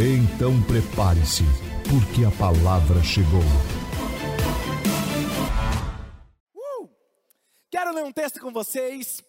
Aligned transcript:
Então 0.00 0.52
prepare-se, 0.62 1.42
porque 1.90 2.24
a 2.24 2.30
palavra 2.38 3.02
chegou. 3.02 3.42
Uh! 6.54 6.88
Quero 7.68 7.92
ler 7.92 8.04
um 8.04 8.12
texto 8.12 8.38
com 8.38 8.52
vocês. 8.52 9.24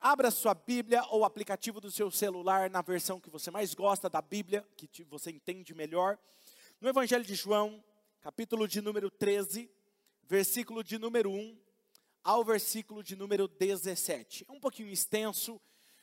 Abra 0.00 0.30
sua 0.30 0.54
Bíblia 0.54 1.02
ou 1.10 1.24
aplicativo 1.24 1.80
do 1.80 1.90
seu 1.90 2.08
celular 2.08 2.70
na 2.70 2.82
versão 2.82 3.18
que 3.18 3.28
você 3.28 3.50
mais 3.50 3.74
gosta 3.74 4.08
da 4.08 4.22
Bíblia, 4.22 4.64
que 4.76 5.02
você 5.02 5.32
entende 5.32 5.74
melhor. 5.74 6.16
No 6.80 6.88
Evangelho 6.88 7.24
de 7.24 7.34
João, 7.34 7.82
capítulo 8.20 8.68
de 8.68 8.80
número 8.80 9.10
13, 9.10 9.68
versículo 10.22 10.84
de 10.84 10.98
número 10.98 11.32
1 11.32 11.58
ao 12.22 12.44
versículo 12.44 13.02
de 13.02 13.16
número 13.16 13.48
17. 13.48 14.46
É 14.48 14.52
um 14.52 14.60
pouquinho 14.60 14.88
extenso, 14.88 15.60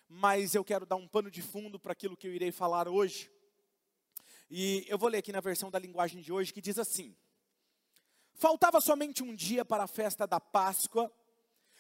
mas 0.10 0.56
eu 0.56 0.66
quero 0.66 0.86
dar 0.86 0.98
um 0.98 1.08
pano 1.08 1.32
de 1.32 1.42
fundo 1.42 1.80
para 1.80 1.94
aquilo 1.94 2.18
que 2.18 2.28
eu 2.28 2.34
irei 2.34 2.52
falar 2.52 2.90
hoje. 2.90 3.32
E 4.56 4.86
eu 4.88 5.00
vou 5.00 5.10
ler 5.10 5.18
aqui 5.18 5.32
na 5.32 5.40
versão 5.40 5.72
da 5.72 5.80
linguagem 5.80 6.22
de 6.22 6.32
hoje 6.32 6.54
que 6.54 6.62
diz 6.62 6.78
assim: 6.78 7.18
Faltava 8.36 8.80
somente 8.80 9.24
um 9.24 9.34
dia 9.34 9.66
para 9.66 9.86
a 9.86 9.88
festa 9.88 10.28
da 10.28 10.40
Páscoa, 10.40 11.12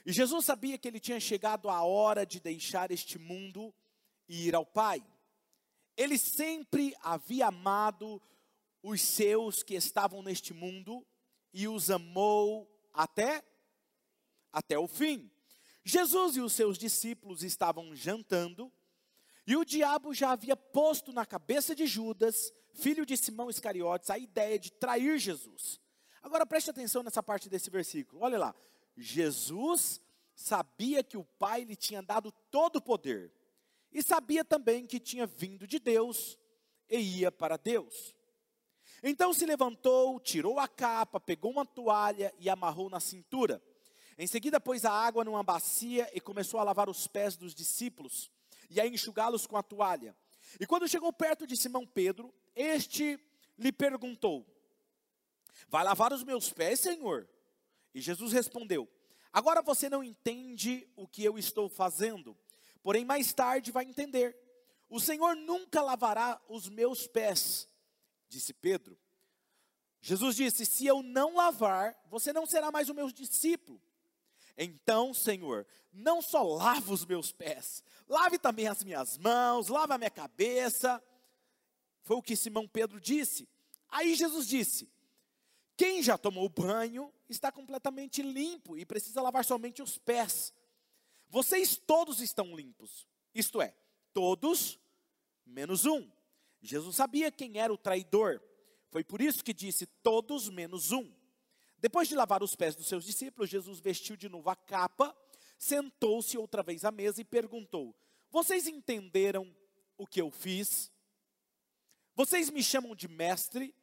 e 0.04 0.12
Jesus 0.12 0.44
sabia 0.44 0.76
que 0.80 0.88
ele 0.88 1.00
tinha 1.00 1.20
chegado 1.20 1.70
a 1.70 1.84
hora 1.84 2.26
de 2.26 2.40
deixar 2.40 2.90
este 2.90 3.20
mundo 3.20 3.72
e 4.28 4.48
ir 4.48 4.56
ao 4.56 4.66
Pai. 4.66 5.06
Ele 5.96 6.18
sempre 6.18 6.96
havia 7.04 7.46
amado 7.46 8.20
os 8.82 9.04
seus 9.04 9.62
que 9.62 9.76
estavam 9.76 10.24
neste 10.24 10.52
mundo 10.52 11.06
e 11.54 11.68
os 11.68 11.92
amou 11.92 12.68
até 12.92 13.44
até 14.52 14.80
o 14.80 14.88
fim. 14.88 15.30
Jesus 15.86 16.38
e 16.38 16.42
os 16.42 16.54
seus 16.54 16.80
discípulos 16.80 17.44
estavam 17.44 17.96
jantando, 17.96 18.74
e 19.46 19.56
o 19.56 19.64
diabo 19.64 20.12
já 20.12 20.32
havia 20.32 20.56
posto 20.56 21.14
na 21.14 21.24
cabeça 21.24 21.76
de 21.76 21.86
Judas 21.86 22.52
filho 22.74 23.06
de 23.06 23.16
Simão 23.16 23.50
Iscariotes, 23.50 24.10
a 24.10 24.18
ideia 24.18 24.60
de 24.60 24.72
trair 24.72 25.18
Jesus. 25.18 25.80
Agora 26.22 26.46
preste 26.46 26.70
atenção 26.70 27.04
nessa 27.04 27.22
parte 27.22 27.50
desse 27.50 27.70
versículo. 27.70 28.22
Olha 28.22 28.38
lá. 28.38 28.56
Jesus 28.96 30.02
sabia 30.36 31.04
que 31.04 31.18
o 31.18 31.24
Pai 31.24 31.64
lhe 31.64 31.76
tinha 31.76 32.02
dado 32.02 32.32
todo 32.52 32.78
o 32.78 32.82
poder. 32.82 33.32
E 33.92 34.02
sabia 34.02 34.44
também 34.44 34.86
que 34.86 35.00
tinha 35.00 35.26
vindo 35.26 35.68
de 35.68 35.80
Deus 35.80 36.38
e 36.90 37.20
ia 37.20 37.32
para 37.32 37.58
Deus. 37.58 38.16
Então 39.02 39.34
se 39.34 39.46
levantou, 39.46 40.20
tirou 40.20 40.60
a 40.60 40.68
capa, 40.68 41.20
pegou 41.20 41.52
uma 41.52 41.66
toalha 41.66 42.34
e 42.40 42.50
amarrou 42.50 42.90
na 42.90 43.00
cintura. 43.00 43.62
Em 44.18 44.28
seguida 44.28 44.60
pôs 44.60 44.86
a 44.86 44.92
água 44.92 45.24
numa 45.24 45.44
bacia 45.44 46.10
e 46.14 46.22
começou 46.22 46.60
a 46.60 46.64
lavar 46.64 46.90
os 46.90 47.08
pés 47.08 47.36
dos 47.36 47.54
discípulos 47.54 48.32
e 48.70 48.80
a 48.80 48.88
enxugá-los 48.88 49.46
com 49.46 49.58
a 49.58 49.64
toalha. 49.64 50.16
E 50.60 50.66
quando 50.66 50.88
chegou 50.88 51.12
perto 51.12 51.46
de 51.46 51.58
Simão 51.58 51.86
Pedro, 51.86 52.34
este 52.56 53.20
lhe 53.58 53.72
perguntou: 53.72 54.46
Vai 55.68 55.84
lavar 55.84 56.14
os 56.14 56.24
meus 56.24 56.52
pés, 56.52 56.80
Senhor? 56.80 57.28
E 57.94 58.02
Jesus 58.02 58.32
respondeu: 58.32 58.90
Agora 59.32 59.62
você 59.62 59.90
não 59.90 60.04
entende 60.04 60.88
o 60.96 61.08
que 61.08 61.24
eu 61.24 61.38
estou 61.38 61.70
fazendo, 61.70 62.38
porém 62.82 63.06
mais 63.06 63.34
tarde 63.34 63.72
vai 63.72 63.86
entender. 63.86 64.38
O 64.90 65.00
Senhor 65.00 65.36
nunca 65.36 65.82
lavará 65.82 66.40
os 66.48 66.70
meus 66.70 67.08
pés, 67.08 67.68
disse 68.30 68.54
Pedro. 68.54 68.98
Jesus 70.02 70.36
disse: 70.36 70.66
Se 70.66 70.86
eu 70.86 71.02
não 71.02 71.36
lavar, 71.36 71.98
você 72.10 72.34
não 72.34 72.46
será 72.46 72.72
mais 72.72 72.90
o 72.90 72.94
meu 72.94 73.10
discípulo. 73.12 73.82
Então, 74.58 75.14
Senhor, 75.14 75.66
não 75.92 76.22
só 76.22 76.44
lava 76.44 76.94
os 76.94 77.06
meus 77.06 77.32
pés, 77.32 77.84
lave 78.08 78.38
também 78.38 78.68
as 78.68 78.84
minhas 78.84 79.18
mãos, 79.18 79.68
lave 79.68 79.94
a 79.94 79.98
minha 79.98 80.12
cabeça. 80.12 81.02
Foi 82.04 82.18
o 82.18 82.22
que 82.22 82.36
Simão 82.36 82.68
Pedro 82.68 83.00
disse. 83.00 83.48
Aí 83.90 84.16
Jesus 84.16 84.48
disse: 84.48 84.90
Quem 85.76 86.04
já 86.04 86.18
tomou 86.18 86.48
banho 86.50 87.12
está 87.30 87.52
completamente 87.52 88.22
limpo 88.22 88.78
e 88.78 88.86
precisa 88.86 89.22
lavar 89.22 89.46
somente 89.46 89.82
os 89.82 89.98
pés. 89.98 90.54
Vocês 91.30 91.78
todos 91.78 92.20
estão 92.20 92.56
limpos, 92.56 93.08
isto 93.34 93.62
é, 93.62 93.76
todos 94.14 94.80
menos 95.46 95.86
um. 95.86 96.08
Jesus 96.62 96.96
sabia 96.96 97.32
quem 97.32 97.58
era 97.58 97.74
o 97.74 97.78
traidor. 97.78 98.42
Foi 98.92 99.04
por 99.04 99.22
isso 99.22 99.44
que 99.44 99.54
disse: 99.54 99.86
Todos 99.86 100.50
menos 100.50 100.92
um. 100.92 101.12
Depois 101.78 102.08
de 102.08 102.16
lavar 102.16 102.42
os 102.44 102.56
pés 102.56 102.76
dos 102.76 102.88
seus 102.88 103.04
discípulos, 103.04 103.50
Jesus 103.50 103.80
vestiu 103.80 104.16
de 104.16 104.30
novo 104.30 104.50
a 104.50 104.56
capa, 104.56 105.16
sentou-se 105.58 106.38
outra 106.38 106.64
vez 106.64 106.86
à 106.86 106.92
mesa 106.92 107.22
e 107.22 107.26
perguntou: 107.26 107.96
Vocês 108.30 108.68
entenderam 108.68 109.54
o 109.98 110.06
que 110.06 110.22
eu 110.22 110.30
fiz? 110.30 110.92
Vocês 112.16 112.50
me 112.52 112.64
chamam 112.64 112.96
de 112.96 113.08
mestre 113.08 113.74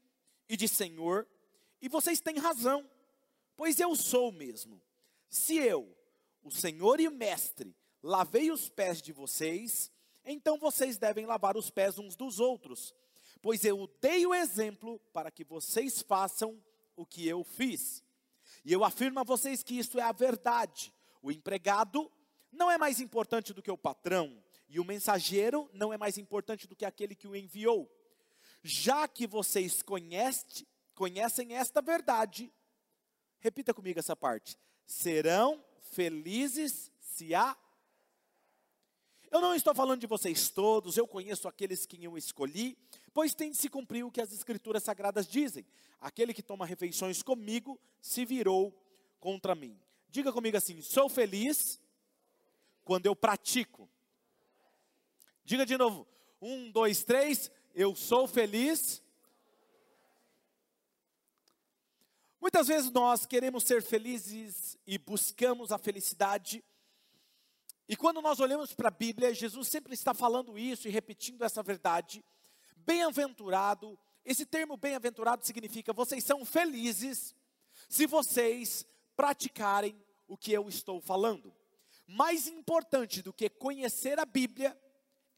e 0.49 0.57
de 0.57 0.69
senhor, 0.69 1.27
e 1.83 1.89
vocês 1.89 2.21
têm 2.21 2.39
razão, 2.39 2.89
pois 3.57 3.81
eu 3.81 3.95
sou 3.97 4.31
mesmo. 4.31 4.81
Se 5.29 5.57
eu, 5.57 5.97
o 6.43 6.51
senhor 6.51 7.01
e 7.01 7.09
o 7.09 7.13
mestre, 7.13 7.75
lavei 8.01 8.53
os 8.53 8.69
pés 8.69 9.03
de 9.03 9.13
vocês, 9.13 9.91
então 10.25 10.59
vocês 10.59 10.97
devem 10.97 11.27
lavar 11.27 11.57
os 11.57 11.71
pés 11.71 11.99
uns 11.99 12.15
dos 12.15 12.39
outros, 12.39 12.95
pois 13.43 13.65
eu 13.65 13.89
dei 14.01 14.25
o 14.25 14.35
exemplo 14.35 15.01
para 15.13 15.31
que 15.31 15.43
vocês 15.43 16.01
façam 16.01 16.63
o 16.95 17.05
que 17.05 17.27
eu 17.27 17.43
fiz. 17.43 18.05
E 18.65 18.73
eu 18.73 18.85
afirmo 18.85 19.19
a 19.19 19.25
vocês 19.25 19.63
que 19.63 19.77
isso 19.77 19.99
é 19.99 20.03
a 20.03 20.13
verdade. 20.13 20.93
O 21.21 21.33
empregado 21.33 22.11
não 22.53 22.71
é 22.71 22.79
mais 22.79 23.01
importante 23.01 23.53
do 23.53 23.63
que 23.63 23.71
o 23.71 23.79
patrão, 23.79 24.41
e 24.69 24.79
o 24.79 24.85
mensageiro 24.85 25.69
não 25.73 25.93
é 25.93 25.99
mais 25.99 26.17
importante 26.17 26.69
do 26.69 26.77
que 26.77 26.85
aquele 26.85 27.17
que 27.17 27.27
o 27.27 27.35
enviou 27.35 27.91
já 28.63 29.09
que 29.09 29.27
vocês 29.27 29.83
conhece, 29.83 30.67
conhecem 30.95 31.55
esta 31.55 31.81
verdade, 31.81 32.53
repita 33.39 33.73
comigo 33.73 33.99
essa 33.99 34.15
parte: 34.15 34.59
serão 34.87 35.65
felizes 35.81 36.93
se 37.01 37.35
há. 37.35 37.57
Eu 39.31 39.41
não 39.41 39.55
estou 39.55 39.75
falando 39.75 40.01
de 40.01 40.07
vocês 40.07 40.51
todos, 40.51 40.97
eu 40.97 41.07
conheço 41.07 41.47
aqueles 41.47 41.87
que 41.87 42.03
eu 42.03 42.19
escolhi, 42.19 42.77
pois 43.15 43.35
tem 43.35 43.53
de 43.53 43.57
se 43.57 43.69
cumprir 43.69 44.05
o 44.05 44.11
que 44.11 44.21
as 44.21 44.33
Escrituras 44.33 44.83
Sagradas 44.83 45.27
dizem: 45.27 45.65
aquele 46.01 46.35
que 46.35 46.43
toma 46.43 46.67
refeições 46.67 47.23
comigo 47.23 47.79
se 48.01 48.25
virou 48.25 48.75
contra 49.19 49.55
mim. 49.55 49.79
Diga 50.09 50.33
comigo 50.33 50.57
assim: 50.57 50.83
sou 50.83 51.09
feliz 51.09 51.81
quando 52.85 53.07
eu 53.07 53.15
pratico. 53.15 53.89
Diga 55.45 55.65
de 55.65 55.79
novo: 55.79 56.07
um, 56.41 56.71
dois, 56.71 57.05
três, 57.05 57.51
eu 57.75 57.95
sou 57.95 58.27
feliz. 58.27 59.03
Muitas 62.41 62.69
vezes 62.69 62.91
nós 62.91 63.27
queremos 63.27 63.65
ser 63.65 63.83
felizes 63.83 64.79
e 64.87 64.99
buscamos 64.99 65.71
a 65.71 65.79
felicidade. 65.79 66.65
E 67.89 67.97
quando 67.97 68.23
nós 68.23 68.41
olhamos 68.41 68.73
para 68.73 68.89
a 68.89 68.93
Bíblia, 68.93 69.35
Jesus 69.35 69.69
sempre 69.69 69.95
está 69.95 70.15
falando 70.15 70.59
isso 70.59 70.89
e 70.89 70.91
repetindo 70.91 71.43
essa 71.43 71.63
verdade. 71.63 72.25
Bem-aventurado, 72.77 73.99
esse 74.25 74.47
termo 74.47 74.77
bem-aventurado 74.77 75.45
significa 75.45 75.93
vocês 75.93 76.25
são 76.25 76.45
felizes 76.45 77.35
se 77.89 78.07
vocês 78.07 78.87
praticarem 79.17 80.01
o 80.27 80.37
que 80.37 80.53
eu 80.53 80.69
estou 80.69 81.01
falando. 81.01 81.53
Mais 82.07 82.47
importante 82.47 83.23
do 83.23 83.33
que 83.33 83.49
conhecer 83.49 84.19
a 84.19 84.25
Bíblia 84.25 84.77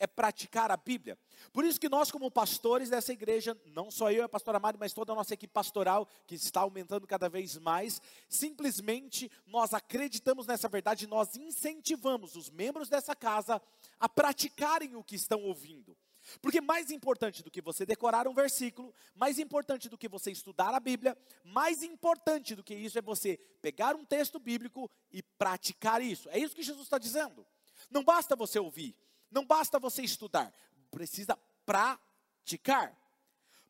é 0.02 0.06
praticar 0.08 0.68
a 0.72 0.76
Bíblia. 0.76 1.16
Por 1.52 1.64
isso 1.64 1.78
que 1.78 1.88
nós, 1.88 2.10
como 2.10 2.28
pastores 2.28 2.90
dessa 2.90 3.12
igreja, 3.12 3.56
não 3.66 3.88
só 3.88 4.10
eu 4.10 4.24
a 4.24 4.28
pastora 4.28 4.58
Mari, 4.58 4.76
mas 4.76 4.92
toda 4.92 5.12
a 5.12 5.14
nossa 5.14 5.32
equipe 5.32 5.52
pastoral, 5.52 6.08
que 6.26 6.34
está 6.34 6.62
aumentando 6.62 7.06
cada 7.06 7.28
vez 7.28 7.56
mais, 7.56 8.02
simplesmente 8.28 9.30
nós 9.46 9.72
acreditamos 9.72 10.44
nessa 10.44 10.68
verdade, 10.68 11.06
nós 11.06 11.36
incentivamos 11.36 12.34
os 12.34 12.50
membros 12.50 12.88
dessa 12.88 13.14
casa 13.14 13.62
a 14.00 14.08
praticarem 14.08 14.96
o 14.96 15.04
que 15.04 15.14
estão 15.14 15.40
ouvindo. 15.44 15.96
Porque 16.40 16.60
mais 16.60 16.90
importante 16.90 17.40
do 17.40 17.50
que 17.50 17.62
você 17.62 17.86
decorar 17.86 18.26
um 18.26 18.34
versículo, 18.34 18.92
mais 19.14 19.38
importante 19.38 19.88
do 19.88 19.96
que 19.96 20.08
você 20.08 20.32
estudar 20.32 20.74
a 20.74 20.80
Bíblia, 20.80 21.16
mais 21.44 21.84
importante 21.84 22.56
do 22.56 22.64
que 22.64 22.74
isso 22.74 22.98
é 22.98 23.02
você 23.02 23.36
pegar 23.60 23.94
um 23.94 24.04
texto 24.04 24.40
bíblico 24.40 24.90
e 25.12 25.22
praticar 25.22 26.02
isso. 26.02 26.28
É 26.30 26.40
isso 26.40 26.56
que 26.56 26.62
Jesus 26.62 26.86
está 26.86 26.98
dizendo. 26.98 27.46
Não 27.88 28.02
basta 28.02 28.34
você 28.34 28.58
ouvir, 28.58 28.96
não 29.32 29.44
basta 29.44 29.78
você 29.78 30.02
estudar, 30.02 30.52
precisa 30.90 31.36
praticar. 31.64 32.96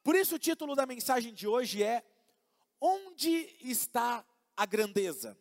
Por 0.03 0.17
isso 0.17 0.35
o 0.35 0.39
título 0.39 0.75
da 0.75 0.85
mensagem 0.85 1.33
de 1.33 1.47
hoje 1.47 1.83
é 1.83 2.05
Onde 2.81 3.49
está 3.61 4.25
a 4.57 4.67
grandeza? 4.67 5.39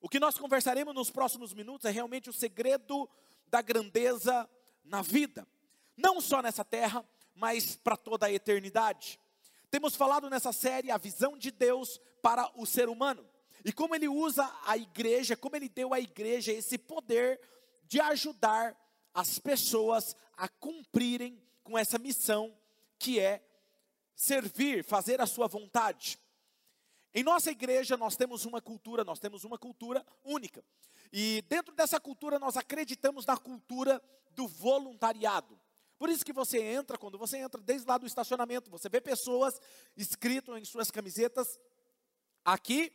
O 0.00 0.08
que 0.08 0.20
nós 0.20 0.38
conversaremos 0.38 0.94
nos 0.94 1.10
próximos 1.10 1.52
minutos 1.52 1.84
é 1.84 1.90
realmente 1.90 2.30
o 2.30 2.32
segredo 2.32 3.08
da 3.48 3.60
grandeza 3.60 4.48
na 4.84 5.02
vida, 5.02 5.46
não 5.96 6.20
só 6.20 6.40
nessa 6.40 6.64
terra, 6.64 7.04
mas 7.34 7.76
para 7.76 7.96
toda 7.96 8.26
a 8.26 8.32
eternidade. 8.32 9.18
Temos 9.70 9.96
falado 9.96 10.28
nessa 10.30 10.52
série 10.52 10.90
a 10.90 10.98
visão 10.98 11.36
de 11.36 11.50
Deus 11.50 12.00
para 12.20 12.50
o 12.54 12.64
ser 12.64 12.88
humano 12.88 13.26
e 13.64 13.72
como 13.72 13.94
ele 13.94 14.08
usa 14.08 14.50
a 14.64 14.76
igreja, 14.76 15.36
como 15.36 15.56
ele 15.56 15.68
deu 15.68 15.94
à 15.94 16.00
igreja 16.00 16.52
esse 16.52 16.76
poder 16.76 17.40
de 17.84 18.00
ajudar 18.00 18.76
as 19.14 19.38
pessoas 19.38 20.16
a 20.36 20.48
cumprirem 20.48 21.40
com 21.62 21.78
essa 21.78 21.98
missão 21.98 22.56
que 22.98 23.20
é 23.20 23.44
servir, 24.14 24.84
fazer 24.84 25.20
a 25.20 25.26
sua 25.26 25.46
vontade. 25.46 26.18
Em 27.14 27.22
nossa 27.22 27.50
igreja 27.50 27.96
nós 27.96 28.16
temos 28.16 28.44
uma 28.44 28.60
cultura, 28.60 29.04
nós 29.04 29.18
temos 29.18 29.44
uma 29.44 29.58
cultura 29.58 30.04
única. 30.24 30.64
E 31.12 31.42
dentro 31.48 31.74
dessa 31.74 32.00
cultura 32.00 32.38
nós 32.38 32.56
acreditamos 32.56 33.26
na 33.26 33.36
cultura 33.36 34.02
do 34.30 34.48
voluntariado. 34.48 35.60
Por 35.98 36.08
isso 36.08 36.24
que 36.24 36.32
você 36.32 36.60
entra, 36.60 36.98
quando 36.98 37.18
você 37.18 37.38
entra 37.38 37.60
desde 37.60 37.86
lá 37.86 37.98
do 37.98 38.06
estacionamento, 38.06 38.70
você 38.70 38.88
vê 38.88 39.00
pessoas 39.00 39.60
escrito 39.96 40.56
em 40.56 40.64
suas 40.64 40.90
camisetas 40.90 41.58
aqui 42.44 42.92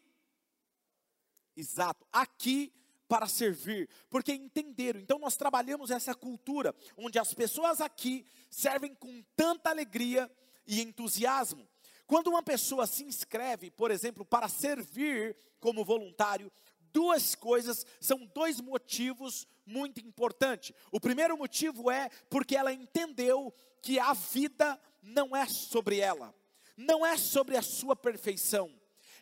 Exato, 1.58 2.06
aqui 2.14 2.72
para 3.08 3.28
servir, 3.28 3.90
porque 4.10 4.34
entenderam. 4.34 5.00
Então 5.00 5.18
nós 5.18 5.38
trabalhamos 5.38 5.92
essa 5.92 6.14
cultura 6.14 6.76
onde 6.98 7.18
as 7.18 7.34
pessoas 7.34 7.82
aqui 7.82 8.26
servem 8.50 8.94
com 8.94 9.24
tanta 9.36 9.70
alegria 9.70 10.30
e 10.66 10.82
entusiasmo. 10.82 11.68
Quando 12.06 12.28
uma 12.28 12.44
pessoa 12.44 12.86
se 12.86 13.04
inscreve, 13.04 13.72
por 13.72 13.92
exemplo, 13.92 14.24
para 14.24 14.48
servir 14.48 15.36
como 15.60 15.84
voluntário, 15.84 16.52
duas 16.94 17.36
coisas, 17.36 17.86
são 18.00 18.26
dois 18.34 18.62
motivos 18.62 19.48
muito 19.66 20.00
importantes. 20.00 20.74
O 20.92 21.00
primeiro 21.00 21.38
motivo 21.38 21.92
é 21.92 22.10
porque 22.30 22.56
ela 22.56 22.72
entendeu 22.72 23.54
que 23.82 24.00
a 24.00 24.14
vida 24.14 24.80
não 25.02 25.36
é 25.36 25.46
sobre 25.48 26.00
ela, 26.00 26.34
não 26.76 27.06
é 27.06 27.18
sobre 27.18 27.58
a 27.58 27.62
sua 27.62 27.96
perfeição 27.96 28.77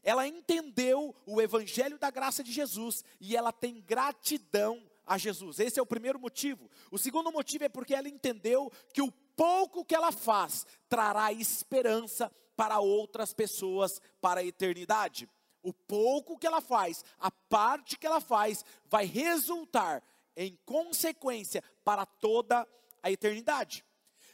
ela 0.06 0.28
entendeu 0.28 1.16
o 1.26 1.42
evangelho 1.42 1.98
da 1.98 2.12
graça 2.12 2.44
de 2.44 2.52
Jesus 2.52 3.04
e 3.20 3.36
ela 3.36 3.52
tem 3.52 3.82
gratidão 3.82 4.82
a 5.04 5.18
Jesus. 5.18 5.60
Esse 5.60 5.80
é 5.80 5.82
o 5.82 5.86
primeiro 5.86 6.20
motivo. 6.20 6.70
O 6.92 6.98
segundo 7.00 7.32
motivo 7.32 7.64
é 7.64 7.70
porque 7.70 7.96
ela 7.96 8.08
entendeu 8.08 8.72
que 8.94 9.02
o 9.02 9.12
pouco 9.36 9.84
que 9.84 9.96
ela 9.96 10.12
faz 10.12 10.66
trará 10.88 11.34
esperança 11.34 12.32
para 12.56 12.80
outras 12.80 13.34
pessoas 13.34 14.00
para 14.22 14.42
a 14.42 14.46
eternidade. 14.46 15.28
O 15.64 15.74
pouco 15.74 16.38
que 16.38 16.46
ela 16.46 16.62
faz, 16.62 17.04
a 17.20 17.32
parte 17.32 17.98
que 17.98 18.06
ela 18.06 18.22
faz, 18.22 18.64
vai 18.86 19.06
resultar 19.06 20.04
em 20.38 20.56
consequência 20.66 21.64
para 21.84 22.06
toda 22.06 22.68
a 23.02 23.12
eternidade. 23.12 23.84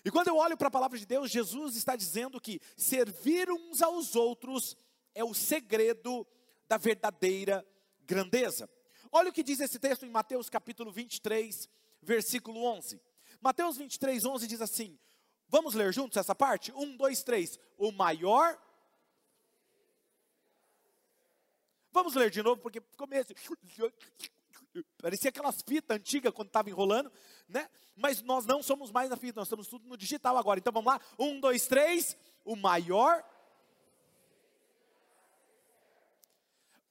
E 0.03 0.11
quando 0.11 0.27
eu 0.27 0.35
olho 0.35 0.57
para 0.57 0.67
a 0.67 0.71
palavra 0.71 0.97
de 0.97 1.05
Deus, 1.05 1.31
Jesus 1.31 1.77
está 1.77 1.95
dizendo 1.95 2.41
que 2.41 2.59
servir 2.75 3.49
uns 3.49 3.81
aos 3.81 4.15
outros 4.17 4.75
é 5.13 5.23
o 5.23 5.33
segredo 5.33 6.25
da 6.67 6.77
verdadeira 6.77 7.65
grandeza. 8.01 8.69
Olha 9.11 9.29
o 9.29 9.33
que 9.33 9.43
diz 9.43 9.59
esse 9.59 9.77
texto 9.77 10.05
em 10.05 10.09
Mateus 10.09 10.49
capítulo 10.49 10.91
23, 10.91 11.67
versículo 12.01 12.63
11. 12.63 13.01
Mateus 13.41 13.77
23, 13.77 14.25
11 14.25 14.47
diz 14.47 14.61
assim: 14.61 14.97
Vamos 15.47 15.73
ler 15.73 15.93
juntos 15.93 16.17
essa 16.17 16.33
parte? 16.33 16.71
Um, 16.71 16.95
dois, 16.95 17.23
três. 17.23 17.59
O 17.77 17.91
maior. 17.91 18.57
Vamos 21.91 22.15
ler 22.15 22.29
de 22.29 22.41
novo, 22.41 22.61
porque 22.61 22.79
começo. 22.95 23.33
Parecia 25.01 25.29
aquelas 25.29 25.61
fitas 25.61 25.97
antigas 25.97 26.33
quando 26.33 26.47
estava 26.47 26.69
enrolando, 26.69 27.11
né? 27.49 27.69
Mas 27.97 28.21
nós 28.21 28.45
não 28.45 28.63
somos 28.63 28.91
mais 28.91 29.09
na 29.09 29.17
fita, 29.17 29.41
nós 29.41 29.47
estamos 29.47 29.67
tudo 29.67 29.85
no 29.89 29.97
digital 29.97 30.37
agora. 30.37 30.59
Então 30.59 30.71
vamos 30.71 30.93
lá. 30.93 31.01
Um, 31.19 31.39
dois, 31.39 31.67
três. 31.67 32.15
O 32.45 32.55
maior 32.55 33.21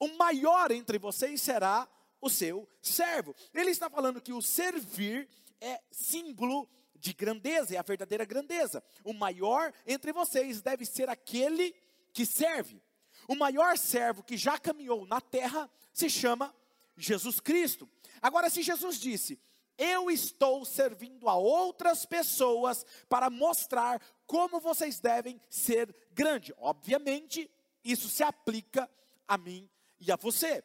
o 0.01 0.17
maior 0.17 0.71
entre 0.71 0.97
vocês 0.97 1.39
será 1.43 1.87
o 2.19 2.27
seu 2.27 2.67
servo. 2.81 3.35
Ele 3.53 3.69
está 3.69 3.87
falando 3.87 4.19
que 4.19 4.33
o 4.33 4.41
servir 4.41 5.29
é 5.61 5.79
símbolo 5.91 6.67
de 6.95 7.13
grandeza, 7.13 7.75
é 7.75 7.77
a 7.77 7.83
verdadeira 7.83 8.25
grandeza. 8.25 8.83
O 9.03 9.13
maior 9.13 9.71
entre 9.85 10.11
vocês 10.11 10.59
deve 10.59 10.85
ser 10.85 11.07
aquele 11.07 11.75
que 12.11 12.25
serve. 12.25 12.81
O 13.27 13.35
maior 13.35 13.77
servo 13.77 14.23
que 14.23 14.35
já 14.37 14.57
caminhou 14.57 15.05
na 15.05 15.21
terra 15.21 15.69
se 15.93 16.09
chama 16.09 16.51
Jesus 16.97 17.39
Cristo. 17.39 17.87
Agora, 18.23 18.49
se 18.49 18.63
Jesus 18.63 18.99
disse: 18.99 19.39
Eu 19.77 20.09
estou 20.09 20.65
servindo 20.65 21.29
a 21.29 21.35
outras 21.35 22.07
pessoas 22.07 22.83
para 23.07 23.29
mostrar 23.29 24.01
como 24.25 24.59
vocês 24.59 24.99
devem 24.99 25.39
ser 25.47 25.95
grande. 26.11 26.55
Obviamente, 26.57 27.51
isso 27.83 28.09
se 28.09 28.23
aplica 28.23 28.89
a 29.27 29.37
mim 29.37 29.69
e 30.01 30.11
a 30.11 30.15
você. 30.15 30.63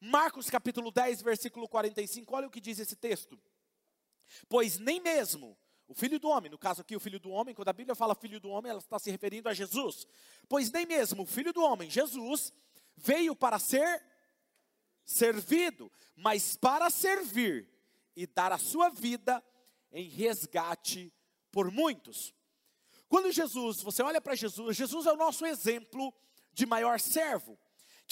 Marcos 0.00 0.48
capítulo 0.48 0.90
10, 0.90 1.20
versículo 1.20 1.68
45, 1.68 2.34
olha 2.34 2.46
o 2.46 2.50
que 2.50 2.60
diz 2.60 2.78
esse 2.78 2.96
texto. 2.96 3.38
Pois 4.48 4.78
nem 4.78 5.00
mesmo 5.00 5.58
o 5.88 5.94
filho 5.94 6.18
do 6.18 6.28
homem, 6.28 6.50
no 6.50 6.56
caso 6.56 6.80
aqui 6.80 6.96
o 6.96 7.00
filho 7.00 7.20
do 7.20 7.30
homem, 7.30 7.54
quando 7.54 7.68
a 7.68 7.72
Bíblia 7.72 7.94
fala 7.94 8.14
filho 8.14 8.40
do 8.40 8.48
homem, 8.48 8.70
ela 8.70 8.78
está 8.78 8.98
se 8.98 9.10
referindo 9.10 9.48
a 9.48 9.54
Jesus. 9.54 10.06
Pois 10.48 10.70
nem 10.70 10.86
mesmo 10.86 11.24
o 11.24 11.26
filho 11.26 11.52
do 11.52 11.62
homem, 11.62 11.90
Jesus, 11.90 12.52
veio 12.96 13.36
para 13.36 13.58
ser 13.58 14.02
servido, 15.04 15.90
mas 16.16 16.56
para 16.56 16.88
servir 16.88 17.68
e 18.16 18.26
dar 18.26 18.52
a 18.52 18.58
sua 18.58 18.88
vida 18.88 19.44
em 19.90 20.08
resgate 20.08 21.12
por 21.50 21.70
muitos. 21.70 22.34
Quando 23.08 23.30
Jesus, 23.30 23.82
você 23.82 24.02
olha 24.02 24.20
para 24.20 24.34
Jesus, 24.34 24.76
Jesus 24.76 25.06
é 25.06 25.12
o 25.12 25.16
nosso 25.16 25.44
exemplo 25.44 26.14
de 26.52 26.64
maior 26.64 26.98
servo 26.98 27.58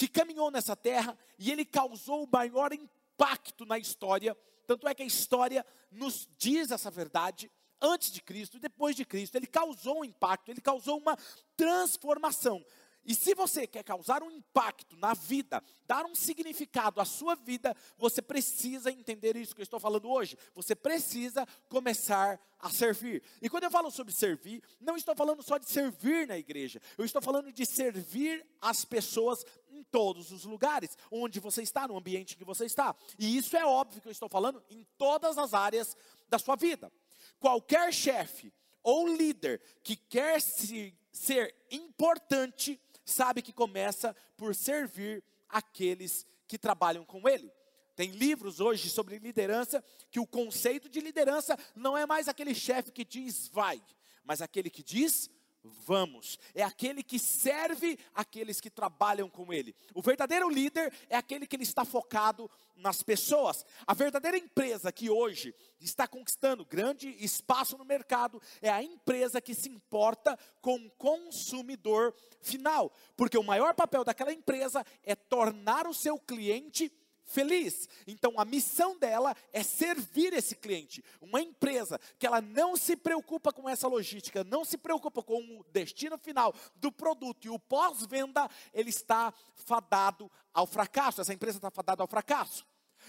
que 0.01 0.07
caminhou 0.07 0.49
nessa 0.49 0.75
terra 0.75 1.15
e 1.37 1.51
ele 1.51 1.63
causou 1.63 2.23
o 2.23 2.29
maior 2.31 2.73
impacto 2.73 3.67
na 3.67 3.77
história. 3.77 4.35
Tanto 4.65 4.87
é 4.87 4.95
que 4.95 5.03
a 5.03 5.05
história 5.05 5.63
nos 5.91 6.27
diz 6.39 6.71
essa 6.71 6.89
verdade 6.89 7.51
antes 7.79 8.11
de 8.11 8.19
Cristo 8.19 8.57
e 8.57 8.59
depois 8.59 8.95
de 8.95 9.05
Cristo. 9.05 9.35
Ele 9.35 9.45
causou 9.45 9.99
um 9.99 10.03
impacto, 10.03 10.49
ele 10.49 10.59
causou 10.59 10.97
uma 10.97 11.15
transformação. 11.55 12.65
E 13.03 13.15
se 13.15 13.33
você 13.33 13.65
quer 13.65 13.83
causar 13.83 14.21
um 14.21 14.29
impacto 14.29 14.95
na 14.97 15.13
vida, 15.13 15.63
dar 15.87 16.05
um 16.05 16.13
significado 16.13 17.01
à 17.01 17.05
sua 17.05 17.35
vida, 17.35 17.75
você 17.97 18.21
precisa 18.21 18.91
entender 18.91 19.35
isso 19.35 19.55
que 19.55 19.61
eu 19.61 19.63
estou 19.63 19.79
falando 19.79 20.09
hoje. 20.09 20.37
Você 20.53 20.75
precisa 20.75 21.47
começar 21.67 22.39
a 22.59 22.69
servir. 22.69 23.23
E 23.41 23.49
quando 23.49 23.63
eu 23.63 23.71
falo 23.71 23.89
sobre 23.89 24.13
servir, 24.13 24.63
não 24.79 24.95
estou 24.95 25.15
falando 25.15 25.41
só 25.41 25.57
de 25.57 25.67
servir 25.67 26.27
na 26.27 26.37
igreja, 26.37 26.79
eu 26.95 27.03
estou 27.03 27.21
falando 27.21 27.51
de 27.51 27.65
servir 27.65 28.45
as 28.61 28.85
pessoas 28.85 29.43
em 29.81 29.83
todos 29.83 30.31
os 30.31 30.45
lugares 30.45 30.97
onde 31.11 31.39
você 31.39 31.63
está, 31.63 31.87
no 31.87 31.97
ambiente 31.97 32.37
que 32.37 32.45
você 32.45 32.65
está. 32.65 32.95
E 33.17 33.35
isso 33.35 33.57
é 33.57 33.65
óbvio 33.65 34.01
que 34.01 34.07
eu 34.07 34.11
estou 34.11 34.29
falando 34.29 34.63
em 34.69 34.85
todas 34.97 35.37
as 35.37 35.53
áreas 35.53 35.97
da 36.29 36.37
sua 36.37 36.55
vida. 36.55 36.91
Qualquer 37.39 37.91
chefe 37.91 38.53
ou 38.83 39.07
líder 39.07 39.59
que 39.83 39.95
quer 39.95 40.39
se, 40.41 40.95
ser 41.11 41.53
importante, 41.71 42.79
sabe 43.03 43.41
que 43.41 43.51
começa 43.51 44.15
por 44.37 44.55
servir 44.55 45.23
aqueles 45.49 46.25
que 46.47 46.57
trabalham 46.57 47.03
com 47.03 47.27
ele. 47.27 47.51
Tem 47.95 48.11
livros 48.11 48.59
hoje 48.59 48.89
sobre 48.89 49.19
liderança 49.19 49.83
que 50.09 50.19
o 50.19 50.27
conceito 50.27 50.87
de 50.87 50.99
liderança 50.99 51.57
não 51.75 51.97
é 51.97 52.05
mais 52.05 52.27
aquele 52.27 52.55
chefe 52.55 52.91
que 52.91 53.03
diz 53.03 53.47
vai, 53.49 53.81
mas 54.23 54.41
aquele 54.41 54.69
que 54.69 54.83
diz 54.83 55.29
vamos. 55.63 56.39
É 56.53 56.63
aquele 56.63 57.03
que 57.03 57.19
serve 57.19 57.97
aqueles 58.13 58.59
que 58.59 58.69
trabalham 58.69 59.29
com 59.29 59.51
ele. 59.53 59.75
O 59.93 60.01
verdadeiro 60.01 60.49
líder 60.49 60.93
é 61.09 61.15
aquele 61.15 61.45
que 61.45 61.55
ele 61.55 61.63
está 61.63 61.85
focado 61.85 62.49
nas 62.75 63.03
pessoas. 63.03 63.65
A 63.85 63.93
verdadeira 63.93 64.37
empresa 64.37 64.91
que 64.91 65.09
hoje 65.09 65.53
está 65.79 66.07
conquistando 66.07 66.65
grande 66.65 67.09
espaço 67.23 67.77
no 67.77 67.85
mercado 67.85 68.41
é 68.61 68.69
a 68.69 68.83
empresa 68.83 69.41
que 69.41 69.53
se 69.53 69.69
importa 69.69 70.37
com 70.61 70.75
o 70.75 70.91
consumidor 70.91 72.13
final, 72.41 72.91
porque 73.15 73.37
o 73.37 73.43
maior 73.43 73.73
papel 73.73 74.03
daquela 74.03 74.33
empresa 74.33 74.85
é 75.03 75.15
tornar 75.15 75.87
o 75.87 75.93
seu 75.93 76.17
cliente 76.17 76.91
feliz. 77.25 77.87
Então 78.05 78.33
a 78.37 78.45
missão 78.45 78.97
dela 78.97 79.35
é 79.53 79.63
servir 79.63 80.33
esse 80.33 80.55
cliente. 80.55 81.03
Uma 81.19 81.41
empresa 81.41 81.99
que 82.19 82.25
ela 82.25 82.41
não 82.41 82.75
se 82.75 82.95
preocupa 82.95 83.51
com 83.51 83.67
essa 83.69 83.87
logística, 83.87 84.43
não 84.43 84.65
se 84.65 84.77
preocupa 84.77 85.23
com 85.23 85.39
o 85.59 85.63
destino 85.71 86.17
final 86.17 86.53
do 86.75 86.91
produto 86.91 87.45
e 87.45 87.49
o 87.49 87.59
pós-venda, 87.59 88.49
ele 88.73 88.89
está 88.89 89.33
fadado 89.53 90.29
ao 90.53 90.67
fracasso. 90.67 91.21
Essa 91.21 91.33
empresa 91.33 91.57
está 91.57 91.71
fadada 91.71 92.03
ao 92.03 92.07
fracasso. 92.07 92.65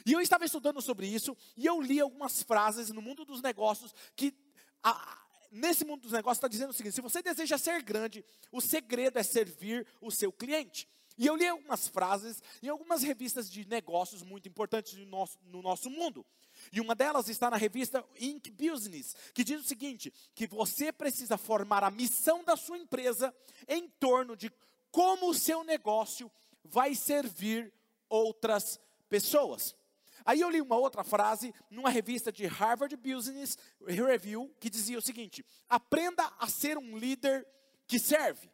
E 0.06 0.12
eu 0.12 0.20
estava 0.20 0.44
estudando 0.44 0.80
sobre 0.80 1.06
isso 1.06 1.36
e 1.56 1.66
eu 1.66 1.80
li 1.80 2.00
algumas 2.00 2.42
frases 2.42 2.90
no 2.90 3.02
mundo 3.02 3.24
dos 3.24 3.42
negócios 3.42 3.94
que 4.16 4.34
a, 4.82 5.18
nesse 5.50 5.84
mundo 5.84 6.02
dos 6.02 6.12
negócios 6.12 6.38
está 6.38 6.48
dizendo 6.48 6.70
o 6.70 6.72
seguinte: 6.72 6.94
se 6.94 7.00
você 7.00 7.22
deseja 7.22 7.58
ser 7.58 7.82
grande, 7.82 8.24
o 8.50 8.60
segredo 8.60 9.18
é 9.18 9.22
servir 9.22 9.86
o 10.00 10.10
seu 10.10 10.32
cliente. 10.32 10.88
E 11.22 11.26
eu 11.28 11.36
li 11.36 11.46
algumas 11.46 11.86
frases 11.86 12.42
em 12.60 12.68
algumas 12.68 13.04
revistas 13.04 13.48
de 13.48 13.64
negócios 13.68 14.24
muito 14.24 14.48
importantes 14.48 14.94
no 14.94 15.06
nosso, 15.06 15.38
no 15.44 15.62
nosso 15.62 15.88
mundo. 15.88 16.26
E 16.72 16.80
uma 16.80 16.96
delas 16.96 17.28
está 17.28 17.48
na 17.48 17.56
revista 17.56 18.04
Inc. 18.18 18.50
Business, 18.50 19.14
que 19.32 19.44
diz 19.44 19.60
o 19.60 19.68
seguinte: 19.68 20.12
que 20.34 20.48
você 20.48 20.90
precisa 20.90 21.38
formar 21.38 21.84
a 21.84 21.92
missão 21.92 22.42
da 22.42 22.56
sua 22.56 22.76
empresa 22.76 23.32
em 23.68 23.88
torno 24.00 24.36
de 24.36 24.50
como 24.90 25.30
o 25.30 25.34
seu 25.34 25.62
negócio 25.62 26.28
vai 26.64 26.92
servir 26.92 27.72
outras 28.08 28.80
pessoas. 29.08 29.76
Aí 30.24 30.40
eu 30.40 30.50
li 30.50 30.60
uma 30.60 30.76
outra 30.76 31.04
frase 31.04 31.54
numa 31.70 31.88
revista 31.88 32.32
de 32.32 32.46
Harvard 32.46 32.96
Business 32.96 33.56
Review 33.86 34.52
que 34.58 34.68
dizia 34.68 34.98
o 34.98 35.02
seguinte: 35.02 35.46
aprenda 35.68 36.32
a 36.40 36.48
ser 36.48 36.76
um 36.76 36.98
líder 36.98 37.46
que 37.86 38.00
serve. 38.00 38.51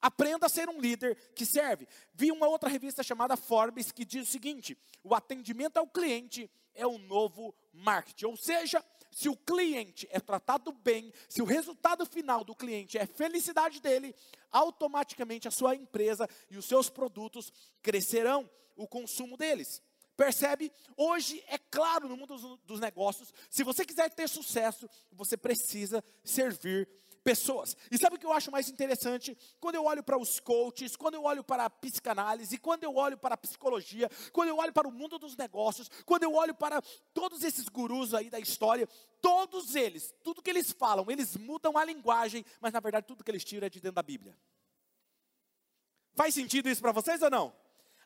Aprenda 0.00 0.46
a 0.46 0.48
ser 0.48 0.68
um 0.68 0.80
líder 0.80 1.16
que 1.34 1.44
serve. 1.44 1.86
Vi 2.14 2.32
uma 2.32 2.48
outra 2.48 2.68
revista 2.68 3.02
chamada 3.02 3.36
Forbes 3.36 3.92
que 3.92 4.04
diz 4.04 4.28
o 4.28 4.30
seguinte: 4.30 4.76
o 5.04 5.14
atendimento 5.14 5.76
ao 5.76 5.86
cliente 5.86 6.50
é 6.74 6.86
o 6.86 6.98
novo 6.98 7.54
marketing. 7.72 8.26
Ou 8.26 8.36
seja, 8.36 8.84
se 9.10 9.28
o 9.28 9.36
cliente 9.36 10.08
é 10.10 10.20
tratado 10.20 10.72
bem, 10.72 11.12
se 11.28 11.42
o 11.42 11.44
resultado 11.44 12.06
final 12.06 12.44
do 12.44 12.54
cliente 12.54 12.96
é 12.96 13.06
felicidade 13.06 13.80
dele, 13.80 14.14
automaticamente 14.50 15.48
a 15.48 15.50
sua 15.50 15.74
empresa 15.74 16.28
e 16.50 16.56
os 16.56 16.64
seus 16.64 16.88
produtos 16.88 17.52
crescerão 17.82 18.48
o 18.76 18.86
consumo 18.86 19.36
deles. 19.36 19.82
Percebe? 20.16 20.70
Hoje 20.96 21.42
é 21.46 21.56
claro 21.56 22.08
no 22.08 22.16
mundo 22.16 22.58
dos 22.66 22.78
negócios, 22.78 23.32
se 23.48 23.64
você 23.64 23.84
quiser 23.84 24.10
ter 24.10 24.28
sucesso, 24.28 24.88
você 25.10 25.36
precisa 25.36 26.04
servir 26.22 26.88
pessoas. 27.22 27.76
E 27.90 27.98
sabe 27.98 28.16
o 28.16 28.18
que 28.18 28.26
eu 28.26 28.32
acho 28.32 28.50
mais 28.50 28.68
interessante? 28.68 29.36
Quando 29.58 29.74
eu 29.74 29.84
olho 29.84 30.02
para 30.02 30.18
os 30.18 30.40
coaches, 30.40 30.96
quando 30.96 31.14
eu 31.14 31.24
olho 31.24 31.44
para 31.44 31.64
a 31.64 31.70
psicanálise, 31.70 32.58
quando 32.58 32.84
eu 32.84 32.96
olho 32.96 33.16
para 33.16 33.34
a 33.34 33.38
psicologia, 33.38 34.10
quando 34.32 34.48
eu 34.48 34.56
olho 34.56 34.72
para 34.72 34.88
o 34.88 34.92
mundo 34.92 35.18
dos 35.18 35.36
negócios, 35.36 35.90
quando 36.04 36.24
eu 36.24 36.34
olho 36.34 36.54
para 36.54 36.82
todos 37.12 37.42
esses 37.42 37.68
gurus 37.68 38.14
aí 38.14 38.30
da 38.30 38.38
história, 38.38 38.88
todos 39.20 39.74
eles, 39.74 40.14
tudo 40.24 40.42
que 40.42 40.50
eles 40.50 40.72
falam, 40.72 41.10
eles 41.10 41.36
mudam 41.36 41.76
a 41.76 41.84
linguagem, 41.84 42.44
mas 42.60 42.72
na 42.72 42.80
verdade 42.80 43.06
tudo 43.06 43.24
que 43.24 43.30
eles 43.30 43.44
tiram 43.44 43.66
é 43.66 43.70
de 43.70 43.80
dentro 43.80 43.96
da 43.96 44.02
Bíblia. 44.02 44.36
Faz 46.14 46.34
sentido 46.34 46.68
isso 46.68 46.80
para 46.80 46.92
vocês 46.92 47.22
ou 47.22 47.30
não? 47.30 47.59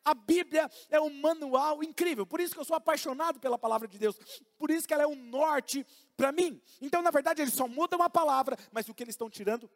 A 0.05 0.15
Bíblia 0.15 0.71
é 0.91 1.01
um 1.01 1.11
manual 1.21 1.83
incrível, 1.83 2.27
por 2.27 2.41
isso 2.41 2.55
que 2.55 2.61
eu 2.61 2.65
sou 2.65 2.77
apaixonado 2.77 3.41
pela 3.41 3.59
palavra 3.59 3.89
de 3.89 3.99
Deus, 3.99 4.17
por 4.59 4.71
isso 4.71 4.87
que 4.87 4.93
ela 4.93 5.05
é 5.05 5.07
um 5.07 5.17
norte 5.17 5.87
para 6.17 6.31
mim. 6.31 6.61
Então, 6.81 7.01
na 7.01 7.11
verdade, 7.11 7.41
eles 7.41 7.55
só 7.55 7.67
mudam 7.67 8.03
a 8.03 8.11
palavra, 8.11 8.57
mas 8.71 8.89
o 8.89 8.95
que 8.95 9.03
eles 9.03 9.15
estão 9.15 9.31
tirando 9.31 9.71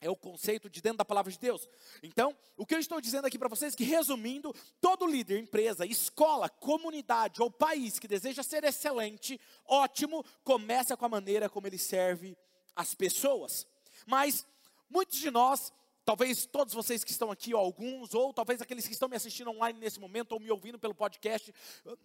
é 0.00 0.10
o 0.10 0.16
conceito 0.16 0.68
de 0.68 0.80
dentro 0.80 0.98
da 0.98 1.04
palavra 1.04 1.32
de 1.32 1.38
Deus. 1.38 1.68
Então, 2.02 2.36
o 2.56 2.66
que 2.66 2.74
eu 2.74 2.78
estou 2.78 3.00
dizendo 3.00 3.26
aqui 3.26 3.38
para 3.38 3.48
vocês 3.48 3.74
é 3.74 3.76
que, 3.76 3.84
resumindo, 3.84 4.54
todo 4.80 5.06
líder, 5.06 5.38
empresa, 5.38 5.86
escola, 5.86 6.48
comunidade 6.48 7.42
ou 7.42 7.50
país 7.50 7.98
que 7.98 8.08
deseja 8.08 8.42
ser 8.42 8.64
excelente, 8.64 9.40
ótimo, 9.64 10.24
começa 10.44 10.96
com 10.96 11.06
a 11.06 11.08
maneira 11.08 11.48
como 11.48 11.66
ele 11.66 11.78
serve 11.78 12.36
as 12.74 12.94
pessoas. 12.94 13.66
Mas 14.06 14.46
muitos 14.88 15.18
de 15.18 15.30
nós 15.30 15.72
Talvez 16.06 16.46
todos 16.46 16.72
vocês 16.72 17.02
que 17.02 17.10
estão 17.10 17.32
aqui, 17.32 17.52
ou 17.52 17.58
alguns, 17.60 18.14
ou 18.14 18.32
talvez 18.32 18.62
aqueles 18.62 18.86
que 18.86 18.92
estão 18.92 19.08
me 19.08 19.16
assistindo 19.16 19.50
online 19.50 19.80
nesse 19.80 19.98
momento, 19.98 20.30
ou 20.30 20.38
me 20.38 20.48
ouvindo 20.52 20.78
pelo 20.78 20.94
podcast, 20.94 21.52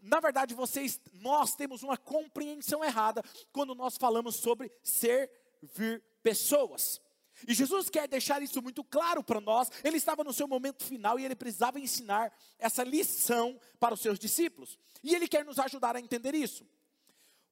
na 0.01 0.19
verdade, 0.19 0.55
vocês, 0.55 0.99
nós 1.13 1.53
temos 1.53 1.83
uma 1.83 1.95
compreensão 1.95 2.83
errada 2.83 3.23
quando 3.53 3.75
nós 3.75 3.97
falamos 3.97 4.37
sobre 4.37 4.71
servir 4.81 6.03
pessoas. 6.23 6.99
E 7.47 7.53
Jesus 7.53 7.91
quer 7.91 8.07
deixar 8.07 8.41
isso 8.41 8.59
muito 8.59 8.83
claro 8.83 9.23
para 9.23 9.39
nós. 9.39 9.69
Ele 9.83 9.97
estava 9.97 10.23
no 10.23 10.33
seu 10.33 10.47
momento 10.47 10.83
final 10.83 11.19
e 11.19 11.25
ele 11.25 11.35
precisava 11.35 11.79
ensinar 11.79 12.35
essa 12.57 12.83
lição 12.83 13.55
para 13.79 13.93
os 13.93 14.01
seus 14.01 14.17
discípulos. 14.17 14.79
E 15.03 15.13
ele 15.13 15.27
quer 15.27 15.45
nos 15.45 15.59
ajudar 15.59 15.95
a 15.95 15.99
entender 15.99 16.33
isso. 16.33 16.65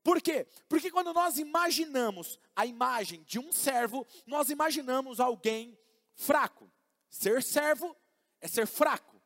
Por 0.03 0.19
quê? 0.19 0.47
Porque 0.67 0.89
quando 0.89 1.13
nós 1.13 1.37
imaginamos 1.37 2.39
a 2.55 2.65
imagem 2.65 3.23
de 3.27 3.37
um 3.37 3.51
servo, 3.51 4.07
nós 4.25 4.49
imaginamos 4.49 5.19
alguém 5.19 5.77
fraco. 6.19 6.69
Ser 7.09 7.41
servo 7.41 7.95
é 8.39 8.47
ser 8.47 8.67
fraco. 8.67 9.19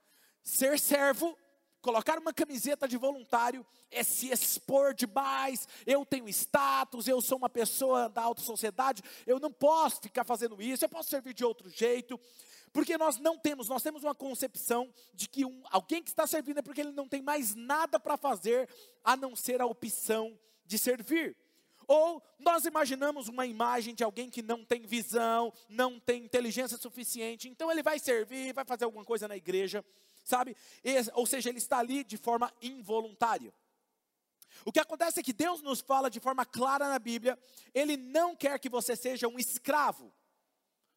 Ser 0.44 0.80
servo, 0.80 1.38
colocar 1.82 2.20
uma 2.20 2.34
camiseta 2.34 2.88
de 2.88 2.98
voluntário 2.98 3.66
é 3.90 4.04
se 4.04 4.32
expor 4.32 4.94
demais. 4.94 5.68
Eu 5.86 6.06
tenho 6.06 6.30
status, 6.30 7.08
eu 7.08 7.22
sou 7.22 7.38
uma 7.38 7.50
pessoa 7.50 8.08
da 8.10 8.22
alta 8.22 8.42
sociedade, 8.42 9.02
eu 9.26 9.40
não 9.40 9.52
posso 9.52 10.02
ficar 10.02 10.24
fazendo 10.24 10.62
isso, 10.62 10.86
eu 10.86 10.90
posso 10.90 11.10
servir 11.10 11.34
de 11.34 11.44
outro 11.44 11.70
jeito. 11.70 12.20
Porque 12.72 12.98
nós 12.98 13.18
não 13.18 13.38
temos, 13.38 13.68
nós 13.70 13.84
temos 13.84 14.04
uma 14.04 14.16
concepção 14.16 14.92
de 15.14 15.28
que 15.30 15.46
um, 15.46 15.62
alguém 15.70 16.02
que 16.02 16.10
está 16.10 16.26
servindo 16.26 16.60
é 16.60 16.62
porque 16.62 16.82
ele 16.82 16.92
não 16.92 17.08
tem 17.08 17.22
mais 17.22 17.54
nada 17.54 18.00
para 18.00 18.18
fazer 18.18 18.68
a 19.04 19.16
não 19.16 19.36
ser 19.36 19.62
a 19.62 19.66
opção 19.66 20.38
de 20.66 20.78
servir. 20.80 21.38
Ou 21.88 22.22
nós 22.40 22.66
imaginamos 22.66 23.28
uma 23.28 23.46
imagem 23.46 23.94
de 23.96 24.04
alguém 24.04 24.30
que 24.30 24.42
não 24.42 24.64
tem 24.64 24.86
visão, 24.86 25.54
não 25.70 26.00
tem 26.00 26.24
inteligência 26.24 26.78
suficiente, 26.78 27.48
então 27.48 27.72
ele 27.72 27.84
vai 27.84 28.00
servir, 28.00 28.54
vai 28.54 28.66
fazer 28.66 28.86
alguma 28.86 29.06
coisa 29.06 29.28
na 29.28 29.36
igreja, 29.36 29.84
sabe? 30.24 30.56
Ou 31.14 31.26
seja, 31.26 31.50
ele 31.50 31.58
está 31.58 31.80
ali 31.80 32.04
de 32.04 32.18
forma 32.18 32.52
involuntária. 32.62 33.54
O 34.66 34.72
que 34.72 34.80
acontece 34.80 35.20
é 35.20 35.24
que 35.24 35.34
Deus 35.34 35.62
nos 35.62 35.82
fala 35.82 36.10
de 36.10 36.20
forma 36.20 36.46
clara 36.46 36.88
na 36.88 37.00
Bíblia, 37.00 37.38
Ele 37.74 37.98
não 37.98 38.36
quer 38.36 38.60
que 38.60 38.70
você 38.70 38.96
seja 38.96 39.28
um 39.28 39.40
escravo 39.40 40.14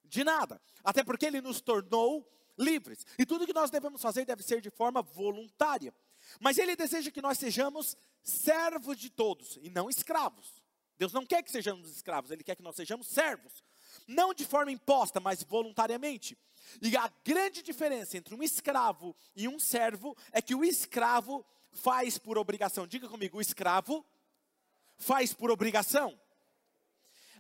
de 0.05 0.23
nada, 0.23 0.61
até 0.85 1.03
porque 1.03 1.27
Ele 1.27 1.41
nos 1.41 1.61
tornou 1.61 2.31
livres. 2.59 3.05
E 3.19 3.27
tudo 3.27 3.47
que 3.47 3.53
nós 3.53 3.71
devemos 3.71 4.01
fazer 4.01 4.25
deve 4.25 4.43
ser 4.43 4.61
de 4.61 4.71
forma 4.71 5.03
voluntária. 5.03 5.95
Mas 6.41 6.59
Ele 6.59 6.77
deseja 6.77 7.11
que 7.11 7.23
nós 7.23 7.39
sejamos 7.39 7.97
servos 8.23 8.99
de 8.99 9.11
todos 9.11 9.59
e 9.63 9.71
não 9.71 9.89
escravos. 9.89 10.63
Deus 10.99 11.13
não 11.13 11.27
quer 11.27 11.43
que 11.43 11.51
sejamos 11.51 11.91
escravos, 11.91 12.31
Ele 12.31 12.43
quer 12.43 12.55
que 12.55 12.63
nós 12.63 12.77
sejamos 12.77 13.07
servos. 13.07 13.63
Não 14.07 14.33
de 14.33 14.45
forma 14.45 14.71
imposta, 14.71 15.21
mas 15.21 15.43
voluntariamente. 15.43 16.37
E 16.81 16.97
a 16.97 17.11
grande 17.25 17.63
diferença 17.63 18.17
entre 18.17 18.35
um 18.35 18.43
escravo 18.43 19.15
e 19.35 19.49
um 19.49 19.59
servo 19.59 20.17
é 20.33 20.41
que 20.41 20.55
o 20.55 20.65
escravo 20.65 21.45
faz 21.73 22.19
por 22.19 22.39
obrigação. 22.39 22.87
Diga 22.87 23.09
comigo, 23.09 23.39
o 23.39 23.41
escravo 23.41 24.05
faz 24.97 25.33
por 25.33 25.51
obrigação. 25.51 26.19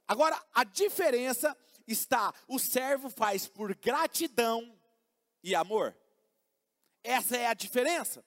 Agora, 0.06 0.40
a 0.52 0.64
diferença 0.64 1.56
está: 1.86 2.32
o 2.46 2.58
servo 2.58 3.10
faz 3.10 3.48
por 3.48 3.74
gratidão 3.74 4.78
e 5.42 5.54
amor. 5.54 5.96
Essa 7.02 7.36
é 7.36 7.46
a 7.46 7.54
diferença. 7.54 8.24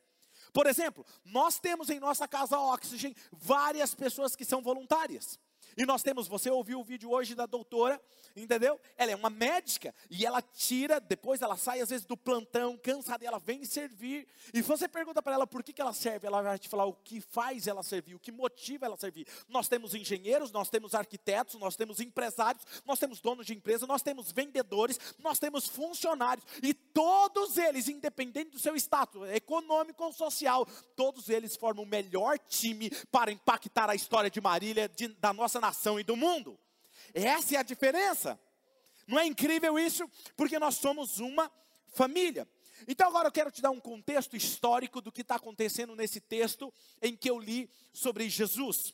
Por 0.54 0.68
exemplo, 0.68 1.06
nós 1.24 1.60
temos 1.60 1.90
em 1.90 2.00
nossa 2.00 2.28
casa 2.28 2.60
Oxygen 2.60 3.16
várias 3.32 3.94
pessoas 3.94 4.36
que 4.36 4.46
são 4.46 4.62
voluntárias. 4.62 5.40
E 5.78 5.86
nós 5.86 6.04
temos, 6.04 6.28
você 6.28 6.50
ouviu 6.50 6.80
o 6.80 6.84
vídeo 6.84 7.12
hoje 7.12 7.36
da 7.36 7.46
doutora, 7.46 8.02
entendeu? 8.36 8.80
Ela 8.98 9.12
é 9.12 9.16
uma 9.16 9.30
médica 9.30 9.94
e 10.10 10.26
ela 10.26 10.42
tira, 10.42 11.00
depois 11.00 11.42
ela 11.42 11.58
sai 11.58 11.82
às 11.82 11.90
vezes 11.90 12.06
do 12.06 12.18
plantão, 12.18 12.78
cansada, 12.78 13.24
e 13.24 13.28
ela 13.28 13.40
vem 13.40 13.64
servir. 13.66 14.28
E 14.54 14.62
você 14.62 14.88
pergunta 14.88 15.22
para 15.22 15.34
ela 15.34 15.48
por 15.48 15.64
que, 15.64 15.74
que 15.74 15.82
ela 15.82 15.94
serve, 15.94 16.28
ela 16.28 16.42
vai 16.42 16.60
te 16.60 16.70
falar 16.70 16.86
o 16.86 16.94
que 16.94 17.22
faz 17.22 17.68
ela 17.68 17.84
servir, 17.84 18.16
o 18.16 18.20
que 18.20 18.32
motiva 18.32 18.86
ela 18.86 18.98
servir. 18.98 19.28
Nós 19.48 19.68
temos 19.68 19.94
engenheiros, 19.94 20.52
nós 20.52 20.70
temos 20.70 20.94
arquitetos, 20.94 21.56
nós 21.56 21.76
temos 21.76 22.00
empresários, 22.00 22.66
nós 22.86 23.00
temos 23.00 23.20
donos 23.20 23.46
de 23.46 23.54
empresa, 23.54 23.86
nós 23.86 24.02
temos 24.02 24.32
vendedores, 24.32 25.00
nós 25.20 25.40
temos 25.40 25.68
funcionários, 25.68 26.46
e 26.62 26.74
todos 26.74 27.58
eles, 27.58 27.88
independente 27.88 28.52
do 28.52 28.60
seu 28.60 28.76
status 28.76 29.30
econômico 29.30 30.04
ou 30.04 30.14
social, 30.14 30.66
todos 30.96 31.30
eles 31.30 31.56
formam 31.56 31.84
o 31.84 31.88
melhor 31.88 32.38
time 32.40 32.90
para 33.12 33.32
impactar 33.32 33.90
a 33.90 33.96
história 33.96 34.30
de 34.30 34.42
Marília, 34.42 34.90
de, 34.90 35.08
da 35.08 35.34
nossa 35.34 35.59
nação 35.60 36.00
e 36.00 36.04
do 36.04 36.16
mundo. 36.16 36.60
Essa 37.14 37.56
é 37.56 37.58
a 37.58 37.64
diferença. 37.64 38.40
Não 39.08 39.20
é 39.20 39.26
incrível 39.26 39.80
isso? 39.80 40.10
Porque 40.36 40.60
nós 40.60 40.76
somos 40.76 41.20
uma 41.20 41.52
família. 41.94 42.48
Então 42.88 43.08
agora 43.08 43.28
eu 43.28 43.32
quero 43.32 43.52
te 43.52 43.62
dar 43.62 43.72
um 43.72 43.80
contexto 43.80 44.36
histórico 44.36 45.02
do 45.02 45.12
que 45.12 45.22
está 45.22 45.36
acontecendo 45.36 45.96
nesse 45.96 46.22
texto 46.22 46.74
em 47.02 47.16
que 47.16 47.30
eu 47.30 47.40
li 47.40 47.70
sobre 47.92 48.30
Jesus. 48.30 48.94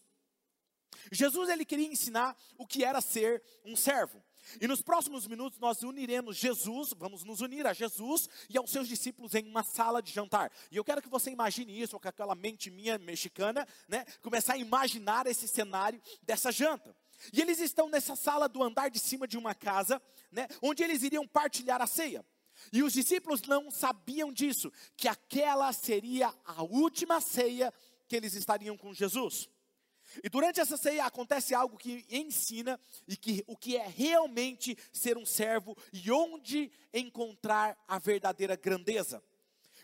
Jesus 1.11 1.49
ele 1.49 1.65
queria 1.65 1.87
ensinar 1.87 2.35
o 2.57 2.65
que 2.65 2.83
era 2.83 3.01
ser 3.01 3.43
um 3.63 3.75
servo. 3.75 4.23
E 4.61 4.67
nos 4.67 4.81
próximos 4.81 5.27
minutos 5.27 5.59
nós 5.59 5.81
uniremos 5.83 6.37
Jesus, 6.37 6.93
vamos 6.97 7.23
nos 7.23 7.41
unir 7.41 7.65
a 7.65 7.73
Jesus 7.73 8.29
e 8.49 8.57
aos 8.57 8.71
seus 8.71 8.87
discípulos 8.87 9.33
em 9.35 9.47
uma 9.47 9.63
sala 9.63 10.01
de 10.01 10.11
jantar. 10.11 10.51
E 10.71 10.77
eu 10.77 10.83
quero 10.83 11.01
que 11.01 11.09
você 11.09 11.31
imagine 11.31 11.81
isso 11.81 11.99
com 11.99 12.07
aquela 12.07 12.35
mente 12.35 12.69
minha 12.69 12.97
mexicana, 12.97 13.67
né? 13.87 14.05
Começar 14.21 14.53
a 14.53 14.57
imaginar 14.57 15.27
esse 15.27 15.47
cenário 15.47 16.01
dessa 16.21 16.51
janta. 16.51 16.95
E 17.31 17.41
eles 17.41 17.59
estão 17.59 17.89
nessa 17.89 18.15
sala 18.15 18.47
do 18.47 18.61
andar 18.61 18.89
de 18.89 18.99
cima 18.99 19.27
de 19.27 19.37
uma 19.37 19.55
casa, 19.55 20.01
né? 20.31 20.47
Onde 20.61 20.83
eles 20.83 21.03
iriam 21.03 21.27
partilhar 21.27 21.81
a 21.81 21.87
ceia. 21.87 22.25
E 22.71 22.83
os 22.83 22.93
discípulos 22.93 23.41
não 23.43 23.69
sabiam 23.69 24.31
disso, 24.31 24.71
que 24.95 25.07
aquela 25.07 25.71
seria 25.73 26.33
a 26.45 26.63
última 26.63 27.19
ceia 27.19 27.73
que 28.07 28.15
eles 28.15 28.33
estariam 28.33 28.77
com 28.77 28.93
Jesus. 28.93 29.49
E 30.23 30.29
durante 30.29 30.59
essa 30.59 30.77
ceia 30.77 31.05
acontece 31.05 31.53
algo 31.53 31.77
que 31.77 32.05
ensina 32.09 32.79
e 33.07 33.15
que 33.15 33.43
o 33.47 33.55
que 33.55 33.77
é 33.77 33.87
realmente 33.87 34.77
ser 34.91 35.17
um 35.17 35.25
servo 35.25 35.77
e 35.91 36.11
onde 36.11 36.71
encontrar 36.93 37.77
a 37.87 37.99
verdadeira 37.99 38.55
grandeza. 38.55 39.21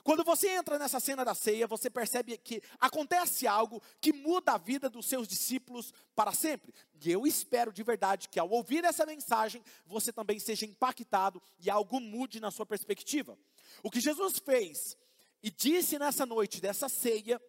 Quando 0.04 0.24
você 0.24 0.50
entra 0.50 0.80
nessa 0.80 1.00
cena 1.00 1.24
da 1.24 1.36
ceia, 1.36 1.68
você 1.68 1.90
percebe 1.90 2.36
que 2.38 2.62
acontece 2.80 3.46
algo 3.46 3.82
que 4.00 4.12
muda 4.12 4.54
a 4.54 4.58
vida 4.58 4.90
dos 4.90 5.06
seus 5.06 5.28
discípulos 5.28 5.94
para 6.16 6.32
sempre. 6.32 6.74
E 7.04 7.12
eu 7.12 7.28
espero 7.28 7.72
de 7.72 7.84
verdade 7.84 8.28
que 8.28 8.40
ao 8.40 8.50
ouvir 8.50 8.84
essa 8.84 9.06
mensagem, 9.06 9.64
você 9.86 10.12
também 10.12 10.40
seja 10.40 10.66
impactado 10.66 11.42
e 11.60 11.70
algo 11.70 12.00
mude 12.00 12.40
na 12.40 12.50
sua 12.50 12.66
perspectiva. 12.66 13.38
O 13.84 13.92
que 13.92 14.00
Jesus 14.00 14.40
fez 14.40 14.98
e 15.44 15.52
disse 15.52 16.00
nessa 16.00 16.26
noite 16.26 16.60
dessa 16.60 16.90
ceia 16.90 17.40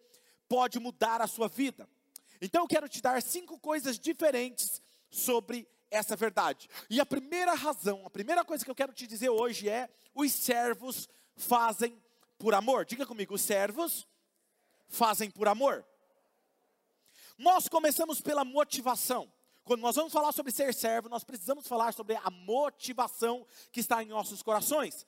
pode 0.47 0.79
mudar 0.79 1.21
a 1.21 1.27
sua 1.27 1.47
vida. 1.47 1.89
Então 2.43 2.63
eu 2.63 2.67
quero 2.67 2.89
te 2.89 3.01
dar 3.01 3.21
cinco 3.21 3.57
coisas 3.57 3.97
diferentes 3.97 4.81
sobre 5.09 5.65
essa 5.89 6.15
verdade. 6.15 6.67
E 6.89 6.99
a 6.99 7.05
primeira 7.05 7.53
razão, 7.53 8.05
a 8.05 8.09
primeira 8.09 8.43
coisa 8.43 8.65
que 8.65 8.69
eu 8.69 8.75
quero 8.75 8.91
te 8.91 9.07
dizer 9.07 9.29
hoje 9.29 9.69
é: 9.69 9.89
os 10.13 10.31
servos 10.31 11.07
fazem 11.37 12.01
por 12.37 12.53
amor. 12.53 12.85
Diga 12.85 13.05
comigo, 13.05 13.33
os 13.33 13.41
servos 13.41 14.05
fazem 14.89 15.31
por 15.31 15.47
amor. 15.47 15.85
Nós 17.37 17.69
começamos 17.69 18.19
pela 18.19 18.43
motivação. 18.43 19.31
Quando 19.63 19.79
nós 19.79 19.95
vamos 19.95 20.11
falar 20.11 20.33
sobre 20.33 20.51
ser 20.51 20.73
servo, 20.73 21.07
nós 21.07 21.23
precisamos 21.23 21.65
falar 21.65 21.93
sobre 21.93 22.17
a 22.17 22.29
motivação 22.29 23.47
que 23.71 23.79
está 23.79 24.03
em 24.03 24.07
nossos 24.07 24.43
corações. 24.43 25.05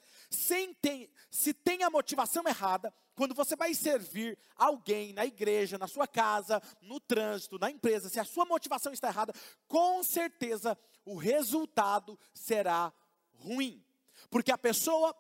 Tem, 0.82 1.10
se 1.30 1.54
tem 1.54 1.84
a 1.84 1.90
motivação 1.90 2.44
errada, 2.48 2.94
quando 3.16 3.34
você 3.34 3.56
vai 3.56 3.74
servir 3.74 4.38
alguém 4.56 5.14
na 5.14 5.26
igreja, 5.26 5.78
na 5.78 5.88
sua 5.88 6.08
casa, 6.08 6.62
no 6.82 7.00
trânsito, 7.00 7.58
na 7.58 7.72
empresa, 7.72 8.10
se 8.10 8.20
a 8.20 8.26
sua 8.26 8.46
motivação 8.46 8.92
está 8.94 9.08
errada, 9.08 9.34
com 9.68 10.04
certeza 10.04 10.78
o 11.06 11.16
resultado 11.16 12.20
será 12.34 12.94
ruim. 13.34 13.84
Porque 14.30 14.52
a 14.52 14.58
pessoa, 14.58 15.16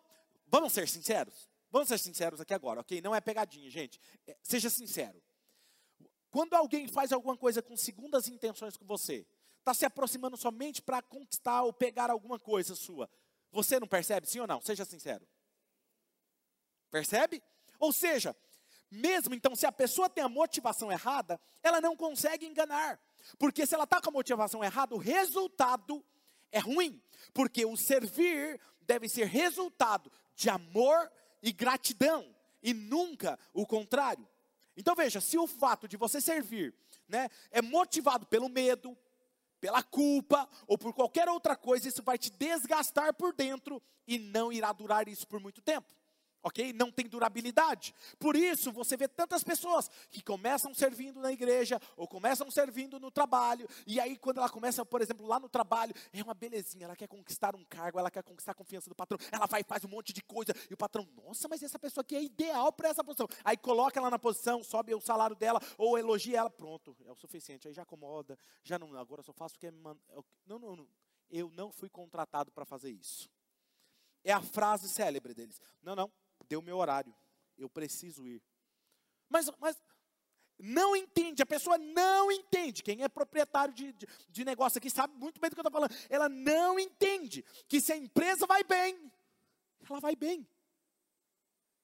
vamos 0.47 0.73
ser 0.73 0.87
sinceros, 0.87 1.47
Vamos 1.75 1.89
ser 1.89 1.97
sinceros 1.97 2.39
aqui 2.39 2.53
agora, 2.53 2.79
ok? 2.79 3.01
Não 3.01 3.13
é 3.13 3.19
pegadinha, 3.19 3.69
gente. 3.69 3.99
É, 4.25 4.37
seja 4.41 4.69
sincero. 4.69 5.21
Quando 6.31 6.53
alguém 6.53 6.87
faz 6.87 7.11
alguma 7.11 7.35
coisa 7.35 7.61
com 7.61 7.75
segundas 7.75 8.29
intenções 8.29 8.77
com 8.77 8.85
você, 8.85 9.27
está 9.59 9.73
se 9.73 9.85
aproximando 9.85 10.37
somente 10.37 10.81
para 10.81 11.01
conquistar 11.01 11.63
ou 11.63 11.73
pegar 11.73 12.09
alguma 12.09 12.39
coisa 12.39 12.75
sua, 12.75 13.09
você 13.51 13.77
não 13.77 13.89
percebe, 13.89 14.25
sim 14.25 14.39
ou 14.39 14.47
não? 14.47 14.61
Seja 14.61 14.85
sincero. 14.85 15.27
Percebe? 16.89 17.43
Ou 17.79 17.91
seja, 17.91 18.35
mesmo 18.89 19.33
então, 19.33 19.55
se 19.55 19.65
a 19.65 19.71
pessoa 19.71 20.09
tem 20.09 20.23
a 20.23 20.29
motivação 20.29 20.91
errada, 20.91 21.39
ela 21.61 21.81
não 21.81 21.95
consegue 21.95 22.45
enganar. 22.45 22.99
Porque 23.37 23.65
se 23.65 23.73
ela 23.73 23.83
está 23.83 23.99
com 23.99 24.09
a 24.09 24.13
motivação 24.13 24.63
errada, 24.63 24.95
o 24.95 24.99
resultado 24.99 26.03
é 26.51 26.59
ruim. 26.59 27.01
Porque 27.33 27.65
o 27.65 27.75
servir 27.75 28.59
deve 28.81 29.09
ser 29.09 29.25
resultado 29.25 30.11
de 30.35 30.49
amor 30.49 31.11
e 31.41 31.51
gratidão, 31.51 32.35
e 32.61 32.73
nunca 32.73 33.37
o 33.53 33.65
contrário. 33.65 34.27
Então 34.77 34.95
veja, 34.95 35.21
se 35.21 35.37
o 35.37 35.47
fato 35.47 35.87
de 35.87 35.97
você 35.97 36.19
servir 36.19 36.73
né, 37.07 37.29
é 37.51 37.61
motivado 37.61 38.25
pelo 38.25 38.49
medo, 38.49 38.97
pela 39.59 39.81
culpa 39.81 40.47
ou 40.67 40.77
por 40.77 40.93
qualquer 40.93 41.29
outra 41.29 41.55
coisa, 41.55 41.87
isso 41.87 42.03
vai 42.03 42.17
te 42.17 42.29
desgastar 42.29 43.13
por 43.13 43.33
dentro 43.33 43.81
e 44.07 44.17
não 44.17 44.51
irá 44.51 44.71
durar 44.73 45.07
isso 45.07 45.27
por 45.27 45.39
muito 45.39 45.61
tempo 45.61 45.93
ok? 46.45 46.71
Não 46.73 46.91
tem 46.91 47.07
durabilidade. 47.07 47.93
Por 48.19 48.35
isso 48.35 48.71
você 48.71 48.95
vê 48.95 49.07
tantas 49.07 49.43
pessoas 49.43 49.89
que 50.11 50.21
começam 50.21 50.75
servindo 50.75 51.19
na 51.19 51.31
igreja 51.31 51.81
ou 51.97 52.07
começam 52.07 52.51
servindo 52.51 52.99
no 52.99 53.09
trabalho, 53.09 53.67
e 53.87 53.99
aí 53.99 54.15
quando 54.15 54.37
ela 54.37 54.47
começa, 54.47 54.85
por 54.85 55.01
exemplo, 55.01 55.25
lá 55.25 55.39
no 55.39 55.49
trabalho, 55.49 55.93
é 56.13 56.21
uma 56.21 56.35
belezinha, 56.35 56.85
ela 56.85 56.95
quer 56.95 57.07
conquistar 57.07 57.55
um 57.55 57.65
cargo, 57.65 57.97
ela 57.97 58.11
quer 58.11 58.21
conquistar 58.23 58.51
a 58.51 58.55
confiança 58.55 58.87
do 58.87 58.95
patrão, 58.95 59.17
ela 59.31 59.47
vai 59.47 59.61
e 59.61 59.63
faz 59.63 59.83
um 59.83 59.87
monte 59.87 60.13
de 60.13 60.21
coisa, 60.21 60.53
e 60.69 60.73
o 60.73 60.77
patrão, 60.77 61.07
nossa, 61.15 61.47
mas 61.47 61.63
essa 61.63 61.79
pessoa 61.79 62.03
aqui 62.03 62.15
é 62.15 62.23
ideal 62.23 62.71
para 62.71 62.89
essa 62.89 63.03
posição. 63.03 63.27
Aí 63.43 63.57
coloca 63.57 63.99
ela 63.99 64.11
na 64.11 64.19
posição, 64.19 64.63
sobe 64.63 64.93
o 64.93 65.01
salário 65.01 65.35
dela, 65.35 65.59
ou 65.79 65.97
elogia 65.97 66.37
ela, 66.37 66.49
pronto, 66.49 66.95
é 67.05 67.11
o 67.11 67.15
suficiente, 67.15 67.67
aí 67.67 67.73
já 67.73 67.81
acomoda, 67.81 68.37
já 68.63 68.77
não, 68.77 68.95
agora 68.95 69.23
só 69.23 69.33
faço 69.33 69.55
o 69.55 69.59
que 69.59 69.67
é. 69.67 69.71
Não, 69.71 69.97
não, 70.45 70.59
não, 70.59 70.87
eu 71.31 71.49
não 71.49 71.71
fui 71.71 71.89
contratado 71.89 72.51
para 72.51 72.65
fazer 72.65 72.91
isso. 72.91 73.27
É 74.23 74.31
a 74.31 74.41
frase 74.41 74.89
célebre 74.89 75.33
deles. 75.33 75.61
Não, 75.81 75.95
não, 75.95 76.11
deu 76.47 76.61
meu 76.61 76.77
horário, 76.77 77.13
eu 77.57 77.69
preciso 77.69 78.25
ir. 78.27 78.41
Mas, 79.29 79.49
mas 79.59 79.77
não 80.57 80.95
entende, 80.95 81.41
a 81.41 81.45
pessoa 81.45 81.77
não 81.77 82.31
entende. 82.31 82.81
Quem 82.81 83.03
é 83.03 83.09
proprietário 83.09 83.73
de, 83.73 83.91
de, 83.93 84.07
de 84.29 84.45
negócio 84.45 84.77
aqui 84.77 84.89
sabe 84.89 85.13
muito 85.17 85.39
bem 85.39 85.49
do 85.49 85.55
que 85.55 85.59
eu 85.59 85.67
estou 85.67 85.71
falando. 85.71 85.95
Ela 86.09 86.29
não 86.29 86.79
entende 86.79 87.43
que 87.67 87.81
se 87.81 87.91
a 87.91 87.97
empresa 87.97 88.45
vai 88.45 88.63
bem, 88.63 89.11
ela 89.89 89.99
vai 89.99 90.15
bem. 90.15 90.47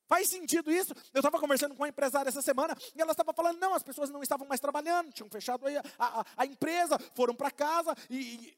Faz 0.08 0.28
sentido 0.28 0.72
isso? 0.72 0.94
Eu 1.14 1.20
estava 1.20 1.40
conversando 1.40 1.74
com 1.74 1.84
uma 1.84 1.88
empresária 1.88 2.28
essa 2.28 2.42
semana 2.42 2.76
e 2.94 3.02
ela 3.02 3.12
estava 3.12 3.34
falando: 3.34 3.60
não, 3.60 3.74
as 3.74 3.84
pessoas 3.84 4.10
não 4.10 4.22
estavam 4.22 4.46
mais 4.48 4.60
trabalhando, 4.60 5.14
tinham 5.14 5.30
fechado 5.30 5.66
a, 5.66 6.20
a, 6.20 6.26
a 6.36 6.46
empresa, 6.46 7.00
foram 7.16 7.34
para 7.34 7.50
casa 7.50 7.96
e, 8.10 8.18
e, 8.18 8.58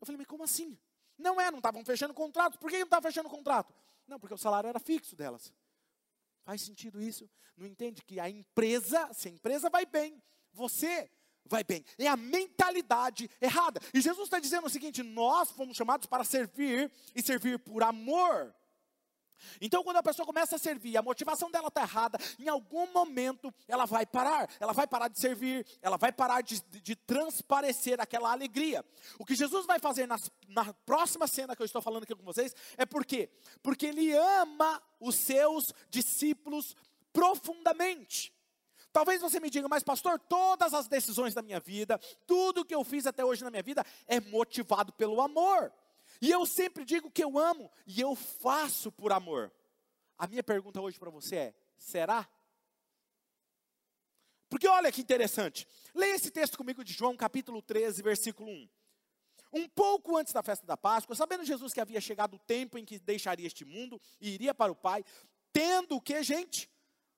Eu 0.00 0.06
falei, 0.06 0.16
mas 0.16 0.26
como 0.26 0.44
assim? 0.44 0.78
Não 1.18 1.40
é, 1.40 1.50
não 1.50 1.58
estavam 1.58 1.84
fechando 1.84 2.14
contrato. 2.14 2.58
Por 2.58 2.70
que 2.70 2.78
não 2.78 2.84
estava 2.84 3.06
fechando 3.06 3.28
contrato? 3.28 3.74
Não, 4.12 4.20
porque 4.20 4.34
o 4.34 4.38
salário 4.38 4.68
era 4.68 4.78
fixo 4.78 5.16
delas. 5.16 5.50
Faz 6.44 6.60
sentido 6.60 7.00
isso? 7.00 7.30
Não 7.56 7.66
entende 7.66 8.02
que 8.02 8.20
a 8.20 8.28
empresa, 8.28 9.08
se 9.14 9.28
a 9.28 9.30
empresa 9.30 9.70
vai 9.70 9.86
bem, 9.86 10.22
você 10.52 11.10
vai 11.46 11.64
bem. 11.64 11.82
É 11.96 12.08
a 12.08 12.16
mentalidade 12.16 13.30
errada. 13.40 13.80
E 13.94 14.02
Jesus 14.02 14.26
está 14.26 14.38
dizendo 14.38 14.66
o 14.66 14.70
seguinte: 14.70 15.02
nós 15.02 15.50
fomos 15.50 15.78
chamados 15.78 16.06
para 16.06 16.24
servir 16.24 16.92
e 17.14 17.22
servir 17.22 17.58
por 17.60 17.82
amor. 17.82 18.54
Então, 19.60 19.82
quando 19.82 19.96
a 19.96 20.02
pessoa 20.02 20.26
começa 20.26 20.56
a 20.56 20.58
servir, 20.58 20.96
a 20.96 21.02
motivação 21.02 21.50
dela 21.50 21.68
está 21.68 21.82
errada, 21.82 22.18
em 22.38 22.48
algum 22.48 22.90
momento 22.92 23.52
ela 23.68 23.84
vai 23.84 24.04
parar, 24.06 24.48
ela 24.58 24.72
vai 24.72 24.86
parar 24.86 25.08
de 25.08 25.18
servir, 25.18 25.66
ela 25.80 25.96
vai 25.96 26.12
parar 26.12 26.42
de, 26.42 26.60
de, 26.82 26.96
transparecer 26.96 28.00
aquela 28.00 28.32
alegria. 28.32 28.84
O 29.18 29.24
que 29.24 29.34
Jesus 29.34 29.66
vai 29.66 29.78
fazer 29.78 30.06
nas, 30.06 30.30
na 30.48 30.72
próxima 30.72 31.26
cena 31.26 31.54
que 31.56 31.62
eu 31.62 31.66
estou 31.66 31.82
falando 31.82 32.04
aqui 32.04 32.14
com 32.14 32.24
vocês 32.24 32.54
é 32.76 32.84
por 32.84 33.04
quê? 33.04 33.30
Porque 33.62 33.86
Ele 33.86 34.12
ama 34.12 34.82
os 35.00 35.16
seus 35.16 35.72
discípulos 35.90 36.76
profundamente. 37.12 38.32
Talvez 38.92 39.22
você 39.22 39.40
me 39.40 39.48
diga, 39.48 39.68
mas 39.68 39.82
pastor, 39.82 40.18
todas 40.18 40.74
as 40.74 40.86
decisões 40.86 41.32
da 41.32 41.40
minha 41.40 41.58
vida, 41.58 41.98
tudo 42.26 42.64
que 42.64 42.74
eu 42.74 42.84
fiz 42.84 43.06
até 43.06 43.24
hoje 43.24 43.42
na 43.42 43.50
minha 43.50 43.62
vida 43.62 43.84
é 44.06 44.20
motivado 44.20 44.92
pelo 44.92 45.20
amor. 45.20 45.72
E 46.22 46.30
eu 46.30 46.46
sempre 46.46 46.84
digo 46.84 47.10
que 47.10 47.24
eu 47.24 47.36
amo 47.36 47.68
e 47.84 48.00
eu 48.00 48.14
faço 48.14 48.92
por 48.92 49.10
amor. 49.10 49.52
A 50.16 50.28
minha 50.28 50.42
pergunta 50.44 50.80
hoje 50.80 50.96
para 50.96 51.10
você 51.10 51.34
é: 51.34 51.54
será? 51.76 52.28
Porque 54.48 54.68
olha 54.68 54.92
que 54.92 55.00
interessante. 55.00 55.66
Leia 55.92 56.14
esse 56.14 56.30
texto 56.30 56.56
comigo 56.56 56.84
de 56.84 56.92
João, 56.92 57.16
capítulo 57.16 57.60
13, 57.60 58.00
versículo 58.02 58.48
1. 58.48 58.68
Um 59.52 59.68
pouco 59.68 60.16
antes 60.16 60.32
da 60.32 60.44
festa 60.44 60.64
da 60.64 60.76
Páscoa, 60.76 61.16
sabendo 61.16 61.44
Jesus 61.44 61.72
que 61.72 61.80
havia 61.80 62.00
chegado 62.00 62.34
o 62.34 62.38
tempo 62.38 62.78
em 62.78 62.84
que 62.84 63.00
deixaria 63.00 63.46
este 63.46 63.64
mundo 63.64 64.00
e 64.20 64.30
iria 64.30 64.54
para 64.54 64.70
o 64.70 64.76
Pai, 64.76 65.04
tendo 65.52 65.96
o 65.96 66.00
que, 66.00 66.22
gente? 66.22 66.70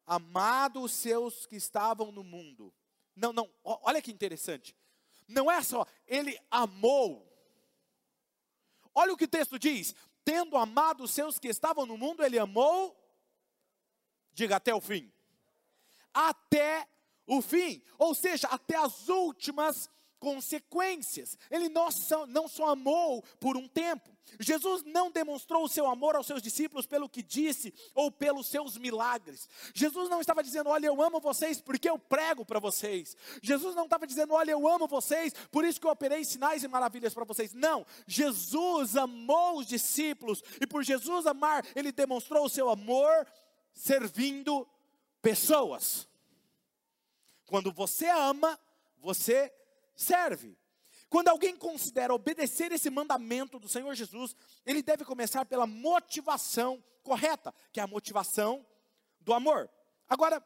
Amado 0.06 0.80
os 0.80 0.92
seus 0.92 1.44
que 1.44 1.56
estavam 1.56 2.10
no 2.10 2.24
mundo. 2.24 2.72
Não, 3.14 3.34
não, 3.34 3.52
olha 3.62 4.00
que 4.00 4.10
interessante. 4.10 4.74
Não 5.28 5.50
é 5.50 5.62
só, 5.62 5.86
ele 6.06 6.38
amou 6.50 7.33
Olha 8.94 9.12
o 9.12 9.16
que 9.16 9.24
o 9.24 9.28
texto 9.28 9.58
diz: 9.58 9.94
tendo 10.24 10.56
amado 10.56 11.04
os 11.04 11.10
seus 11.10 11.38
que 11.38 11.48
estavam 11.48 11.84
no 11.84 11.98
mundo, 11.98 12.24
ele 12.24 12.38
amou, 12.38 12.96
diga 14.32 14.56
até 14.56 14.74
o 14.74 14.80
fim. 14.80 15.12
Até 16.12 16.88
o 17.26 17.42
fim, 17.42 17.82
ou 17.98 18.14
seja, 18.14 18.46
até 18.48 18.76
as 18.76 19.08
últimas 19.08 19.90
consequências. 20.18 21.36
Ele 21.50 21.68
não 21.68 21.90
só, 21.90 22.26
não 22.26 22.48
só 22.48 22.70
amou 22.70 23.22
por 23.40 23.56
um 23.56 23.68
tempo. 23.68 24.13
Jesus 24.40 24.82
não 24.84 25.10
demonstrou 25.10 25.64
o 25.64 25.68
seu 25.68 25.86
amor 25.86 26.16
aos 26.16 26.26
seus 26.26 26.42
discípulos 26.42 26.86
pelo 26.86 27.08
que 27.08 27.22
disse 27.22 27.72
ou 27.94 28.10
pelos 28.10 28.46
seus 28.46 28.76
milagres. 28.76 29.48
Jesus 29.74 30.08
não 30.08 30.20
estava 30.20 30.42
dizendo, 30.42 30.70
olha, 30.70 30.86
eu 30.86 31.00
amo 31.00 31.20
vocês 31.20 31.60
porque 31.60 31.88
eu 31.88 31.98
prego 31.98 32.44
para 32.44 32.58
vocês. 32.58 33.16
Jesus 33.42 33.74
não 33.74 33.84
estava 33.84 34.06
dizendo, 34.06 34.34
olha, 34.34 34.52
eu 34.52 34.68
amo 34.68 34.86
vocês, 34.86 35.32
por 35.50 35.64
isso 35.64 35.80
que 35.80 35.86
eu 35.86 35.90
operei 35.90 36.24
sinais 36.24 36.62
e 36.62 36.68
maravilhas 36.68 37.14
para 37.14 37.24
vocês. 37.24 37.52
Não, 37.52 37.86
Jesus 38.06 38.96
amou 38.96 39.58
os 39.58 39.66
discípulos 39.66 40.42
e 40.60 40.66
por 40.66 40.82
Jesus 40.82 41.26
amar, 41.26 41.64
ele 41.74 41.92
demonstrou 41.92 42.44
o 42.44 42.50
seu 42.50 42.68
amor 42.68 43.26
servindo 43.72 44.66
pessoas. 45.20 46.08
Quando 47.46 47.72
você 47.72 48.08
ama, 48.08 48.58
você 48.98 49.52
serve. 49.94 50.56
Quando 51.14 51.28
alguém 51.28 51.56
considera 51.56 52.12
obedecer 52.12 52.72
esse 52.72 52.90
mandamento 52.90 53.60
do 53.60 53.68
Senhor 53.68 53.94
Jesus, 53.94 54.34
ele 54.66 54.82
deve 54.82 55.04
começar 55.04 55.44
pela 55.44 55.64
motivação 55.64 56.82
correta, 57.04 57.54
que 57.72 57.78
é 57.78 57.84
a 57.84 57.86
motivação 57.86 58.66
do 59.20 59.32
amor. 59.32 59.70
Agora, 60.08 60.44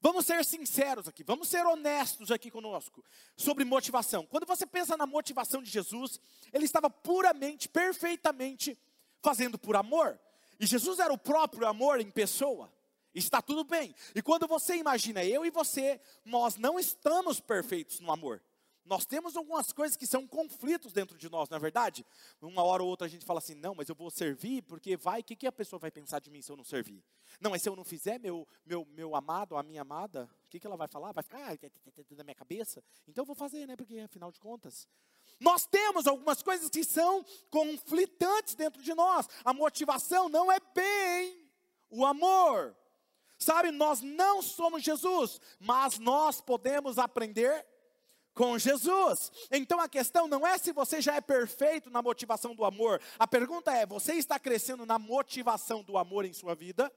Vamos 0.00 0.24
ser 0.26 0.42
sinceros 0.44 1.08
aqui, 1.08 1.24
vamos 1.24 1.48
ser 1.48 1.66
honestos 1.66 2.30
aqui 2.30 2.52
conosco 2.52 3.04
sobre 3.36 3.64
motivação. 3.64 4.24
Quando 4.24 4.46
você 4.46 4.64
pensa 4.64 4.96
na 4.96 5.06
motivação 5.06 5.60
de 5.60 5.68
Jesus, 5.68 6.20
ele 6.52 6.64
estava 6.64 6.88
puramente, 6.88 7.68
perfeitamente 7.68 8.78
fazendo 9.20 9.58
por 9.58 9.74
amor. 9.74 10.18
E 10.60 10.66
Jesus 10.66 11.00
era 11.00 11.12
o 11.12 11.18
próprio 11.18 11.66
amor 11.66 12.00
em 12.00 12.10
pessoa. 12.12 12.72
Está 13.12 13.42
tudo 13.42 13.64
bem. 13.64 13.92
E 14.14 14.22
quando 14.22 14.46
você 14.46 14.76
imagina 14.76 15.24
eu 15.24 15.44
e 15.44 15.50
você, 15.50 16.00
nós 16.24 16.56
não 16.56 16.78
estamos 16.78 17.40
perfeitos 17.40 17.98
no 17.98 18.12
amor. 18.12 18.40
Nós 18.88 19.04
temos 19.04 19.36
algumas 19.36 19.70
coisas 19.70 19.98
que 19.98 20.06
são 20.06 20.26
conflitos 20.26 20.94
dentro 20.94 21.18
de 21.18 21.28
nós, 21.28 21.50
não 21.50 21.58
é 21.58 21.60
verdade? 21.60 22.06
Uma 22.40 22.62
hora 22.62 22.82
ou 22.82 22.88
outra 22.88 23.06
a 23.06 23.10
gente 23.10 23.24
fala 23.24 23.38
assim, 23.38 23.54
não, 23.54 23.74
mas 23.74 23.86
eu 23.88 23.94
vou 23.94 24.10
servir, 24.10 24.62
porque 24.62 24.96
vai, 24.96 25.20
o 25.20 25.24
que, 25.24 25.36
que 25.36 25.46
a 25.46 25.52
pessoa 25.52 25.78
vai 25.78 25.90
pensar 25.90 26.20
de 26.20 26.30
mim 26.30 26.40
se 26.40 26.50
eu 26.50 26.56
não 26.56 26.64
servir? 26.64 27.04
Não, 27.38 27.50
mas 27.50 27.60
se 27.60 27.68
eu 27.68 27.76
não 27.76 27.84
fizer, 27.84 28.18
meu, 28.18 28.48
meu, 28.64 28.86
meu 28.86 29.14
amado, 29.14 29.58
a 29.58 29.62
minha 29.62 29.82
amada, 29.82 30.28
o 30.46 30.48
que, 30.48 30.58
que 30.58 30.66
ela 30.66 30.76
vai 30.76 30.88
falar? 30.88 31.12
Vai 31.12 31.22
ficar 31.22 31.52
ah, 31.52 32.16
na 32.16 32.24
minha 32.24 32.34
cabeça? 32.34 32.82
Então 33.06 33.22
eu 33.22 33.26
vou 33.26 33.36
fazer, 33.36 33.66
né? 33.66 33.76
Porque 33.76 33.98
afinal 33.98 34.32
de 34.32 34.40
contas. 34.40 34.88
Nós 35.38 35.66
temos 35.66 36.06
algumas 36.06 36.42
coisas 36.42 36.70
que 36.70 36.82
são 36.82 37.22
conflitantes 37.50 38.54
dentro 38.54 38.82
de 38.82 38.94
nós. 38.94 39.28
A 39.44 39.52
motivação 39.52 40.30
não 40.30 40.50
é 40.50 40.58
bem 40.74 41.46
o 41.90 42.06
amor. 42.06 42.74
Sabe, 43.38 43.70
nós 43.70 44.00
não 44.00 44.40
somos 44.40 44.82
Jesus, 44.82 45.40
mas 45.60 45.98
nós 45.98 46.40
podemos 46.40 46.98
aprender 46.98 47.66
com 48.38 48.56
Jesus. 48.56 49.32
Então 49.50 49.80
a 49.80 49.88
questão 49.88 50.28
não 50.28 50.46
é 50.46 50.56
se 50.56 50.72
você 50.72 51.02
já 51.02 51.16
é 51.16 51.20
perfeito 51.20 51.90
na 51.90 52.00
motivação 52.00 52.54
do 52.54 52.64
amor. 52.64 53.02
A 53.18 53.26
pergunta 53.26 53.72
é: 53.72 53.84
você 53.84 54.14
está 54.14 54.38
crescendo 54.38 54.86
na 54.86 54.96
motivação 54.96 55.82
do 55.82 55.98
amor 55.98 56.24
em 56.24 56.32
sua 56.32 56.54
vida? 56.54 56.92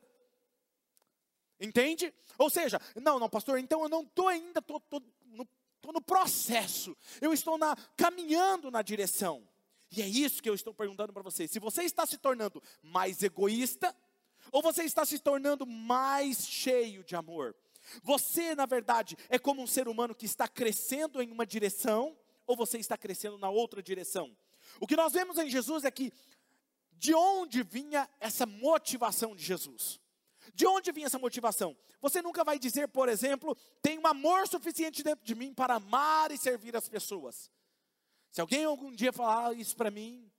Entende? 1.60 2.14
Ou 2.38 2.48
seja, 2.48 2.80
não, 2.96 3.18
não, 3.18 3.28
pastor, 3.28 3.58
então 3.58 3.82
eu 3.82 3.90
não 3.90 4.04
estou 4.04 4.28
ainda, 4.28 4.60
estou 4.60 4.82
no, 5.26 5.48
no 5.92 6.02
processo, 6.02 6.96
eu 7.20 7.34
estou 7.34 7.58
na, 7.58 7.76
caminhando 7.98 8.70
na 8.70 8.84
direção. 8.84 9.48
E 9.92 10.02
é 10.02 10.08
isso 10.08 10.44
que 10.44 10.50
eu 10.50 10.54
estou 10.54 10.74
perguntando 10.76 11.12
para 11.12 11.24
você. 11.24 11.48
Se 11.48 11.60
você 11.60 11.84
está 11.84 12.06
se 12.06 12.20
tornando 12.20 12.62
mais 12.84 13.22
egoísta, 13.24 13.96
ou 14.52 14.62
você 14.62 14.84
está 14.84 15.06
se 15.06 15.18
tornando 15.18 15.66
mais 15.66 16.46
cheio 16.48 17.04
de 17.04 17.16
amor? 17.16 17.56
Você, 18.04 18.56
na 18.56 18.66
verdade, 18.66 19.18
é 19.30 19.38
como 19.38 19.62
um 19.62 19.68
ser 19.68 19.88
humano 19.88 20.16
que 20.16 20.26
está 20.26 20.48
crescendo 20.48 21.22
em 21.22 21.32
uma 21.32 21.46
direção, 21.46 22.18
ou 22.46 22.56
você 22.56 22.78
está 22.78 22.98
crescendo 22.98 23.38
na 23.38 23.50
outra 23.50 23.82
direção? 23.82 24.36
O 24.80 24.88
que 24.88 24.96
nós 24.96 25.14
vemos 25.14 25.38
em 25.38 25.50
Jesus 25.50 25.84
é 25.84 25.92
que, 25.92 26.12
de 26.94 27.14
onde 27.14 27.64
vinha 27.64 28.10
essa 28.20 28.46
motivação 28.46 29.36
de 29.36 29.44
Jesus? 29.44 30.00
De 30.54 30.66
onde 30.66 30.92
vinha 30.92 31.08
essa 31.08 31.20
motivação? 31.20 31.78
Você 32.02 32.22
nunca 32.22 32.44
vai 32.44 32.58
dizer, 32.58 32.88
por 32.88 33.08
exemplo, 33.08 33.56
tenho 33.82 34.06
amor 34.08 34.48
suficiente 34.48 35.04
dentro 35.04 35.24
de 35.24 35.36
mim 35.36 35.54
para 35.54 35.76
amar 35.76 36.32
e 36.32 36.38
servir 36.38 36.76
as 36.76 36.90
pessoas. 36.90 37.52
Se 38.32 38.42
alguém 38.42 38.66
algum 38.66 38.92
dia 38.92 39.14
falar 39.14 39.54
isso 39.54 39.76
para 39.76 39.92
mim, 39.92 40.32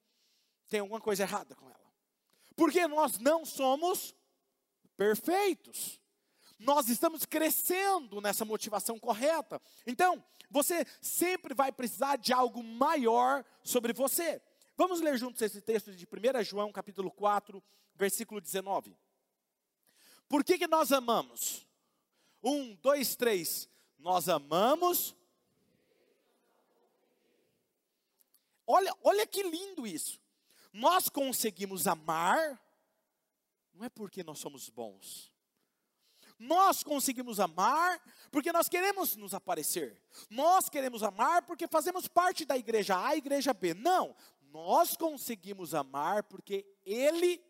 tem 0.69 0.81
alguma 0.81 1.01
coisa 1.01 1.23
errada 1.23 1.55
com 1.55 1.67
ela. 1.67 1.93
Porque 2.57 2.87
nós 2.87 3.19
não 3.19 3.45
somos 3.45 4.15
perfeitos 4.97 6.02
nós 6.63 6.89
estamos 6.89 7.25
crescendo 7.25 8.21
nessa 8.21 8.45
motivação 8.45 8.99
correta. 8.99 9.61
Então, 9.87 10.25
você 10.51 10.87
sempre 11.01 11.55
vai 11.55 11.73
precisar 11.73 12.17
de 12.17 12.33
algo 12.33 12.63
maior 12.63 13.45
sobre 13.63 13.93
você. 13.93 14.41
Vamos 14.77 15.01
ler 15.01 15.19
juntos 15.19 15.43
esse 15.43 15.61
texto 15.61 15.95
de 15.95 16.07
1 16.07 16.45
João, 16.45 16.73
capítulo 16.73 17.11
4, 17.11 17.63
versículo 17.95 18.41
19. 18.41 18.97
Por 20.29 20.45
que, 20.45 20.59
que 20.59 20.67
nós 20.67 20.93
amamos? 20.93 21.67
Um, 22.43 22.75
dois, 22.77 23.17
três. 23.17 23.69
Nós 23.99 24.29
amamos. 24.29 25.15
Olha, 28.67 28.97
olha 29.03 29.27
que 29.27 29.43
lindo 29.43 29.87
isso. 29.87 30.21
Nós 30.73 31.09
conseguimos 31.09 31.87
amar, 31.87 32.59
não 33.75 33.85
é 33.85 33.89
porque 33.91 34.23
nós 34.23 34.39
somos 34.39 34.71
bons 34.71 35.32
nós 36.43 36.83
conseguimos 36.83 37.39
amar 37.39 38.01
porque 38.31 38.53
nós 38.53 38.69
queremos 38.69 39.17
nos 39.17 39.33
aparecer. 39.33 39.97
Nós 40.29 40.69
queremos 40.69 41.03
amar 41.03 41.43
porque 41.43 41.69
fazemos 41.69 42.09
parte 42.09 42.45
da 42.45 42.57
igreja 42.57 42.99
A 42.99 43.15
e 43.15 43.19
igreja 43.19 43.55
B. 43.55 43.75
Não, 43.75 44.15
nós 44.53 44.97
conseguimos 44.97 45.75
amar 45.75 46.25
porque 46.25 46.67
Ele 46.85 47.43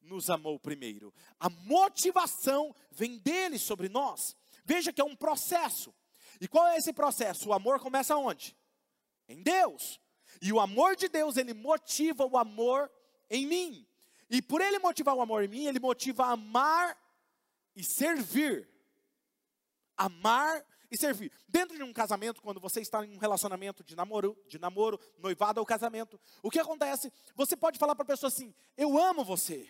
nos 0.00 0.30
amou 0.30 0.58
primeiro. 0.58 1.12
A 1.40 1.50
motivação 1.50 2.74
vem 2.90 3.18
dele 3.18 3.58
sobre 3.58 3.88
nós. 3.88 4.36
Veja 4.64 4.92
que 4.92 5.00
é 5.00 5.04
um 5.04 5.16
processo. 5.16 5.92
E 6.40 6.46
qual 6.46 6.66
é 6.68 6.76
esse 6.76 6.92
processo? 6.92 7.48
O 7.48 7.52
amor 7.52 7.80
começa 7.80 8.16
onde? 8.16 8.56
Em 9.28 9.42
Deus. 9.42 10.00
E 10.40 10.52
o 10.52 10.60
amor 10.60 10.96
de 10.96 11.08
Deus, 11.08 11.36
ele 11.36 11.54
motiva 11.54 12.24
o 12.24 12.36
amor 12.36 12.90
em 13.30 13.46
mim. 13.46 13.86
E 14.30 14.40
por 14.40 14.60
ele 14.60 14.78
motivar 14.78 15.14
o 15.14 15.20
amor 15.20 15.44
em 15.44 15.48
mim, 15.48 15.66
ele 15.66 15.80
motiva 15.80 16.26
a 16.26 16.32
amar 16.32 16.96
e 17.74 17.82
servir. 17.82 18.68
Amar 19.96 20.64
e 20.90 20.96
servir. 20.96 21.32
Dentro 21.48 21.76
de 21.76 21.82
um 21.82 21.92
casamento, 21.92 22.42
quando 22.42 22.60
você 22.60 22.80
está 22.80 23.04
em 23.04 23.14
um 23.14 23.18
relacionamento 23.18 23.82
de 23.84 23.94
namoro, 23.94 24.36
de 24.46 24.58
namoro, 24.58 24.98
noivado 25.18 25.60
ou 25.60 25.66
casamento, 25.66 26.20
o 26.42 26.50
que 26.50 26.58
acontece? 26.58 27.12
Você 27.34 27.56
pode 27.56 27.78
falar 27.78 27.94
para 27.94 28.04
a 28.04 28.06
pessoa 28.06 28.28
assim: 28.28 28.54
"Eu 28.76 28.98
amo 28.98 29.24
você". 29.24 29.68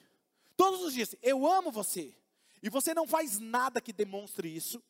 Todos 0.56 0.82
os 0.82 0.92
dias, 0.92 1.14
"Eu 1.22 1.46
amo 1.46 1.70
você". 1.70 2.16
E 2.62 2.70
você 2.70 2.94
não 2.94 3.06
faz 3.06 3.38
nada 3.38 3.80
que 3.80 3.92
demonstre 3.92 4.54
isso. 4.54 4.82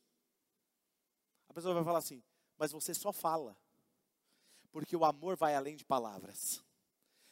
A 1.48 1.54
pessoa 1.54 1.74
vai 1.74 1.84
falar 1.84 1.98
assim: 1.98 2.22
"Mas 2.58 2.72
você 2.72 2.94
só 2.94 3.12
fala". 3.12 3.56
Porque 4.70 4.96
o 4.96 5.04
amor 5.04 5.36
vai 5.36 5.54
além 5.54 5.76
de 5.76 5.84
palavras. 5.84 6.60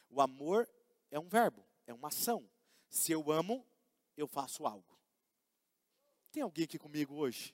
O 0.09 0.21
amor 0.21 0.69
é 1.11 1.19
um 1.19 1.27
verbo, 1.27 1.65
é 1.85 1.93
uma 1.93 2.07
ação. 2.07 2.49
Se 2.89 3.11
eu 3.11 3.31
amo, 3.31 3.65
eu 4.15 4.27
faço 4.27 4.65
algo. 4.65 4.92
Tem 6.33 6.41
alguém 6.41 6.63
aqui 6.63 6.79
comigo 6.79 7.13
hoje? 7.13 7.53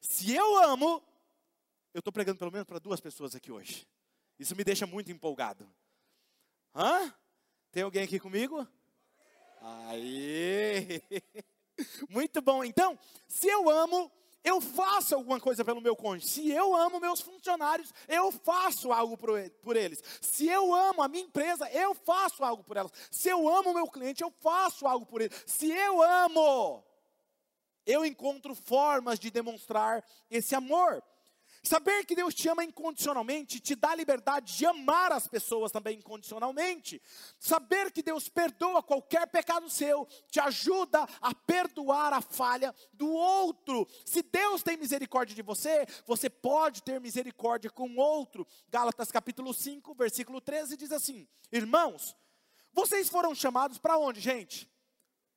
Se 0.00 0.32
eu 0.32 0.56
amo, 0.62 1.02
eu 1.92 1.98
estou 1.98 2.12
pregando 2.12 2.38
pelo 2.38 2.52
menos 2.52 2.64
para 2.64 2.78
duas 2.78 3.00
pessoas 3.00 3.34
aqui 3.34 3.50
hoje. 3.50 3.88
Isso 4.38 4.54
me 4.54 4.62
deixa 4.62 4.86
muito 4.86 5.10
empolgado. 5.10 5.68
Hã? 6.72 7.12
Tem 7.72 7.82
alguém 7.82 8.04
aqui 8.04 8.20
comigo? 8.20 8.64
Aí! 9.60 11.02
Muito 12.08 12.40
bom. 12.40 12.62
Então, 12.62 12.96
se 13.26 13.48
eu 13.48 13.68
amo, 13.68 14.12
eu 14.44 14.60
faço 14.60 15.16
alguma 15.16 15.40
coisa 15.40 15.64
pelo 15.64 15.80
meu 15.80 15.96
cônjuge. 15.96 16.28
Se 16.28 16.48
eu 16.52 16.76
amo 16.76 17.00
meus 17.00 17.20
funcionários, 17.20 17.92
eu 18.06 18.30
faço 18.30 18.92
algo 18.92 19.16
por 19.16 19.76
eles. 19.76 20.04
Se 20.20 20.46
eu 20.46 20.72
amo 20.72 21.02
a 21.02 21.08
minha 21.08 21.24
empresa, 21.24 21.68
eu 21.72 21.96
faço 21.96 22.44
algo 22.44 22.62
por 22.62 22.76
elas. 22.76 22.92
Se 23.10 23.28
eu 23.28 23.48
amo 23.48 23.74
meu 23.74 23.88
cliente, 23.88 24.22
eu 24.22 24.30
faço 24.30 24.86
algo 24.86 25.04
por 25.04 25.20
ele. 25.20 25.34
Se 25.44 25.68
eu 25.68 26.00
amo, 26.00 26.86
eu 27.88 28.04
encontro 28.04 28.54
formas 28.54 29.18
de 29.18 29.30
demonstrar 29.30 30.04
esse 30.30 30.54
amor. 30.54 31.02
Saber 31.62 32.04
que 32.04 32.14
Deus 32.14 32.34
te 32.34 32.48
ama 32.48 32.62
incondicionalmente 32.62 33.58
te 33.58 33.74
dá 33.74 33.94
liberdade 33.94 34.56
de 34.56 34.66
amar 34.66 35.10
as 35.10 35.26
pessoas 35.26 35.72
também 35.72 35.98
incondicionalmente. 35.98 37.02
Saber 37.38 37.90
que 37.90 38.02
Deus 38.02 38.28
perdoa 38.28 38.82
qualquer 38.82 39.26
pecado 39.26 39.68
seu 39.70 40.06
te 40.30 40.38
ajuda 40.38 41.02
a 41.20 41.34
perdoar 41.34 42.12
a 42.12 42.20
falha 42.20 42.74
do 42.92 43.08
outro. 43.10 43.88
Se 44.04 44.22
Deus 44.22 44.62
tem 44.62 44.76
misericórdia 44.76 45.34
de 45.34 45.42
você, 45.42 45.86
você 46.06 46.28
pode 46.28 46.82
ter 46.82 47.00
misericórdia 47.00 47.70
com 47.70 47.88
o 47.88 47.98
outro. 47.98 48.46
Gálatas 48.68 49.10
capítulo 49.10 49.52
5, 49.52 49.94
versículo 49.94 50.40
13 50.42 50.76
diz 50.76 50.92
assim: 50.92 51.26
Irmãos, 51.50 52.14
vocês 52.72 53.08
foram 53.08 53.34
chamados 53.34 53.78
para 53.78 53.98
onde, 53.98 54.20
gente? 54.20 54.70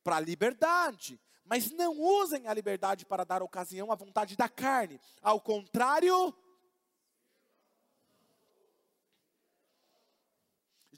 Para 0.04 0.16
a 0.16 0.20
liberdade 0.20 1.18
mas 1.44 1.70
não 1.70 1.98
usem 1.98 2.46
a 2.46 2.54
liberdade 2.54 3.04
para 3.04 3.24
dar 3.24 3.42
ocasião 3.42 3.90
à 3.90 3.94
vontade 3.94 4.36
da 4.36 4.48
carne. 4.48 5.00
Ao 5.20 5.40
contrário, 5.40 6.34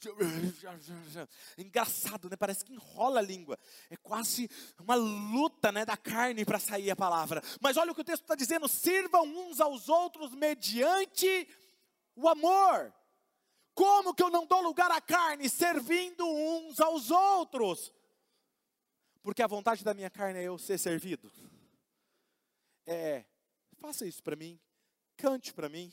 Engraçado, 1.57 2.29
né? 2.29 2.37
Parece 2.37 2.65
que 2.65 2.75
enrola 2.75 3.21
a 3.21 3.23
língua. 3.23 3.59
É 3.89 3.97
quase 3.97 4.51
uma 4.79 4.95
luta, 4.95 5.73
né, 5.73 5.85
da 5.85 5.97
carne 5.97 6.45
para 6.45 6.59
sair 6.59 6.91
a 6.91 6.97
palavra. 6.97 7.43
Mas 7.61 7.77
olha 7.79 7.93
o 7.93 7.95
que 7.95 8.03
o 8.03 8.05
texto 8.05 8.23
está 8.23 8.35
dizendo: 8.35 8.69
sirvam 8.69 9.25
uns 9.25 9.61
aos 9.61 9.89
outros 9.89 10.35
mediante 10.35 11.49
o 12.15 12.29
amor. 12.29 12.93
Como 13.75 14.15
que 14.15 14.23
eu 14.23 14.31
não 14.31 14.47
dou 14.47 14.61
lugar 14.61 14.91
à 14.91 15.01
carne 15.01 15.49
servindo 15.49 16.25
uns 16.27 16.81
aos 16.81 17.11
outros? 17.11 17.93
Porque 19.25 19.43
a 19.43 19.47
vontade 19.47 19.83
da 19.83 19.95
minha 19.95 20.11
carne 20.11 20.39
é 20.39 20.43
eu 20.43 20.59
ser 20.59 20.79
servido. 20.79 21.33
É, 22.85 23.25
faça 23.79 24.07
isso 24.07 24.23
para 24.23 24.37
mim, 24.37 24.61
cante 25.17 25.55
para 25.55 25.67
mim, 25.67 25.91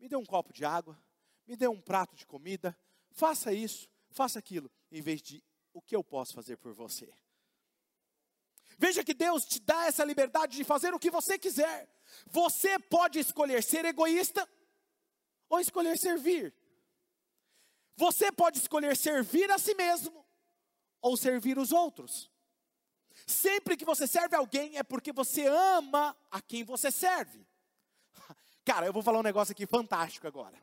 me 0.00 0.08
dê 0.08 0.16
um 0.16 0.26
copo 0.26 0.52
de 0.52 0.64
água, 0.64 1.00
me 1.46 1.54
dê 1.54 1.68
um 1.68 1.80
prato 1.80 2.16
de 2.16 2.26
comida, 2.26 2.76
faça 3.12 3.52
isso, 3.52 3.88
faça 4.10 4.40
aquilo, 4.40 4.68
em 4.90 5.00
vez 5.00 5.22
de 5.22 5.44
o 5.72 5.80
que 5.80 5.94
eu 5.94 6.02
posso 6.02 6.34
fazer 6.34 6.56
por 6.56 6.72
você. 6.72 7.14
Veja 8.76 9.04
que 9.04 9.14
Deus 9.14 9.44
te 9.44 9.60
dá 9.60 9.86
essa 9.86 10.04
liberdade 10.04 10.56
de 10.56 10.64
fazer 10.64 10.92
o 10.92 10.98
que 10.98 11.10
você 11.10 11.38
quiser. 11.38 11.88
Você 12.26 12.80
pode 12.80 13.20
escolher 13.20 13.62
ser 13.62 13.84
egoísta 13.84 14.48
ou 15.48 15.60
escolher 15.60 15.96
servir. 15.96 16.52
Você 17.94 18.32
pode 18.32 18.58
escolher 18.58 18.96
servir 18.96 19.48
a 19.52 19.58
si 19.58 19.72
mesmo 19.74 20.26
ou 21.00 21.16
servir 21.16 21.58
os 21.58 21.70
outros. 21.70 22.31
Sempre 23.26 23.76
que 23.76 23.84
você 23.84 24.06
serve 24.06 24.36
alguém 24.36 24.78
é 24.78 24.82
porque 24.82 25.12
você 25.12 25.46
ama 25.46 26.16
a 26.30 26.40
quem 26.40 26.64
você 26.64 26.90
serve. 26.90 27.46
Cara, 28.64 28.86
eu 28.86 28.92
vou 28.92 29.02
falar 29.02 29.18
um 29.18 29.22
negócio 29.22 29.52
aqui 29.52 29.66
fantástico 29.66 30.26
agora. 30.26 30.60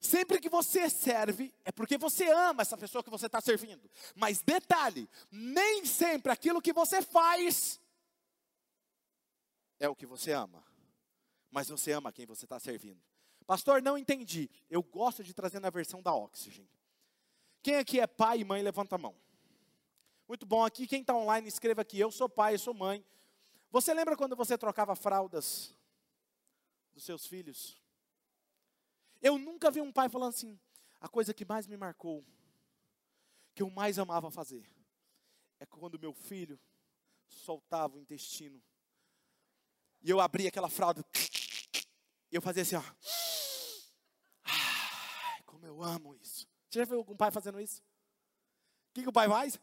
Sempre 0.00 0.40
que 0.40 0.48
você 0.48 0.88
serve, 0.88 1.54
é 1.62 1.70
porque 1.70 1.98
você 1.98 2.30
ama 2.30 2.62
essa 2.62 2.76
pessoa 2.76 3.04
que 3.04 3.10
você 3.10 3.26
está 3.26 3.40
servindo. 3.40 3.90
Mas 4.14 4.40
detalhe: 4.40 5.08
nem 5.30 5.84
sempre 5.84 6.32
aquilo 6.32 6.62
que 6.62 6.72
você 6.72 7.02
faz 7.02 7.78
é 9.78 9.88
o 9.88 9.94
que 9.94 10.06
você 10.06 10.32
ama. 10.32 10.64
Mas 11.50 11.68
você 11.68 11.92
ama 11.92 12.12
quem 12.12 12.24
você 12.24 12.46
está 12.46 12.58
servindo. 12.58 13.02
Pastor, 13.46 13.82
não 13.82 13.98
entendi. 13.98 14.48
Eu 14.70 14.82
gosto 14.82 15.22
de 15.22 15.34
trazer 15.34 15.58
na 15.58 15.68
versão 15.70 16.00
da 16.00 16.14
Oxygen. 16.14 16.68
Quem 17.62 17.76
aqui 17.76 18.00
é 18.00 18.06
pai 18.06 18.40
e 18.40 18.44
mãe, 18.44 18.62
levanta 18.62 18.94
a 18.94 18.98
mão. 18.98 19.14
Muito 20.30 20.46
bom. 20.46 20.64
Aqui, 20.64 20.86
quem 20.86 21.00
está 21.00 21.12
online, 21.12 21.48
escreva 21.48 21.82
aqui. 21.82 21.98
Eu 21.98 22.12
sou 22.12 22.28
pai, 22.28 22.54
eu 22.54 22.58
sou 22.60 22.72
mãe. 22.72 23.04
Você 23.68 23.92
lembra 23.92 24.16
quando 24.16 24.36
você 24.36 24.56
trocava 24.56 24.94
fraldas 24.94 25.74
dos 26.92 27.02
seus 27.02 27.26
filhos? 27.26 27.82
Eu 29.20 29.36
nunca 29.36 29.72
vi 29.72 29.80
um 29.80 29.90
pai 29.90 30.08
falando 30.08 30.28
assim: 30.28 30.56
a 31.00 31.08
coisa 31.08 31.34
que 31.34 31.44
mais 31.44 31.66
me 31.66 31.76
marcou, 31.76 32.24
que 33.56 33.60
eu 33.64 33.68
mais 33.70 33.98
amava 33.98 34.30
fazer, 34.30 34.70
é 35.58 35.66
quando 35.66 35.98
meu 35.98 36.12
filho 36.12 36.60
soltava 37.26 37.96
o 37.96 38.00
intestino. 38.00 38.62
E 40.00 40.10
eu 40.10 40.20
abria 40.20 40.48
aquela 40.48 40.68
fralda. 40.68 41.04
E 42.30 42.36
eu 42.36 42.40
fazia 42.40 42.62
assim, 42.62 42.76
ó. 42.76 42.84
Ai, 44.44 45.42
como 45.42 45.66
eu 45.66 45.82
amo 45.82 46.14
isso. 46.14 46.46
Você 46.68 46.78
já 46.78 46.84
viu 46.84 46.98
algum 46.98 47.16
pai 47.16 47.32
fazendo 47.32 47.60
isso? 47.60 47.82
O 48.90 48.92
que, 48.94 49.02
que 49.02 49.08
o 49.08 49.12
pai 49.12 49.28
faz? 49.28 49.58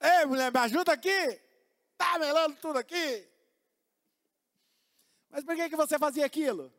Ei, 0.00 0.26
mulher, 0.26 0.52
me 0.52 0.58
ajuda 0.58 0.92
aqui. 0.92 1.40
Tá 1.96 2.18
melando 2.18 2.56
tudo 2.56 2.78
aqui. 2.78 3.28
Mas 5.30 5.44
por 5.44 5.54
que, 5.54 5.70
que 5.70 5.76
você 5.76 5.98
fazia 5.98 6.26
aquilo? 6.26 6.72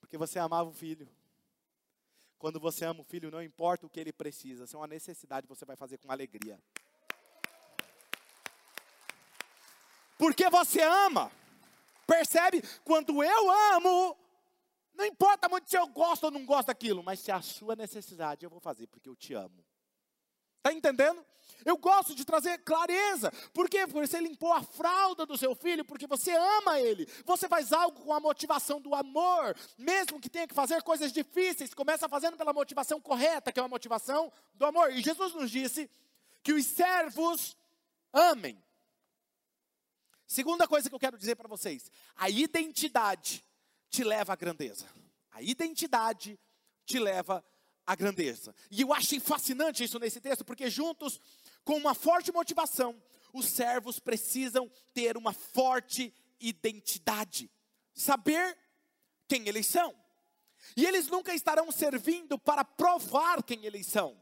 Porque 0.00 0.16
você 0.16 0.38
amava 0.38 0.68
o 0.68 0.72
filho. 0.72 1.08
Quando 2.38 2.58
você 2.58 2.86
ama 2.86 3.02
o 3.02 3.04
filho, 3.04 3.30
não 3.30 3.42
importa 3.42 3.86
o 3.86 3.90
que 3.90 4.00
ele 4.00 4.12
precisa, 4.12 4.66
se 4.66 4.74
é 4.74 4.78
uma 4.78 4.86
necessidade, 4.86 5.46
você 5.46 5.64
vai 5.66 5.76
fazer 5.76 5.98
com 5.98 6.10
alegria. 6.10 6.58
Porque 10.16 10.48
você 10.48 10.80
ama. 10.80 11.30
Percebe? 12.06 12.62
Quando 12.82 13.22
eu 13.22 13.50
amo, 13.74 14.16
não 14.94 15.04
importa 15.04 15.48
muito 15.48 15.68
se 15.68 15.76
eu 15.76 15.86
gosto 15.86 16.24
ou 16.24 16.30
não 16.30 16.44
gosto 16.44 16.68
daquilo, 16.68 17.02
mas 17.02 17.20
se 17.20 17.30
é 17.30 17.34
a 17.34 17.42
sua 17.42 17.76
necessidade, 17.76 18.44
eu 18.44 18.50
vou 18.50 18.58
fazer 18.58 18.86
porque 18.86 19.08
eu 19.08 19.14
te 19.14 19.34
amo. 19.34 19.64
Está 20.60 20.72
entendendo? 20.72 21.24
Eu 21.64 21.76
gosto 21.76 22.14
de 22.14 22.24
trazer 22.24 22.58
clareza. 22.58 23.32
Por 23.52 23.68
quê? 23.68 23.86
Porque 23.86 24.06
você 24.06 24.20
limpou 24.20 24.52
a 24.52 24.62
fralda 24.62 25.26
do 25.26 25.36
seu 25.36 25.54
filho, 25.54 25.84
porque 25.84 26.06
você 26.06 26.30
ama 26.32 26.80
ele. 26.80 27.06
Você 27.24 27.48
faz 27.48 27.72
algo 27.72 28.00
com 28.00 28.12
a 28.12 28.20
motivação 28.20 28.80
do 28.80 28.94
amor, 28.94 29.56
mesmo 29.76 30.20
que 30.20 30.30
tenha 30.30 30.46
que 30.46 30.54
fazer 30.54 30.82
coisas 30.82 31.12
difíceis, 31.12 31.74
começa 31.74 32.08
fazendo 32.08 32.36
pela 32.36 32.52
motivação 32.52 33.00
correta, 33.00 33.52
que 33.52 33.60
é 33.60 33.62
a 33.62 33.68
motivação 33.68 34.32
do 34.54 34.64
amor. 34.64 34.92
E 34.92 35.02
Jesus 35.02 35.34
nos 35.34 35.50
disse 35.50 35.90
que 36.42 36.52
os 36.52 36.64
servos 36.64 37.56
amem. 38.12 38.62
Segunda 40.26 40.66
coisa 40.68 40.88
que 40.88 40.94
eu 40.94 41.00
quero 41.00 41.18
dizer 41.18 41.36
para 41.36 41.48
vocês: 41.48 41.90
a 42.16 42.30
identidade 42.30 43.44
te 43.90 44.04
leva 44.04 44.32
à 44.32 44.36
grandeza. 44.36 44.86
A 45.32 45.42
identidade 45.42 46.38
te 46.86 46.98
leva 46.98 47.38
à 47.38 47.44
grandeza. 47.94 48.54
E 48.70 48.82
eu 48.82 48.92
achei 48.92 49.20
fascinante 49.20 49.84
isso 49.84 49.98
nesse 49.98 50.20
texto, 50.20 50.44
porque 50.44 50.70
juntos 50.70 51.20
com 51.64 51.76
uma 51.76 51.94
forte 51.94 52.32
motivação, 52.32 53.00
os 53.32 53.46
servos 53.46 53.98
precisam 53.98 54.70
ter 54.92 55.16
uma 55.16 55.32
forte 55.32 56.12
identidade, 56.40 57.50
saber 57.94 58.56
quem 59.28 59.48
eles 59.48 59.66
são. 59.66 59.94
E 60.76 60.84
eles 60.84 61.08
nunca 61.08 61.34
estarão 61.34 61.70
servindo 61.72 62.38
para 62.38 62.64
provar 62.64 63.42
quem 63.42 63.64
eles 63.64 63.86
são. 63.86 64.20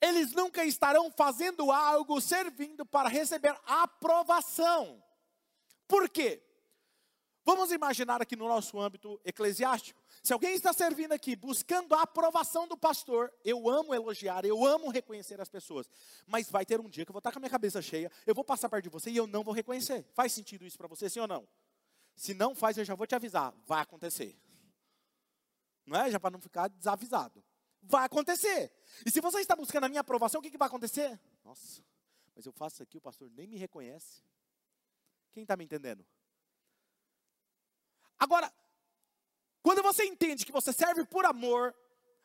Eles 0.00 0.32
nunca 0.32 0.64
estarão 0.64 1.10
fazendo 1.10 1.70
algo 1.70 2.20
servindo 2.20 2.84
para 2.84 3.08
receber 3.08 3.58
aprovação. 3.64 5.02
Por 5.86 6.08
quê? 6.08 6.42
Vamos 7.44 7.70
imaginar 7.70 8.20
aqui 8.20 8.34
no 8.34 8.48
nosso 8.48 8.78
âmbito 8.80 9.20
eclesiástico. 9.24 10.02
Se 10.26 10.32
alguém 10.32 10.54
está 10.54 10.72
servindo 10.72 11.12
aqui 11.12 11.36
buscando 11.36 11.94
a 11.94 12.02
aprovação 12.02 12.66
do 12.66 12.76
pastor, 12.76 13.32
eu 13.44 13.70
amo 13.70 13.94
elogiar, 13.94 14.44
eu 14.44 14.66
amo 14.66 14.90
reconhecer 14.90 15.40
as 15.40 15.48
pessoas. 15.48 15.88
Mas 16.26 16.50
vai 16.50 16.66
ter 16.66 16.80
um 16.80 16.88
dia 16.88 17.04
que 17.04 17.10
eu 17.10 17.12
vou 17.12 17.20
estar 17.20 17.30
com 17.30 17.38
a 17.38 17.42
minha 17.42 17.48
cabeça 17.48 17.80
cheia, 17.80 18.10
eu 18.26 18.34
vou 18.34 18.42
passar 18.42 18.68
perto 18.68 18.82
de 18.82 18.90
você 18.90 19.08
e 19.08 19.16
eu 19.16 19.28
não 19.28 19.44
vou 19.44 19.54
reconhecer. 19.54 20.04
Faz 20.14 20.32
sentido 20.32 20.66
isso 20.66 20.76
para 20.76 20.88
você, 20.88 21.08
sim 21.08 21.20
ou 21.20 21.28
não? 21.28 21.46
Se 22.16 22.34
não 22.34 22.56
faz, 22.56 22.76
eu 22.76 22.84
já 22.84 22.96
vou 22.96 23.06
te 23.06 23.14
avisar. 23.14 23.54
Vai 23.64 23.80
acontecer. 23.80 24.36
Não 25.86 25.96
é? 25.96 26.10
Já 26.10 26.18
para 26.18 26.32
não 26.32 26.40
ficar 26.40 26.66
desavisado. 26.66 27.40
Vai 27.80 28.04
acontecer. 28.06 28.72
E 29.06 29.12
se 29.12 29.20
você 29.20 29.38
está 29.38 29.54
buscando 29.54 29.84
a 29.84 29.88
minha 29.88 30.00
aprovação, 30.00 30.40
o 30.40 30.42
que, 30.42 30.50
que 30.50 30.58
vai 30.58 30.66
acontecer? 30.66 31.20
Nossa, 31.44 31.84
mas 32.34 32.44
eu 32.44 32.52
faço 32.52 32.74
isso 32.74 32.82
aqui, 32.82 32.98
o 32.98 33.00
pastor 33.00 33.30
nem 33.30 33.46
me 33.46 33.56
reconhece. 33.56 34.24
Quem 35.30 35.44
está 35.44 35.56
me 35.56 35.62
entendendo? 35.62 36.04
Agora, 38.18 38.52
quando 39.66 39.82
você 39.82 40.04
entende 40.04 40.46
que 40.46 40.52
você 40.52 40.72
serve 40.72 41.04
por 41.04 41.26
amor, 41.26 41.74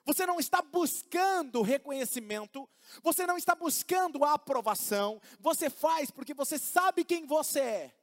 você 0.06 0.28
não 0.28 0.40
está 0.40 0.62
buscando 0.62 1.64
reconhecimento, 1.64 2.70
você 3.02 3.26
não 3.26 3.36
está 3.36 3.56
buscando 3.56 4.24
a 4.24 4.34
aprovação, 4.34 5.20
você 5.40 5.68
faz 5.68 6.12
porque 6.12 6.36
você 6.36 6.60
sabe 6.60 7.04
quem 7.04 7.26
você 7.26 7.60
é. 7.60 7.96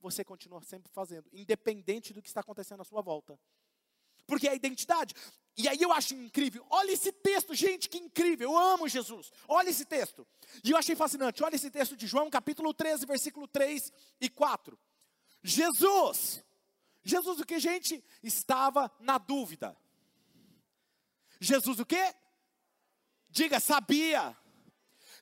Você 0.00 0.24
continua 0.24 0.62
sempre 0.62 0.88
fazendo, 0.92 1.28
independente 1.32 2.12
do 2.12 2.22
que 2.22 2.28
está 2.28 2.42
acontecendo 2.42 2.80
à 2.80 2.84
sua 2.84 3.02
volta. 3.02 3.36
Porque 4.24 4.46
é 4.46 4.52
a 4.52 4.54
identidade. 4.54 5.16
E 5.56 5.68
aí 5.68 5.82
eu 5.82 5.90
acho 5.90 6.14
incrível. 6.14 6.64
Olha 6.70 6.92
esse 6.92 7.10
texto, 7.10 7.52
gente, 7.56 7.88
que 7.88 7.98
incrível. 7.98 8.52
Eu 8.52 8.56
amo 8.56 8.88
Jesus. 8.88 9.32
Olha 9.48 9.68
esse 9.68 9.84
texto. 9.84 10.24
E 10.62 10.70
eu 10.70 10.76
achei 10.76 10.94
fascinante. 10.94 11.42
Olha 11.42 11.56
esse 11.56 11.72
texto 11.72 11.96
de 11.96 12.06
João, 12.06 12.30
capítulo 12.30 12.72
13, 12.72 13.04
versículo 13.04 13.48
3 13.48 13.92
e 14.20 14.28
4. 14.28 14.78
Jesus 15.42 16.44
Jesus 17.02 17.40
o 17.40 17.46
que, 17.46 17.58
gente? 17.58 18.04
Estava 18.22 18.90
na 19.00 19.18
dúvida. 19.18 19.76
Jesus 21.40 21.80
o 21.80 21.86
que? 21.86 22.14
Diga, 23.28 23.58
sabia. 23.58 24.36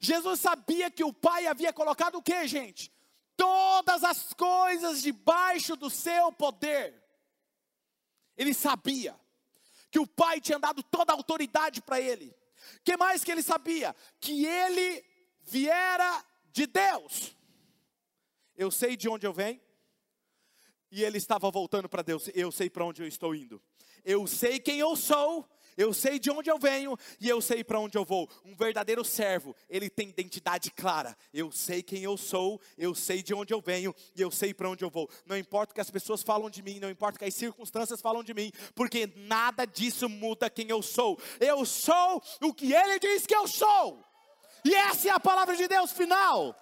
Jesus 0.00 0.40
sabia 0.40 0.90
que 0.90 1.04
o 1.04 1.12
Pai 1.12 1.46
havia 1.46 1.72
colocado 1.72 2.16
o 2.16 2.22
que, 2.22 2.46
gente? 2.46 2.92
Todas 3.36 4.02
as 4.02 4.32
coisas 4.32 5.02
debaixo 5.02 5.76
do 5.76 5.88
seu 5.88 6.32
poder. 6.32 6.94
Ele 8.36 8.54
sabia 8.54 9.18
que 9.90 9.98
o 9.98 10.06
Pai 10.06 10.40
tinha 10.40 10.58
dado 10.58 10.82
toda 10.82 11.12
a 11.12 11.16
autoridade 11.16 11.80
para 11.82 12.00
ele. 12.00 12.34
Que 12.84 12.96
mais 12.96 13.22
que 13.22 13.30
ele 13.30 13.42
sabia? 13.42 13.94
Que 14.20 14.44
ele 14.44 15.04
viera 15.42 16.24
de 16.52 16.66
Deus. 16.66 17.36
Eu 18.56 18.70
sei 18.70 18.96
de 18.96 19.08
onde 19.08 19.26
eu 19.26 19.32
venho, 19.32 19.60
e 20.90 21.04
ele 21.04 21.18
estava 21.18 21.50
voltando 21.50 21.88
para 21.88 22.02
Deus. 22.02 22.30
Eu 22.34 22.50
sei 22.50 22.68
para 22.70 22.84
onde 22.84 23.02
eu 23.02 23.06
estou 23.06 23.34
indo. 23.34 23.60
Eu 24.04 24.26
sei 24.26 24.58
quem 24.58 24.78
eu 24.78 24.94
sou. 24.96 25.48
Eu 25.78 25.94
sei 25.94 26.18
de 26.18 26.28
onde 26.28 26.50
eu 26.50 26.58
venho 26.58 26.98
e 27.20 27.28
eu 27.28 27.40
sei 27.40 27.62
para 27.62 27.78
onde 27.78 27.96
eu 27.96 28.04
vou. 28.04 28.28
Um 28.44 28.56
verdadeiro 28.56 29.04
servo, 29.04 29.54
ele 29.70 29.88
tem 29.88 30.08
identidade 30.08 30.72
clara. 30.72 31.16
Eu 31.32 31.52
sei 31.52 31.84
quem 31.84 32.02
eu 32.02 32.16
sou, 32.16 32.60
eu 32.76 32.96
sei 32.96 33.22
de 33.22 33.32
onde 33.32 33.54
eu 33.54 33.60
venho 33.60 33.94
e 34.16 34.20
eu 34.20 34.28
sei 34.28 34.52
para 34.52 34.68
onde 34.68 34.84
eu 34.84 34.90
vou. 34.90 35.08
Não 35.24 35.38
importa 35.38 35.70
o 35.70 35.74
que 35.76 35.80
as 35.80 35.88
pessoas 35.88 36.20
falam 36.20 36.50
de 36.50 36.62
mim, 36.62 36.80
não 36.80 36.90
importa 36.90 37.14
o 37.14 37.18
que 37.20 37.26
as 37.26 37.34
circunstâncias 37.34 38.00
falam 38.00 38.24
de 38.24 38.34
mim, 38.34 38.50
porque 38.74 39.08
nada 39.14 39.64
disso 39.64 40.08
muda 40.08 40.50
quem 40.50 40.68
eu 40.68 40.82
sou. 40.82 41.16
Eu 41.38 41.64
sou 41.64 42.20
o 42.42 42.52
que 42.52 42.72
ele 42.72 42.98
diz 42.98 43.24
que 43.24 43.36
eu 43.36 43.46
sou. 43.46 44.04
E 44.64 44.74
essa 44.74 45.06
é 45.06 45.12
a 45.12 45.20
palavra 45.20 45.54
de 45.54 45.68
Deus 45.68 45.92
final. 45.92 46.56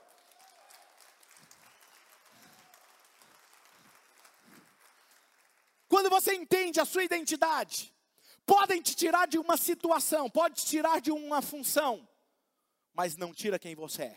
Quando 5.96 6.10
você 6.10 6.34
entende 6.34 6.78
a 6.78 6.84
sua 6.84 7.04
identidade, 7.04 7.90
podem 8.44 8.82
te 8.82 8.94
tirar 8.94 9.26
de 9.26 9.38
uma 9.38 9.56
situação, 9.56 10.28
pode 10.28 10.56
te 10.56 10.66
tirar 10.66 11.00
de 11.00 11.10
uma 11.10 11.40
função, 11.40 12.06
mas 12.92 13.16
não 13.16 13.32
tira 13.32 13.58
quem 13.58 13.74
você 13.74 14.02
é. 14.02 14.16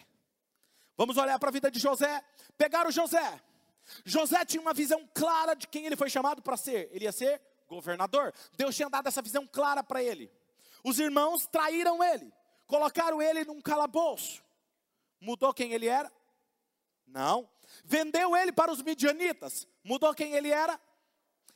Vamos 0.97 1.15
olhar 1.15 1.39
para 1.39 1.47
a 1.47 1.53
vida 1.53 1.71
de 1.71 1.79
José. 1.79 2.21
Pegaram 2.57 2.91
José. 2.91 3.41
José 4.03 4.43
tinha 4.43 4.59
uma 4.59 4.73
visão 4.73 5.09
clara 5.13 5.53
de 5.53 5.69
quem 5.69 5.85
ele 5.85 5.95
foi 5.95 6.09
chamado 6.09 6.41
para 6.41 6.57
ser. 6.57 6.89
Ele 6.91 7.05
ia 7.05 7.13
ser 7.13 7.41
governador. 7.65 8.33
Deus 8.57 8.75
tinha 8.75 8.89
dado 8.89 9.07
essa 9.07 9.21
visão 9.21 9.47
clara 9.47 9.81
para 9.81 10.03
ele. 10.03 10.29
Os 10.83 10.99
irmãos 10.99 11.47
traíram 11.47 12.03
ele, 12.03 12.29
colocaram 12.67 13.21
ele 13.21 13.45
num 13.45 13.61
calabouço. 13.61 14.43
Mudou 15.21 15.53
quem 15.53 15.71
ele 15.71 15.87
era? 15.87 16.11
Não. 17.07 17.49
Vendeu 17.85 18.35
ele 18.35 18.51
para 18.51 18.69
os 18.69 18.81
midianitas. 18.81 19.65
Mudou 19.81 20.13
quem 20.13 20.33
ele 20.33 20.51
era? 20.51 20.77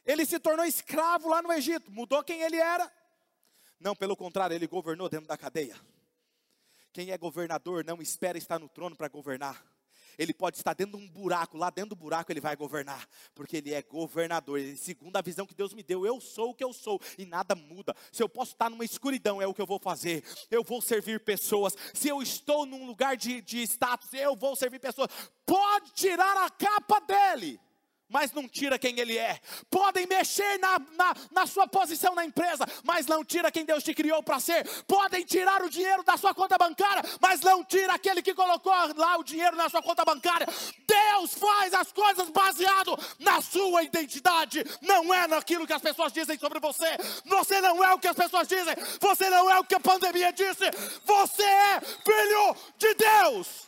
Ele 0.05 0.25
se 0.25 0.39
tornou 0.39 0.65
escravo 0.65 1.29
lá 1.29 1.41
no 1.41 1.51
Egito. 1.51 1.91
Mudou 1.91 2.23
quem 2.23 2.41
ele 2.41 2.57
era? 2.57 2.91
Não, 3.79 3.95
pelo 3.95 4.15
contrário, 4.15 4.55
ele 4.55 4.67
governou 4.67 5.09
dentro 5.09 5.27
da 5.27 5.37
cadeia. 5.37 5.75
Quem 6.91 7.11
é 7.11 7.17
governador 7.17 7.83
não 7.83 8.01
espera 8.01 8.37
estar 8.37 8.59
no 8.59 8.69
trono 8.69 8.95
para 8.95 9.07
governar. 9.07 9.65
Ele 10.17 10.33
pode 10.33 10.57
estar 10.57 10.73
dentro 10.73 10.97
de 10.97 11.03
um 11.03 11.09
buraco, 11.09 11.57
lá 11.57 11.69
dentro 11.69 11.89
do 11.89 11.95
buraco 11.95 12.31
ele 12.31 12.39
vai 12.39 12.55
governar, 12.55 13.07
porque 13.33 13.57
ele 13.57 13.73
é 13.73 13.81
governador. 13.81 14.59
Ele, 14.59 14.77
segundo 14.77 15.15
a 15.17 15.21
visão 15.21 15.45
que 15.45 15.55
Deus 15.55 15.73
me 15.73 15.81
deu, 15.81 16.05
eu 16.05 16.21
sou 16.21 16.51
o 16.51 16.53
que 16.53 16.63
eu 16.63 16.71
sou 16.71 17.01
e 17.17 17.25
nada 17.25 17.55
muda. 17.55 17.95
Se 18.11 18.21
eu 18.21 18.29
posso 18.29 18.51
estar 18.51 18.69
numa 18.69 18.85
escuridão, 18.85 19.41
é 19.41 19.47
o 19.47 19.53
que 19.53 19.61
eu 19.61 19.65
vou 19.65 19.79
fazer. 19.79 20.23
Eu 20.51 20.63
vou 20.63 20.81
servir 20.81 21.19
pessoas. 21.21 21.75
Se 21.93 22.07
eu 22.07 22.21
estou 22.21 22.65
num 22.65 22.85
lugar 22.85 23.17
de, 23.17 23.41
de 23.41 23.63
status, 23.63 24.13
eu 24.13 24.35
vou 24.35 24.55
servir 24.55 24.79
pessoas. 24.79 25.09
Pode 25.45 25.91
tirar 25.93 26.37
a 26.37 26.49
capa 26.49 26.99
dele 26.99 27.59
mas 28.13 28.31
não 28.31 28.47
tira 28.47 28.77
quem 28.77 28.99
ele 28.99 29.17
é. 29.17 29.39
Podem 29.71 30.05
mexer 30.05 30.59
na, 30.59 30.77
na, 30.77 31.15
na, 31.31 31.47
sua 31.47 31.67
posição 31.67 32.13
na 32.13 32.23
empresa, 32.23 32.63
mas 32.83 33.07
não 33.07 33.25
tira 33.25 33.51
quem 33.51 33.65
Deus 33.65 33.83
te 33.83 33.91
criou 33.91 34.21
para 34.21 34.39
ser. 34.39 34.67
Podem 34.83 35.25
tirar 35.25 35.63
o 35.63 35.69
dinheiro 35.69 36.03
da 36.03 36.15
sua 36.15 36.31
conta 36.31 36.55
bancária, 36.55 37.03
mas 37.19 37.41
não 37.41 37.63
tira 37.63 37.95
aquele 37.95 38.21
que 38.21 38.35
colocou 38.35 38.71
lá 38.95 39.17
o 39.17 39.23
dinheiro 39.23 39.57
na 39.57 39.67
sua 39.67 39.81
conta 39.81 40.05
bancária. 40.05 40.47
Deus 40.87 41.33
faz 41.33 41.73
as 41.73 41.91
coisas 41.91 42.29
baseado 42.29 42.97
na 43.19 43.41
sua 43.41 43.81
identidade, 43.81 44.63
não 44.81 45.11
é 45.11 45.27
naquilo 45.27 45.65
que 45.65 45.73
as 45.73 45.81
pessoas 45.81 46.13
dizem 46.13 46.37
sobre 46.37 46.59
você. 46.59 46.95
Você 47.25 47.59
não 47.61 47.83
é 47.83 47.93
o 47.95 47.99
que 47.99 48.07
as 48.07 48.15
pessoas 48.15 48.47
dizem, 48.47 48.75
você 48.99 49.27
não 49.31 49.49
é 49.49 49.59
o 49.59 49.63
que 49.63 49.73
a 49.73 49.79
pandemia 49.79 50.31
disse. 50.31 50.69
Você 51.03 51.43
é 51.43 51.81
filho 51.81 52.55
de 52.77 52.93
Deus. 52.93 53.67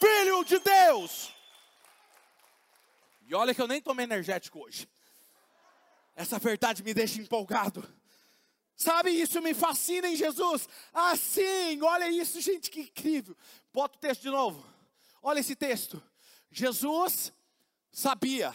Filho 0.00 0.44
de 0.44 0.58
Deus. 0.58 1.35
E 3.26 3.34
olha 3.34 3.54
que 3.54 3.60
eu 3.60 3.66
nem 3.66 3.80
tomei 3.80 4.04
energético 4.04 4.60
hoje. 4.60 4.88
Essa 6.14 6.38
verdade 6.38 6.82
me 6.82 6.94
deixa 6.94 7.20
empolgado. 7.20 7.86
Sabe, 8.76 9.10
isso 9.10 9.42
me 9.42 9.52
fascina 9.52 10.08
em 10.08 10.16
Jesus. 10.16 10.68
Assim, 10.92 11.80
olha 11.82 12.08
isso, 12.08 12.40
gente, 12.40 12.70
que 12.70 12.82
incrível. 12.82 13.36
Bota 13.72 13.96
o 13.96 14.00
texto 14.00 14.22
de 14.22 14.30
novo. 14.30 14.64
Olha 15.22 15.40
esse 15.40 15.56
texto. 15.56 16.02
Jesus 16.50 17.32
sabia 17.90 18.54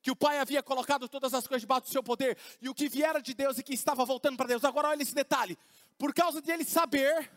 que 0.00 0.10
o 0.10 0.16
Pai 0.16 0.38
havia 0.38 0.62
colocado 0.62 1.08
todas 1.08 1.34
as 1.34 1.48
coisas 1.48 1.62
debaixo 1.62 1.88
do 1.88 1.90
seu 1.90 2.02
poder 2.02 2.38
e 2.60 2.68
o 2.68 2.74
que 2.74 2.88
viera 2.88 3.20
de 3.20 3.34
Deus 3.34 3.58
e 3.58 3.62
que 3.62 3.74
estava 3.74 4.04
voltando 4.04 4.36
para 4.36 4.46
Deus. 4.46 4.64
Agora 4.64 4.88
olha 4.88 5.02
esse 5.02 5.14
detalhe. 5.14 5.58
Por 5.98 6.14
causa 6.14 6.40
de 6.40 6.50
ele 6.52 6.64
saber, 6.64 7.28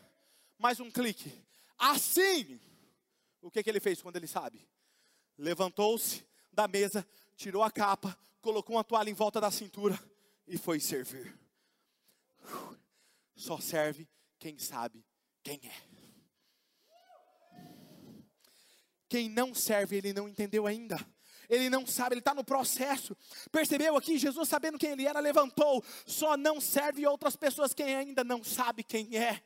mais 0.56 0.78
um 0.78 0.90
clique. 0.90 1.32
Assim, 1.76 2.60
o 3.42 3.50
que, 3.50 3.62
que 3.62 3.70
ele 3.70 3.80
fez 3.80 4.00
quando 4.00 4.16
ele 4.16 4.28
sabe? 4.28 4.64
Levantou-se 5.36 6.29
da 6.52 6.66
mesa, 6.68 7.06
tirou 7.36 7.62
a 7.62 7.70
capa, 7.70 8.16
colocou 8.40 8.76
uma 8.76 8.84
toalha 8.84 9.10
em 9.10 9.14
volta 9.14 9.40
da 9.40 9.50
cintura 9.50 9.98
e 10.46 10.58
foi 10.58 10.80
servir. 10.80 11.38
Só 13.34 13.58
serve 13.58 14.08
quem 14.38 14.58
sabe 14.58 15.04
quem 15.42 15.60
é. 15.64 15.90
Quem 19.08 19.28
não 19.28 19.54
serve, 19.54 19.96
ele 19.96 20.12
não 20.12 20.28
entendeu 20.28 20.66
ainda. 20.66 20.96
Ele 21.48 21.68
não 21.68 21.84
sabe, 21.84 22.14
ele 22.14 22.20
está 22.20 22.32
no 22.32 22.44
processo. 22.44 23.16
Percebeu 23.50 23.96
aqui? 23.96 24.16
Jesus, 24.16 24.48
sabendo 24.48 24.78
quem 24.78 24.90
ele 24.90 25.06
era, 25.06 25.18
levantou. 25.18 25.84
Só 26.06 26.36
não 26.36 26.60
serve 26.60 27.04
outras 27.06 27.34
pessoas 27.34 27.74
quem 27.74 27.96
ainda 27.96 28.22
não 28.22 28.44
sabe 28.44 28.84
quem 28.84 29.16
é. 29.16 29.42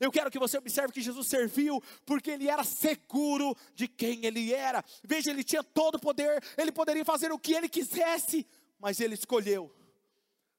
Eu 0.00 0.10
quero 0.10 0.30
que 0.30 0.38
você 0.38 0.56
observe 0.56 0.94
que 0.94 1.02
Jesus 1.02 1.26
serviu 1.26 1.82
porque 2.06 2.30
ele 2.30 2.48
era 2.48 2.64
seguro 2.64 3.54
de 3.74 3.86
quem 3.86 4.24
ele 4.24 4.52
era. 4.54 4.82
Veja, 5.04 5.30
ele 5.30 5.44
tinha 5.44 5.62
todo 5.62 5.96
o 5.96 6.00
poder, 6.00 6.42
ele 6.56 6.72
poderia 6.72 7.04
fazer 7.04 7.30
o 7.30 7.38
que 7.38 7.52
ele 7.52 7.68
quisesse, 7.68 8.46
mas 8.78 8.98
ele 8.98 9.12
escolheu 9.12 9.70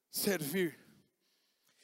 servir. 0.08 0.78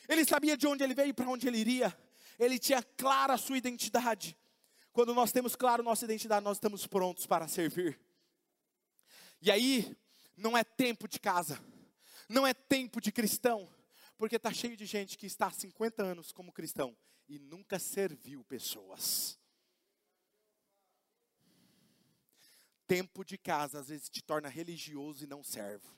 Ele 0.09 0.25
sabia 0.25 0.57
de 0.57 0.69
onde 0.69 0.85
ele 0.85 0.95
veio 0.95 1.09
e 1.09 1.13
para 1.13 1.29
onde 1.29 1.49
ele 1.49 1.59
iria. 1.59 1.95
Ele 2.39 2.61
tinha 2.61 2.81
clara 2.81 3.35
a 3.35 3.39
sua 3.39 3.59
identidade. 3.59 4.39
Quando 4.93 5.13
nós 5.13 5.33
temos 5.33 5.57
claro 5.57 5.83
nossa 5.83 6.05
identidade, 6.05 6.45
nós 6.45 6.59
estamos 6.59 6.87
prontos 6.87 7.27
para 7.27 7.49
servir. 7.49 7.99
E 9.43 9.51
aí, 9.51 9.97
não 10.37 10.57
é 10.57 10.63
tempo 10.63 11.09
de 11.09 11.19
casa, 11.19 11.61
não 12.29 12.47
é 12.47 12.55
tempo 12.55 13.01
de 13.01 13.11
cristão, 13.11 13.69
porque 14.17 14.37
está 14.37 14.53
cheio 14.53 14.77
de 14.77 14.87
gente 14.87 15.19
que 15.19 15.27
está 15.27 15.49
há 15.49 15.51
50 15.51 16.03
anos 16.05 16.33
como 16.33 16.53
cristão 16.53 16.97
e 17.29 17.39
nunca 17.39 17.79
serviu 17.79 18.43
pessoas. 18.45 19.39
Tempo 22.87 23.23
de 23.23 23.37
casa 23.37 23.81
às 23.81 23.89
vezes 23.89 24.09
te 24.09 24.23
torna 24.23 24.49
religioso 24.49 25.23
e 25.23 25.27
não 25.27 25.45
servo. 25.45 25.95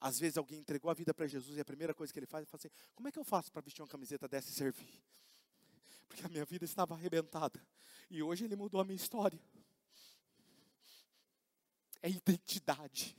Às 0.00 0.18
vezes 0.18 0.38
alguém 0.38 0.58
entregou 0.58 0.90
a 0.90 0.94
vida 0.94 1.12
para 1.12 1.26
Jesus 1.26 1.58
e 1.58 1.60
a 1.60 1.64
primeira 1.64 1.92
coisa 1.92 2.10
que 2.10 2.18
ele 2.18 2.26
faz 2.26 2.44
é 2.44 2.46
falar 2.46 2.58
assim: 2.58 2.70
como 2.94 3.08
é 3.08 3.12
que 3.12 3.18
eu 3.18 3.24
faço 3.24 3.52
para 3.52 3.60
vestir 3.60 3.82
uma 3.82 3.88
camiseta 3.88 4.26
dessa 4.26 4.48
e 4.48 4.54
servir? 4.54 5.04
Porque 6.08 6.24
a 6.24 6.28
minha 6.28 6.44
vida 6.46 6.64
estava 6.64 6.94
arrebentada 6.94 7.62
e 8.08 8.22
hoje 8.22 8.46
ele 8.46 8.56
mudou 8.56 8.80
a 8.80 8.84
minha 8.84 8.96
história. 8.96 9.38
É 12.02 12.08
identidade, 12.08 13.14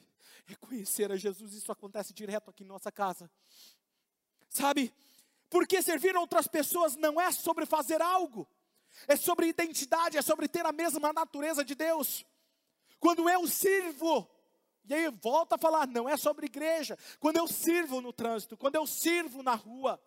é 0.47 0.55
conhecer 0.55 1.11
a 1.11 1.15
Jesus. 1.15 1.53
Isso 1.53 1.71
acontece 1.71 2.15
direto 2.15 2.49
aqui 2.49 2.63
em 2.63 2.67
nossa 2.67 2.91
casa. 2.91 3.29
Sabe, 4.49 4.91
porque 5.51 5.81
servir 5.81 6.15
outras 6.15 6.47
pessoas 6.47 6.95
não 6.95 7.19
é 7.19 7.29
sobre 7.29 7.65
fazer 7.65 8.01
algo, 8.01 8.47
é 9.05 9.17
sobre 9.17 9.47
identidade, 9.47 10.17
é 10.17 10.21
sobre 10.21 10.47
ter 10.47 10.65
a 10.65 10.71
mesma 10.71 11.11
natureza 11.11 11.63
de 11.63 11.75
Deus. 11.75 12.25
Quando 12.99 13.29
eu 13.29 13.45
sirvo, 13.45 14.27
e 14.85 14.93
aí 14.93 15.11
volta 15.11 15.55
a 15.55 15.57
falar, 15.57 15.85
não 15.87 16.07
é 16.07 16.15
sobre 16.15 16.45
igreja. 16.45 16.97
Quando 17.19 17.35
eu 17.35 17.47
sirvo 17.47 17.99
no 17.99 18.13
trânsito, 18.13 18.55
quando 18.55 18.75
eu 18.77 18.87
sirvo 18.87 19.43
na 19.43 19.53
rua. 19.53 20.01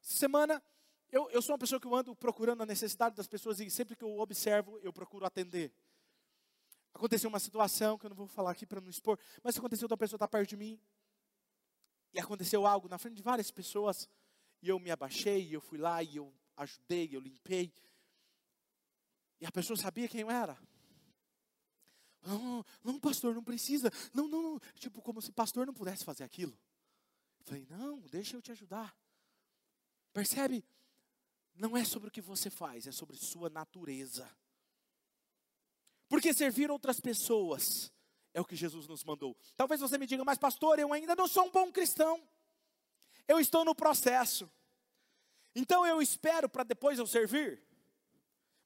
Semana, 0.00 0.62
eu, 1.10 1.30
eu 1.30 1.40
sou 1.40 1.52
uma 1.52 1.58
pessoa 1.58 1.80
que 1.80 1.86
eu 1.86 1.94
ando 1.94 2.14
procurando 2.16 2.62
a 2.62 2.66
necessidade 2.66 3.14
das 3.14 3.28
pessoas 3.28 3.60
e 3.60 3.70
sempre 3.70 3.94
que 3.94 4.02
eu 4.02 4.18
observo, 4.18 4.78
eu 4.82 4.92
procuro 4.92 5.24
atender. 5.24 5.72
Aconteceu 6.92 7.28
uma 7.28 7.38
situação 7.38 7.96
que 7.96 8.06
eu 8.06 8.10
não 8.10 8.16
vou 8.16 8.26
falar 8.26 8.50
aqui 8.50 8.66
para 8.66 8.80
não 8.80 8.90
expor, 8.90 9.18
mas 9.42 9.56
aconteceu 9.56 9.86
da 9.86 9.96
pessoa 9.96 10.16
estar 10.16 10.28
perto 10.28 10.50
de 10.50 10.56
mim. 10.56 10.80
E 12.12 12.18
aconteceu 12.18 12.66
algo 12.66 12.88
na 12.88 12.98
frente 12.98 13.14
de 13.14 13.22
várias 13.22 13.50
pessoas. 13.52 14.08
E 14.64 14.68
eu 14.70 14.78
me 14.78 14.90
abaixei, 14.90 15.54
eu 15.54 15.60
fui 15.60 15.76
lá 15.76 16.02
e 16.02 16.16
eu 16.16 16.34
ajudei, 16.56 17.10
eu 17.12 17.20
limpei. 17.20 17.70
E 19.38 19.44
a 19.44 19.52
pessoa 19.52 19.76
sabia 19.76 20.08
quem 20.08 20.22
eu 20.22 20.30
era. 20.30 20.58
Não, 22.22 22.64
não, 22.82 22.98
pastor, 22.98 23.34
não 23.34 23.44
precisa. 23.44 23.90
Não, 24.14 24.26
não, 24.26 24.42
não. 24.42 24.60
Tipo, 24.76 25.02
como 25.02 25.20
se 25.20 25.30
pastor 25.32 25.66
não 25.66 25.74
pudesse 25.74 26.02
fazer 26.02 26.24
aquilo. 26.24 26.58
Eu 27.40 27.44
falei, 27.44 27.66
não, 27.68 28.00
deixa 28.08 28.38
eu 28.38 28.40
te 28.40 28.52
ajudar. 28.52 28.96
Percebe? 30.14 30.64
Não 31.54 31.76
é 31.76 31.84
sobre 31.84 32.08
o 32.08 32.10
que 32.10 32.22
você 32.22 32.48
faz, 32.48 32.86
é 32.86 32.90
sobre 32.90 33.18
sua 33.18 33.50
natureza. 33.50 34.26
Porque 36.08 36.32
servir 36.32 36.70
outras 36.70 37.00
pessoas 37.00 37.92
é 38.32 38.40
o 38.40 38.46
que 38.46 38.56
Jesus 38.56 38.88
nos 38.88 39.04
mandou. 39.04 39.36
Talvez 39.58 39.82
você 39.82 39.98
me 39.98 40.06
diga, 40.06 40.24
mas 40.24 40.38
pastor, 40.38 40.78
eu 40.78 40.90
ainda 40.90 41.14
não 41.14 41.28
sou 41.28 41.48
um 41.48 41.50
bom 41.50 41.70
cristão. 41.70 42.26
Eu 43.26 43.38
estou 43.38 43.64
no 43.64 43.74
processo. 43.74 44.50
Então 45.54 45.86
eu 45.86 46.02
espero 46.02 46.48
para 46.48 46.64
depois 46.64 46.98
eu 46.98 47.06
servir? 47.06 47.62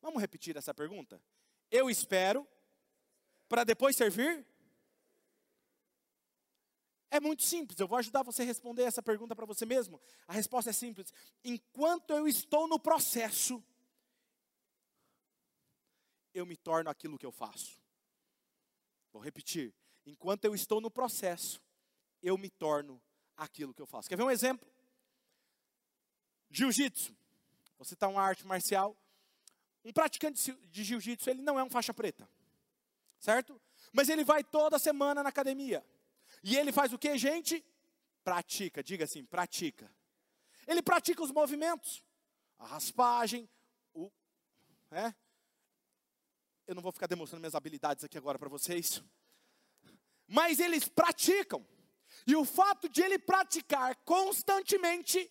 Vamos 0.01 0.21
repetir 0.21 0.57
essa 0.57 0.73
pergunta? 0.73 1.23
Eu 1.71 1.91
espero 1.91 2.47
para 3.49 3.65
depois 3.65 3.97
servir? 3.97 4.47
É 7.11 7.19
muito 7.21 7.43
simples, 7.43 7.81
eu 7.81 7.89
vou 7.89 7.99
ajudar 7.99 8.23
você 8.23 8.43
a 8.43 8.45
responder 8.45 8.83
essa 8.83 9.03
pergunta 9.03 9.35
para 9.35 9.47
você 9.47 9.65
mesmo. 9.65 10.01
A 10.27 10.33
resposta 10.33 10.71
é 10.71 10.73
simples. 10.75 11.13
Enquanto 11.43 12.11
eu 12.11 12.29
estou 12.29 12.69
no 12.69 12.79
processo, 12.79 13.65
eu 16.35 16.45
me 16.45 16.57
torno 16.57 16.91
aquilo 16.91 17.19
que 17.19 17.25
eu 17.25 17.33
faço. 17.33 17.81
Vou 19.11 19.23
repetir. 19.23 19.75
Enquanto 20.05 20.45
eu 20.45 20.55
estou 20.55 20.81
no 20.81 20.91
processo, 20.91 21.63
eu 22.23 22.37
me 22.37 22.51
torno 22.51 23.01
aquilo 23.39 23.73
que 23.73 23.81
eu 23.81 23.87
faço. 23.87 24.09
Quer 24.09 24.17
ver 24.17 24.25
um 24.25 24.31
exemplo? 24.31 24.69
Jiu-jitsu. 26.51 27.17
Você 27.79 27.95
está 27.95 28.09
uma 28.09 28.21
arte 28.21 28.45
marcial. 28.47 28.97
Um 29.85 29.93
praticante 29.93 30.53
de 30.53 30.85
jiu-jitsu, 30.85 31.31
ele 31.31 31.41
não 31.41 31.59
é 31.59 31.65
um 31.65 31.71
faixa 31.71 31.95
preta. 31.95 32.29
Certo? 33.19 33.61
Mas 33.93 34.09
ele 34.09 34.25
vai 34.25 34.45
toda 34.45 34.79
semana 34.79 35.23
na 35.23 35.29
academia. 35.29 35.85
E 36.43 36.57
ele 36.57 36.73
faz 36.73 36.93
o 36.93 36.99
que, 36.99 37.17
gente? 37.17 37.65
Pratica, 38.23 38.83
diga 38.83 39.05
assim, 39.05 39.25
pratica. 39.25 39.91
Ele 40.67 40.83
pratica 40.83 41.23
os 41.23 41.31
movimentos. 41.31 42.05
A 42.59 42.67
raspagem, 42.67 43.49
o. 43.95 44.11
É? 44.91 45.15
Eu 46.67 46.75
não 46.75 46.83
vou 46.83 46.93
ficar 46.93 47.07
demonstrando 47.07 47.41
minhas 47.41 47.55
habilidades 47.55 48.05
aqui 48.05 48.19
agora 48.19 48.39
para 48.39 48.49
vocês. 48.49 49.03
Mas 50.27 50.59
eles 50.59 50.89
praticam. 50.89 51.65
E 52.29 52.37
o 52.37 52.45
fato 52.45 52.91
de 52.91 53.01
ele 53.01 53.19
praticar 53.19 53.97
constantemente, 54.05 55.31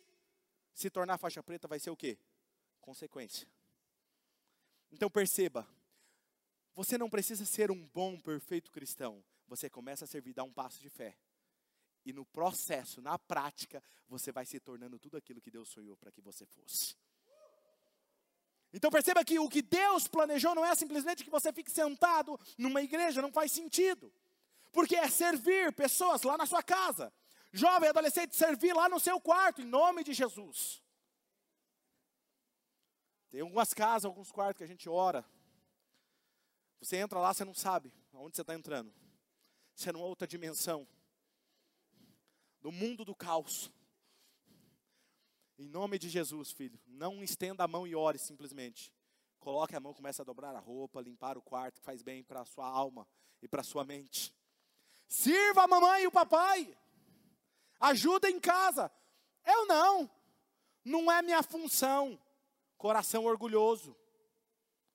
se 0.73 0.89
tornar 0.89 1.19
faixa 1.19 1.43
preta 1.43 1.67
vai 1.67 1.77
ser 1.77 1.91
o 1.91 1.95
quê? 1.95 2.17
Consequência. 2.81 3.47
Então 4.91 5.07
perceba, 5.07 5.67
você 6.73 6.97
não 6.97 7.07
precisa 7.07 7.45
ser 7.45 7.69
um 7.69 7.85
bom, 7.89 8.19
perfeito 8.19 8.71
cristão. 8.71 9.23
Você 9.47 9.69
começa 9.69 10.05
a 10.05 10.07
servir, 10.07 10.33
dá 10.33 10.43
um 10.43 10.51
passo 10.51 10.81
de 10.81 10.89
fé. 10.89 11.15
E 12.03 12.11
no 12.11 12.25
processo, 12.25 12.99
na 12.99 13.19
prática, 13.19 13.83
você 14.07 14.31
vai 14.31 14.47
se 14.47 14.59
tornando 14.59 14.97
tudo 14.97 15.17
aquilo 15.17 15.39
que 15.39 15.51
Deus 15.51 15.69
sonhou 15.69 15.95
para 15.97 16.11
que 16.11 16.19
você 16.19 16.47
fosse. 16.47 16.95
Então 18.73 18.89
perceba 18.89 19.23
que 19.23 19.37
o 19.37 19.47
que 19.47 19.61
Deus 19.61 20.07
planejou 20.07 20.55
não 20.55 20.65
é 20.65 20.73
simplesmente 20.73 21.23
que 21.23 21.29
você 21.29 21.53
fique 21.53 21.69
sentado 21.69 22.39
numa 22.57 22.81
igreja, 22.81 23.21
não 23.21 23.31
faz 23.31 23.51
sentido. 23.51 24.11
Porque 24.71 24.95
é 24.95 25.09
servir 25.09 25.73
pessoas 25.73 26.23
lá 26.23 26.37
na 26.37 26.45
sua 26.45 26.61
casa. 26.61 27.11
Jovem, 27.51 27.89
adolescente, 27.89 28.35
servir 28.35 28.73
lá 28.73 28.89
no 28.89 28.99
seu 28.99 29.19
quarto, 29.19 29.61
em 29.61 29.65
nome 29.65 30.03
de 30.03 30.13
Jesus. 30.13 30.83
Tem 33.29 33.41
algumas 33.41 33.73
casas, 33.73 34.05
alguns 34.05 34.31
quartos 34.31 34.57
que 34.57 34.63
a 34.63 34.67
gente 34.67 34.87
ora. 34.89 35.25
Você 36.79 36.97
entra 36.97 37.19
lá, 37.19 37.33
você 37.33 37.43
não 37.43 37.53
sabe 37.53 37.93
aonde 38.13 38.35
você 38.35 38.41
está 38.41 38.53
entrando. 38.53 38.93
Você 39.75 39.89
é 39.89 39.93
numa 39.93 40.05
outra 40.05 40.27
dimensão. 40.27 40.87
Do 42.61 42.71
mundo 42.71 43.03
do 43.05 43.15
caos. 43.15 43.71
Em 45.57 45.67
nome 45.67 45.97
de 45.97 46.09
Jesus, 46.09 46.51
filho, 46.51 46.79
não 46.85 47.23
estenda 47.23 47.63
a 47.63 47.67
mão 47.67 47.87
e 47.87 47.95
ore 47.95 48.19
simplesmente. 48.19 48.93
Coloque 49.39 49.75
a 49.75 49.79
mão, 49.79 49.93
comece 49.93 50.21
a 50.21 50.25
dobrar 50.25 50.55
a 50.55 50.59
roupa, 50.59 51.01
limpar 51.01 51.37
o 51.37 51.41
quarto, 51.41 51.79
que 51.79 51.85
faz 51.85 52.03
bem 52.03 52.23
para 52.23 52.41
a 52.41 52.45
sua 52.45 52.67
alma 52.67 53.07
e 53.41 53.47
para 53.47 53.61
a 53.61 53.63
sua 53.63 53.83
mente. 53.83 54.35
Sirva 55.07 55.63
a 55.63 55.67
mamãe 55.67 56.03
e 56.03 56.07
o 56.07 56.11
papai. 56.11 56.77
Ajuda 57.79 58.29
em 58.29 58.39
casa. 58.39 58.91
Eu 59.45 59.65
não. 59.65 60.09
Não 60.83 61.11
é 61.11 61.21
minha 61.21 61.41
função. 61.41 62.19
Coração 62.77 63.25
orgulhoso. 63.25 63.95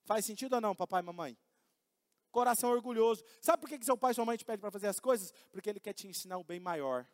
Faz 0.04 0.24
sentido 0.24 0.54
ou 0.54 0.60
não, 0.60 0.74
papai 0.74 1.00
e 1.00 1.04
mamãe? 1.04 1.38
Coração 2.30 2.70
orgulhoso. 2.70 3.24
Sabe 3.40 3.60
por 3.60 3.68
que 3.68 3.84
seu 3.84 3.96
pai 3.96 4.12
e 4.12 4.14
sua 4.14 4.24
mãe 4.24 4.36
te 4.36 4.44
pedem 4.44 4.60
para 4.60 4.70
fazer 4.70 4.88
as 4.88 4.98
coisas? 4.98 5.32
Porque 5.50 5.68
ele 5.68 5.80
quer 5.80 5.92
te 5.92 6.06
ensinar 6.06 6.38
o 6.38 6.44
bem 6.44 6.58
maior. 6.58 7.06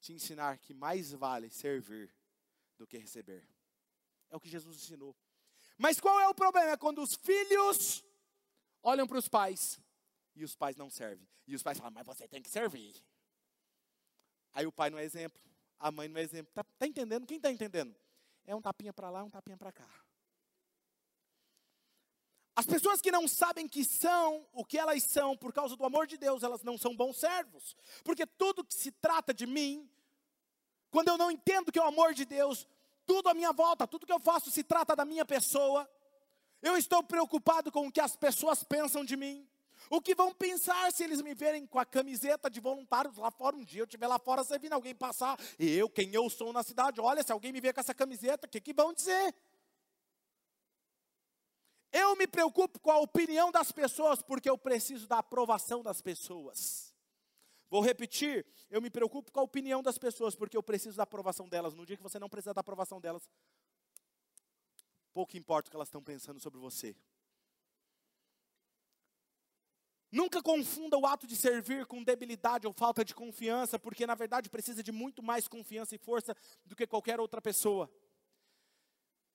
Te 0.00 0.12
ensinar 0.12 0.58
que 0.58 0.72
mais 0.72 1.12
vale 1.12 1.50
servir 1.50 2.14
do 2.78 2.86
que 2.86 2.96
receber. 2.96 3.46
É 4.30 4.36
o 4.36 4.40
que 4.40 4.48
Jesus 4.48 4.76
ensinou. 4.76 5.16
Mas 5.76 6.00
qual 6.00 6.20
é 6.20 6.28
o 6.28 6.34
problema? 6.34 6.70
É 6.70 6.76
quando 6.76 7.02
os 7.02 7.14
filhos 7.14 8.04
olham 8.82 9.06
para 9.06 9.18
os 9.18 9.28
pais 9.28 9.80
e 10.34 10.44
os 10.44 10.54
pais 10.54 10.76
não 10.76 10.90
servem. 10.90 11.28
E 11.46 11.54
os 11.54 11.62
pais 11.62 11.78
falam, 11.78 11.92
mas 11.92 12.06
você 12.06 12.28
tem 12.28 12.42
que 12.42 12.50
servir. 12.50 12.94
Aí 14.52 14.66
o 14.66 14.72
pai 14.72 14.90
não 14.90 14.98
é 14.98 15.04
exemplo, 15.04 15.40
a 15.78 15.90
mãe 15.90 16.08
não 16.08 16.20
é 16.20 16.22
exemplo. 16.22 16.52
Tá, 16.52 16.64
tá 16.64 16.86
entendendo? 16.86 17.26
Quem 17.26 17.36
está 17.36 17.50
entendendo? 17.50 17.94
É 18.46 18.54
um 18.54 18.60
tapinha 18.60 18.92
para 18.92 19.10
lá, 19.10 19.22
um 19.22 19.30
tapinha 19.30 19.56
para 19.56 19.72
cá. 19.72 19.88
As 22.54 22.66
pessoas 22.66 23.00
que 23.00 23.10
não 23.10 23.26
sabem 23.26 23.66
que 23.66 23.84
são 23.84 24.46
o 24.52 24.64
que 24.64 24.76
elas 24.76 25.02
são 25.04 25.36
por 25.36 25.52
causa 25.52 25.76
do 25.76 25.84
amor 25.84 26.06
de 26.06 26.18
Deus, 26.18 26.42
elas 26.42 26.62
não 26.62 26.76
são 26.76 26.94
bons 26.94 27.16
servos. 27.16 27.76
Porque 28.04 28.26
tudo 28.26 28.64
que 28.64 28.74
se 28.74 28.90
trata 28.90 29.32
de 29.32 29.46
mim, 29.46 29.88
quando 30.90 31.08
eu 31.08 31.16
não 31.16 31.30
entendo 31.30 31.72
que 31.72 31.78
é 31.78 31.82
o 31.82 31.86
amor 31.86 32.12
de 32.12 32.24
Deus, 32.24 32.68
tudo 33.06 33.28
à 33.28 33.34
minha 33.34 33.52
volta, 33.52 33.86
tudo 33.86 34.04
que 34.04 34.12
eu 34.12 34.20
faço 34.20 34.50
se 34.50 34.62
trata 34.62 34.94
da 34.94 35.04
minha 35.04 35.24
pessoa. 35.24 35.90
Eu 36.60 36.76
estou 36.76 37.02
preocupado 37.02 37.72
com 37.72 37.86
o 37.86 37.92
que 37.92 38.00
as 38.00 38.14
pessoas 38.14 38.62
pensam 38.62 39.04
de 39.04 39.16
mim. 39.16 39.48
O 39.88 40.00
que 40.00 40.14
vão 40.14 40.34
pensar 40.34 40.92
se 40.92 41.02
eles 41.02 41.22
me 41.22 41.34
verem 41.34 41.66
com 41.66 41.78
a 41.78 41.84
camiseta 41.84 42.50
de 42.50 42.60
voluntários 42.60 43.16
lá 43.16 43.30
fora? 43.30 43.56
Um 43.56 43.64
dia 43.64 43.80
eu 43.80 43.86
estiver 43.86 44.06
lá 44.06 44.18
fora, 44.18 44.44
você 44.44 44.58
vindo 44.58 44.72
alguém 44.72 44.94
passar, 44.94 45.38
e 45.58 45.70
eu, 45.70 45.88
quem 45.88 46.12
eu 46.14 46.28
sou 46.28 46.52
na 46.52 46.62
cidade, 46.62 47.00
olha, 47.00 47.22
se 47.22 47.32
alguém 47.32 47.52
me 47.52 47.60
ver 47.60 47.72
com 47.72 47.80
essa 47.80 47.94
camiseta, 47.94 48.46
o 48.46 48.50
que, 48.50 48.60
que 48.60 48.72
vão 48.72 48.92
dizer? 48.92 49.34
Eu 51.92 52.14
me 52.14 52.26
preocupo 52.26 52.78
com 52.78 52.90
a 52.90 52.98
opinião 52.98 53.50
das 53.50 53.72
pessoas, 53.72 54.22
porque 54.22 54.48
eu 54.48 54.56
preciso 54.56 55.08
da 55.08 55.18
aprovação 55.18 55.82
das 55.82 56.00
pessoas. 56.00 56.94
Vou 57.68 57.80
repetir, 57.80 58.46
eu 58.68 58.80
me 58.80 58.90
preocupo 58.90 59.30
com 59.32 59.40
a 59.40 59.44
opinião 59.44 59.82
das 59.82 59.98
pessoas, 59.98 60.34
porque 60.34 60.56
eu 60.56 60.62
preciso 60.62 60.96
da 60.96 61.04
aprovação 61.04 61.48
delas. 61.48 61.74
No 61.74 61.86
dia 61.86 61.96
que 61.96 62.02
você 62.02 62.18
não 62.18 62.28
precisa 62.28 62.54
da 62.54 62.60
aprovação 62.60 63.00
delas, 63.00 63.28
pouco 65.12 65.36
importa 65.36 65.68
o 65.68 65.70
que 65.70 65.76
elas 65.76 65.88
estão 65.88 66.02
pensando 66.02 66.40
sobre 66.40 66.58
você. 66.60 66.96
Nunca 70.10 70.42
confunda 70.42 70.98
o 70.98 71.06
ato 71.06 71.26
de 71.26 71.36
servir 71.36 71.86
com 71.86 72.02
debilidade 72.02 72.66
ou 72.66 72.72
falta 72.72 73.04
de 73.04 73.14
confiança, 73.14 73.78
porque 73.78 74.06
na 74.06 74.14
verdade 74.14 74.50
precisa 74.50 74.82
de 74.82 74.90
muito 74.90 75.22
mais 75.22 75.46
confiança 75.46 75.94
e 75.94 75.98
força 75.98 76.34
do 76.64 76.74
que 76.74 76.86
qualquer 76.86 77.20
outra 77.20 77.40
pessoa. 77.40 77.88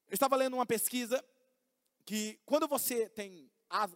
Eu 0.07 0.13
estava 0.13 0.35
lendo 0.35 0.55
uma 0.55 0.65
pesquisa 0.65 1.23
que 2.05 2.39
quando 2.45 2.67
você 2.67 3.09
tem 3.09 3.49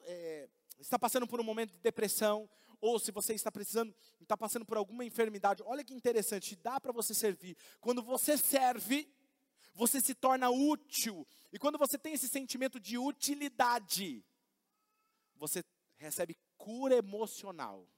é, 0.06 0.50
está 0.80 0.98
passando 0.98 1.28
por 1.28 1.40
um 1.40 1.44
momento 1.44 1.74
de 1.74 1.80
depressão 1.80 2.50
ou 2.82 2.98
se 2.98 3.12
você 3.12 3.34
está 3.34 3.52
precisando, 3.52 3.94
está 4.22 4.38
passando 4.38 4.66
por 4.66 4.78
alguma 4.78 5.04
enfermidade, 5.04 5.62
olha 5.66 5.84
que 5.84 5.94
interessante, 5.94 6.56
dá 6.56 6.80
para 6.80 6.94
você 6.94 7.14
servir. 7.14 7.58
Quando 7.82 8.02
você 8.02 8.38
serve, 8.38 9.14
você 9.74 10.00
se 10.00 10.16
torna 10.16 10.50
útil. 10.50 11.28
E 11.52 11.60
quando 11.60 11.78
você 11.78 11.98
tem 11.98 12.14
esse 12.14 12.30
sentimento 12.30 12.80
de 12.80 12.98
utilidade, 12.98 14.24
você 15.36 15.64
recebe 15.98 16.38
cura 16.60 16.96
emocional. 16.96 17.90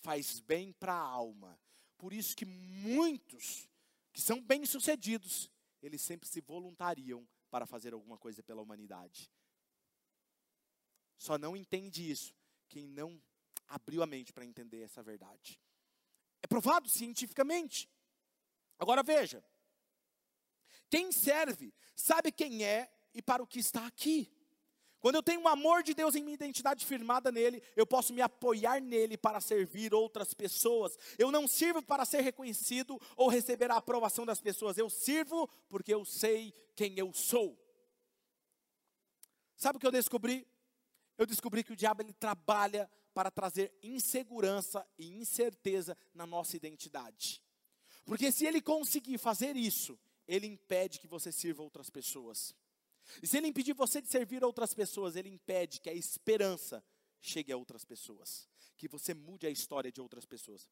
Faz 0.00 0.40
bem 0.40 0.72
para 0.72 0.94
a 0.94 1.00
alma. 1.00 1.60
Por 1.96 2.12
isso 2.12 2.34
que 2.34 2.44
muitos 2.44 3.68
que 4.12 4.20
são 4.20 4.42
bem-sucedidos, 4.42 5.48
eles 5.80 6.00
sempre 6.00 6.28
se 6.28 6.40
voluntariam 6.40 7.28
para 7.48 7.66
fazer 7.66 7.92
alguma 7.92 8.18
coisa 8.18 8.42
pela 8.42 8.62
humanidade. 8.62 9.30
Só 11.16 11.38
não 11.38 11.56
entende 11.56 12.10
isso 12.10 12.34
quem 12.68 12.88
não 12.88 13.22
abriu 13.68 14.02
a 14.02 14.06
mente 14.06 14.32
para 14.32 14.44
entender 14.44 14.80
essa 14.80 15.02
verdade. 15.02 15.60
É 16.42 16.46
provado 16.46 16.88
cientificamente. 16.88 17.88
Agora 18.78 19.02
veja: 19.02 19.44
quem 20.88 21.12
serve 21.12 21.74
sabe 21.94 22.32
quem 22.32 22.64
é 22.64 22.90
e 23.12 23.20
para 23.20 23.42
o 23.42 23.46
que 23.46 23.58
está 23.58 23.86
aqui. 23.86 24.34
Quando 25.00 25.14
eu 25.14 25.22
tenho 25.22 25.40
o 25.42 25.48
amor 25.48 25.82
de 25.82 25.94
Deus 25.94 26.14
em 26.14 26.22
minha 26.22 26.34
identidade 26.34 26.84
firmada 26.84 27.32
nele, 27.32 27.62
eu 27.74 27.86
posso 27.86 28.12
me 28.12 28.20
apoiar 28.20 28.80
nele 28.80 29.16
para 29.16 29.40
servir 29.40 29.94
outras 29.94 30.34
pessoas. 30.34 30.98
Eu 31.18 31.30
não 31.30 31.48
sirvo 31.48 31.82
para 31.82 32.04
ser 32.04 32.20
reconhecido 32.20 33.00
ou 33.16 33.28
receber 33.28 33.70
a 33.70 33.76
aprovação 33.76 34.26
das 34.26 34.40
pessoas. 34.40 34.76
Eu 34.76 34.90
sirvo 34.90 35.48
porque 35.68 35.94
eu 35.94 36.04
sei 36.04 36.52
quem 36.76 36.98
eu 36.98 37.12
sou. 37.14 37.58
Sabe 39.56 39.76
o 39.76 39.80
que 39.80 39.86
eu 39.86 39.92
descobri? 39.92 40.46
Eu 41.16 41.26
descobri 41.26 41.64
que 41.64 41.72
o 41.72 41.76
diabo 41.76 42.02
ele 42.02 42.12
trabalha 42.12 42.90
para 43.14 43.30
trazer 43.30 43.72
insegurança 43.82 44.86
e 44.98 45.08
incerteza 45.18 45.96
na 46.14 46.26
nossa 46.26 46.56
identidade. 46.56 47.42
Porque 48.04 48.30
se 48.30 48.46
ele 48.46 48.60
conseguir 48.60 49.18
fazer 49.18 49.56
isso, 49.56 49.98
ele 50.26 50.46
impede 50.46 51.00
que 51.00 51.06
você 51.06 51.32
sirva 51.32 51.62
outras 51.62 51.90
pessoas. 51.90 52.54
E 53.22 53.26
se 53.26 53.36
ele 53.36 53.48
impedir 53.48 53.74
você 53.74 54.00
de 54.00 54.08
servir 54.08 54.44
outras 54.44 54.74
pessoas, 54.74 55.16
ele 55.16 55.28
impede 55.28 55.80
que 55.80 55.90
a 55.90 55.94
esperança 55.94 56.84
chegue 57.20 57.52
a 57.52 57.56
outras 57.56 57.84
pessoas, 57.84 58.48
que 58.76 58.88
você 58.88 59.14
mude 59.14 59.46
a 59.46 59.50
história 59.50 59.90
de 59.92 60.00
outras 60.00 60.24
pessoas. 60.24 60.68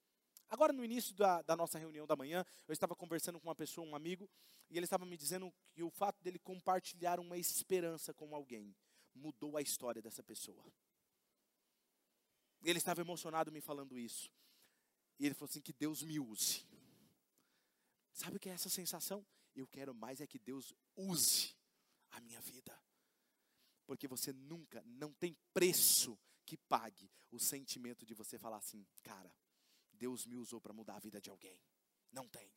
Agora, 0.49 0.72
no 0.72 0.84
início 0.84 1.14
da, 1.14 1.43
da, 1.43 1.55
nossa 1.55 1.78
reunião 1.78 2.07
da 2.07 2.16
manhã, 2.16 2.45
eu 2.66 2.72
estava 2.72 2.97
conversando 2.97 3.39
com 3.39 3.49
uma 3.49 3.55
pessoa, 3.55 3.86
um 3.86 3.95
amigo, 3.95 4.28
e 4.70 4.76
ele 4.76 4.84
estava 4.84 5.05
me 5.05 5.16
dizendo 5.16 5.53
que 5.72 5.82
o 5.82 5.91
fato 5.91 6.22
dele 6.22 6.39
compartilhar 6.39 7.20
uma 7.20 7.36
esperança 7.36 8.14
com 8.14 8.34
alguém 8.34 8.74
mudou 9.14 9.57
a 9.57 9.62
história 9.62 10.01
dessa 10.01 10.22
pessoa. 10.22 10.64
Ele 12.62 12.78
estava 12.78 13.01
emocionado 13.01 13.53
me 13.53 13.61
falando 13.61 13.99
isso. 13.99 14.30
E 15.18 15.26
ele 15.26 15.34
falou 15.34 15.49
assim: 15.49 15.61
que 15.61 15.72
Deus 15.72 16.03
me 16.03 16.18
use. 16.18 16.64
Sabe 18.12 18.36
o 18.36 18.41
que 18.41 18.49
é 18.49 18.53
essa 18.53 18.68
sensação? 18.68 19.24
Eu 19.55 19.66
quero 19.66 19.95
mais 19.95 20.20
é 20.20 20.26
que 20.26 20.39
Deus 20.39 20.74
use 20.97 21.55
a 22.19 22.21
minha 22.21 22.41
vida. 22.41 22.79
Porque 23.87 24.07
você 24.07 24.33
nunca, 24.33 24.83
não 24.85 25.12
tem 25.12 25.37
preço 25.55 26.19
que 26.45 26.57
pague 26.57 27.11
o 27.31 27.39
sentimento 27.39 28.05
de 28.05 28.14
você 28.14 28.39
falar 28.39 28.59
assim, 28.59 28.87
cara, 29.03 29.33
Deus 29.93 30.27
me 30.27 30.37
usou 30.37 30.61
para 30.61 30.73
mudar 30.73 30.97
a 30.97 31.01
vida 31.01 31.21
de 31.21 31.31
alguém. 31.31 31.59
Não 32.12 32.29
tem. 32.29 32.51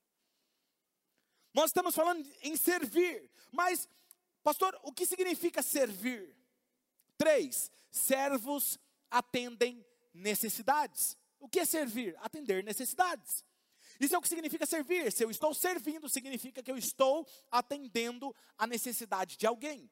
Nós 1.53 1.69
estamos 1.69 1.95
falando 1.95 2.25
em 2.41 2.55
servir, 2.55 3.29
mas, 3.51 3.87
pastor, 4.43 4.77
o 4.83 4.93
que 4.93 5.05
significa 5.05 5.61
servir? 5.61 6.35
Três, 7.17 7.71
servos 7.89 8.79
atendem 9.09 9.85
necessidades. 10.13 11.17
O 11.39 11.49
que 11.49 11.59
é 11.59 11.65
servir? 11.65 12.15
Atender 12.19 12.63
necessidades. 12.63 13.43
Isso 14.01 14.15
é 14.15 14.17
o 14.17 14.21
que 14.21 14.27
significa 14.27 14.65
servir. 14.65 15.11
Se 15.11 15.23
eu 15.23 15.29
estou 15.29 15.53
servindo, 15.53 16.09
significa 16.09 16.63
que 16.63 16.71
eu 16.71 16.77
estou 16.77 17.23
atendendo 17.51 18.35
a 18.57 18.65
necessidade 18.65 19.37
de 19.37 19.45
alguém. 19.45 19.91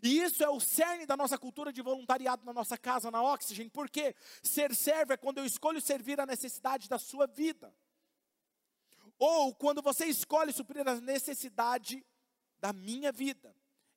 E 0.00 0.20
isso 0.20 0.44
é 0.44 0.48
o 0.48 0.60
cerne 0.60 1.04
da 1.04 1.16
nossa 1.16 1.36
cultura 1.36 1.72
de 1.72 1.82
voluntariado 1.82 2.44
na 2.44 2.52
nossa 2.52 2.78
casa, 2.78 3.10
na 3.10 3.20
Oxygen. 3.20 3.68
Por 3.68 3.90
quê? 3.90 4.14
Ser 4.40 4.72
servo 4.72 5.14
é 5.14 5.16
quando 5.16 5.38
eu 5.38 5.44
escolho 5.44 5.80
servir 5.80 6.20
a 6.20 6.26
necessidade 6.26 6.88
da 6.88 6.96
sua 6.96 7.26
vida. 7.26 7.74
Ou 9.18 9.52
quando 9.52 9.82
você 9.82 10.06
escolhe 10.06 10.52
suprir 10.52 10.86
a 10.86 11.00
necessidade 11.00 12.06
da 12.60 12.72
minha 12.72 13.10
vida. 13.10 13.52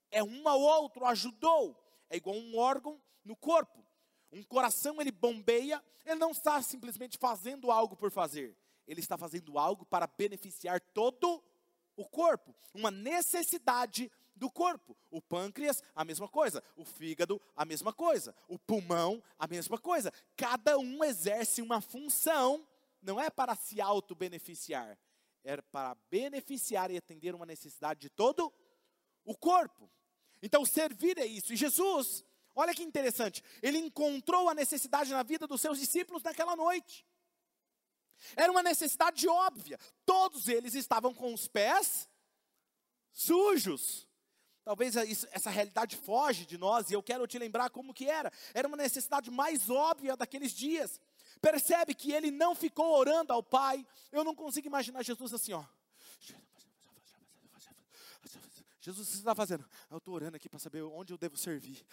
É 0.10 0.24
um 0.24 0.48
ao 0.48 0.60
outro, 0.60 1.06
ajudou. 1.06 1.80
É 2.10 2.18
igual 2.18 2.36
um 2.36 2.58
órgão 2.58 3.00
no 3.24 3.36
corpo. 3.36 3.86
Um 4.32 4.42
coração 4.42 5.00
ele 5.00 5.12
bombeia, 5.12 5.84
ele 6.06 6.16
não 6.16 6.32
está 6.32 6.60
simplesmente 6.64 7.20
fazendo 7.20 7.70
algo 7.70 7.96
por 7.96 8.10
fazer. 8.10 8.58
Ele 8.88 9.00
está 9.00 9.18
fazendo 9.18 9.60
algo 9.60 9.86
para 9.86 10.08
beneficiar 10.08 10.80
todo 10.80 11.44
o 11.96 12.06
corpo, 12.06 12.56
uma 12.74 12.92
necessidade 12.92 14.12
do 14.38 14.50
corpo. 14.50 14.96
O 15.10 15.22
pâncreas, 15.22 15.84
a 15.96 16.06
mesma 16.06 16.28
coisa. 16.28 16.64
O 16.76 16.86
fígado, 16.86 17.42
a 17.56 17.66
mesma 17.66 17.92
coisa. 17.92 18.34
O 18.48 18.58
pulmão, 18.58 19.22
a 19.38 19.48
mesma 19.48 19.78
coisa. 19.78 20.14
Cada 20.36 20.78
um 20.78 21.04
exerce 21.04 21.62
uma 21.62 21.82
função, 21.82 22.66
não 23.02 23.20
é 23.20 23.30
para 23.30 23.56
se 23.56 23.82
auto-beneficiar, 23.82 24.98
é 25.44 25.62
para 25.62 25.96
beneficiar 26.10 26.92
e 26.92 26.98
atender 26.98 27.34
uma 27.34 27.46
necessidade 27.46 28.00
de 28.00 28.10
todo 28.10 28.54
o 29.26 29.36
corpo. 29.36 29.90
Então, 30.42 30.64
servir 30.66 31.18
é 31.18 31.26
isso. 31.26 31.52
E 31.52 31.56
Jesus, 31.56 32.24
olha 32.56 32.74
que 32.74 32.84
interessante, 32.84 33.44
ele 33.62 33.80
encontrou 33.80 34.50
a 34.50 34.54
necessidade 34.54 35.12
na 35.12 35.24
vida 35.24 35.48
dos 35.48 35.62
seus 35.62 35.80
discípulos 35.80 36.22
naquela 36.22 36.56
noite. 36.56 37.06
Era 38.36 38.52
uma 38.52 38.64
necessidade 38.64 39.28
óbvia. 39.28 39.80
Todos 40.06 40.48
eles 40.48 40.74
estavam 40.76 41.14
com 41.14 41.34
os 41.34 41.48
pés 41.48 42.10
sujos. 43.12 44.08
Talvez 44.64 44.96
essa 44.98 45.50
realidade 45.50 45.96
foge 45.96 46.46
de 46.46 46.58
nós 46.58 46.90
e 46.90 46.94
eu 46.94 47.02
quero 47.02 47.26
te 47.26 47.40
lembrar 47.40 47.70
como 47.70 47.94
que 47.94 48.06
era. 48.06 48.32
Era 48.54 48.68
uma 48.68 48.76
necessidade 48.76 49.32
mais 49.32 49.70
óbvia 49.70 50.18
daqueles 50.18 50.52
dias. 50.52 51.00
Percebe 51.42 51.96
que 51.96 52.12
ele 52.12 52.32
não 52.32 52.54
ficou 52.54 52.98
orando 52.98 53.32
ao 53.32 53.42
Pai. 53.42 53.86
Eu 54.12 54.24
não 54.24 54.36
consigo 54.36 54.68
imaginar 54.68 55.04
Jesus 55.04 55.34
assim, 55.34 55.54
ó. 55.54 55.64
Jesus, 58.82 59.08
o 59.08 59.12
que 59.12 59.18
você 59.18 59.22
está 59.22 59.36
fazendo? 59.36 59.66
Eu 59.90 59.98
estou 59.98 60.14
orando 60.14 60.38
aqui 60.38 60.48
para 60.48 60.60
saber 60.60 60.82
onde 60.82 61.12
eu 61.12 61.18
devo 61.18 61.36
servir. 61.36 61.86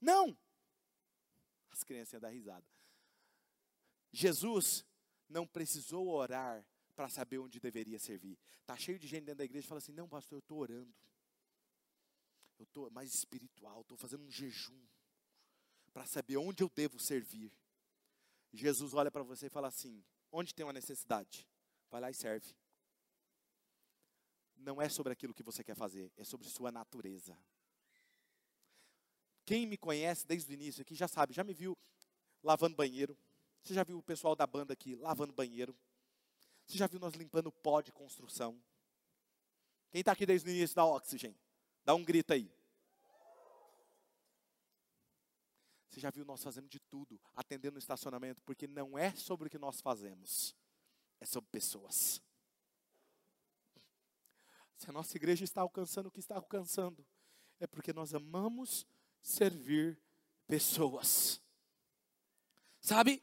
Não! 0.00 0.36
As 1.70 1.84
crianças 1.84 2.14
iam 2.14 2.20
dar 2.20 2.30
risada. 2.30 2.66
Jesus 4.12 4.84
não 5.28 5.46
precisou 5.46 6.08
orar 6.08 6.66
para 6.94 7.08
saber 7.08 7.38
onde 7.38 7.60
deveria 7.60 7.98
servir. 7.98 8.38
Tá 8.66 8.76
cheio 8.76 8.98
de 8.98 9.06
gente 9.06 9.24
dentro 9.24 9.38
da 9.38 9.44
igreja 9.44 9.62
que 9.62 9.68
fala 9.68 9.78
assim: 9.78 9.92
"Não, 9.92 10.08
pastor, 10.08 10.36
eu 10.36 10.40
estou 10.40 10.58
orando. 10.58 10.94
Eu 12.58 12.64
estou 12.64 12.90
mais 12.90 13.14
espiritual, 13.14 13.80
estou 13.82 13.96
fazendo 13.96 14.24
um 14.24 14.30
jejum 14.30 14.86
para 15.92 16.04
saber 16.06 16.36
onde 16.36 16.62
eu 16.62 16.68
devo 16.68 16.98
servir." 16.98 17.52
Jesus 18.52 18.94
olha 18.94 19.10
para 19.10 19.22
você 19.22 19.46
e 19.46 19.50
fala 19.50 19.68
assim: 19.68 20.04
"Onde 20.32 20.54
tem 20.54 20.66
uma 20.66 20.72
necessidade? 20.72 21.48
Vai 21.88 22.00
lá 22.00 22.10
e 22.10 22.14
serve." 22.14 22.54
Não 24.56 24.82
é 24.82 24.88
sobre 24.88 25.12
aquilo 25.12 25.32
que 25.32 25.42
você 25.42 25.64
quer 25.64 25.74
fazer, 25.74 26.12
é 26.16 26.24
sobre 26.24 26.48
sua 26.48 26.70
natureza. 26.70 27.38
Quem 29.50 29.66
me 29.66 29.76
conhece 29.76 30.24
desde 30.24 30.48
o 30.48 30.54
início 30.54 30.80
aqui 30.80 30.94
já 30.94 31.08
sabe, 31.08 31.34
já 31.34 31.42
me 31.42 31.52
viu 31.52 31.76
lavando 32.40 32.76
banheiro. 32.76 33.18
Você 33.64 33.74
já 33.74 33.82
viu 33.82 33.98
o 33.98 34.02
pessoal 34.02 34.36
da 34.36 34.46
banda 34.46 34.74
aqui 34.74 34.94
lavando 34.94 35.32
banheiro? 35.32 35.76
Você 36.64 36.78
já 36.78 36.86
viu 36.86 37.00
nós 37.00 37.14
limpando 37.14 37.50
pó 37.50 37.80
de 37.80 37.90
construção? 37.90 38.62
Quem 39.90 40.02
está 40.02 40.12
aqui 40.12 40.24
desde 40.24 40.48
o 40.48 40.52
início 40.52 40.76
da 40.76 40.84
Oxygen? 40.84 41.36
Dá 41.84 41.96
um 41.96 42.04
grito 42.04 42.32
aí. 42.32 42.48
Você 45.88 45.98
já 45.98 46.10
viu 46.10 46.24
nós 46.24 46.40
fazendo 46.44 46.68
de 46.68 46.78
tudo, 46.78 47.20
atendendo 47.34 47.72
no 47.72 47.80
estacionamento, 47.80 48.40
porque 48.42 48.68
não 48.68 48.96
é 48.96 49.12
sobre 49.16 49.48
o 49.48 49.50
que 49.50 49.58
nós 49.58 49.80
fazemos, 49.80 50.54
é 51.18 51.26
sobre 51.26 51.50
pessoas. 51.50 52.22
Se 54.76 54.88
a 54.88 54.92
nossa 54.92 55.16
igreja 55.16 55.42
está 55.42 55.60
alcançando 55.60 56.06
o 56.06 56.12
que 56.12 56.20
está 56.20 56.36
alcançando, 56.36 57.04
é 57.58 57.66
porque 57.66 57.92
nós 57.92 58.14
amamos 58.14 58.86
servir 59.20 59.98
pessoas. 60.46 61.40
Sabe? 62.80 63.22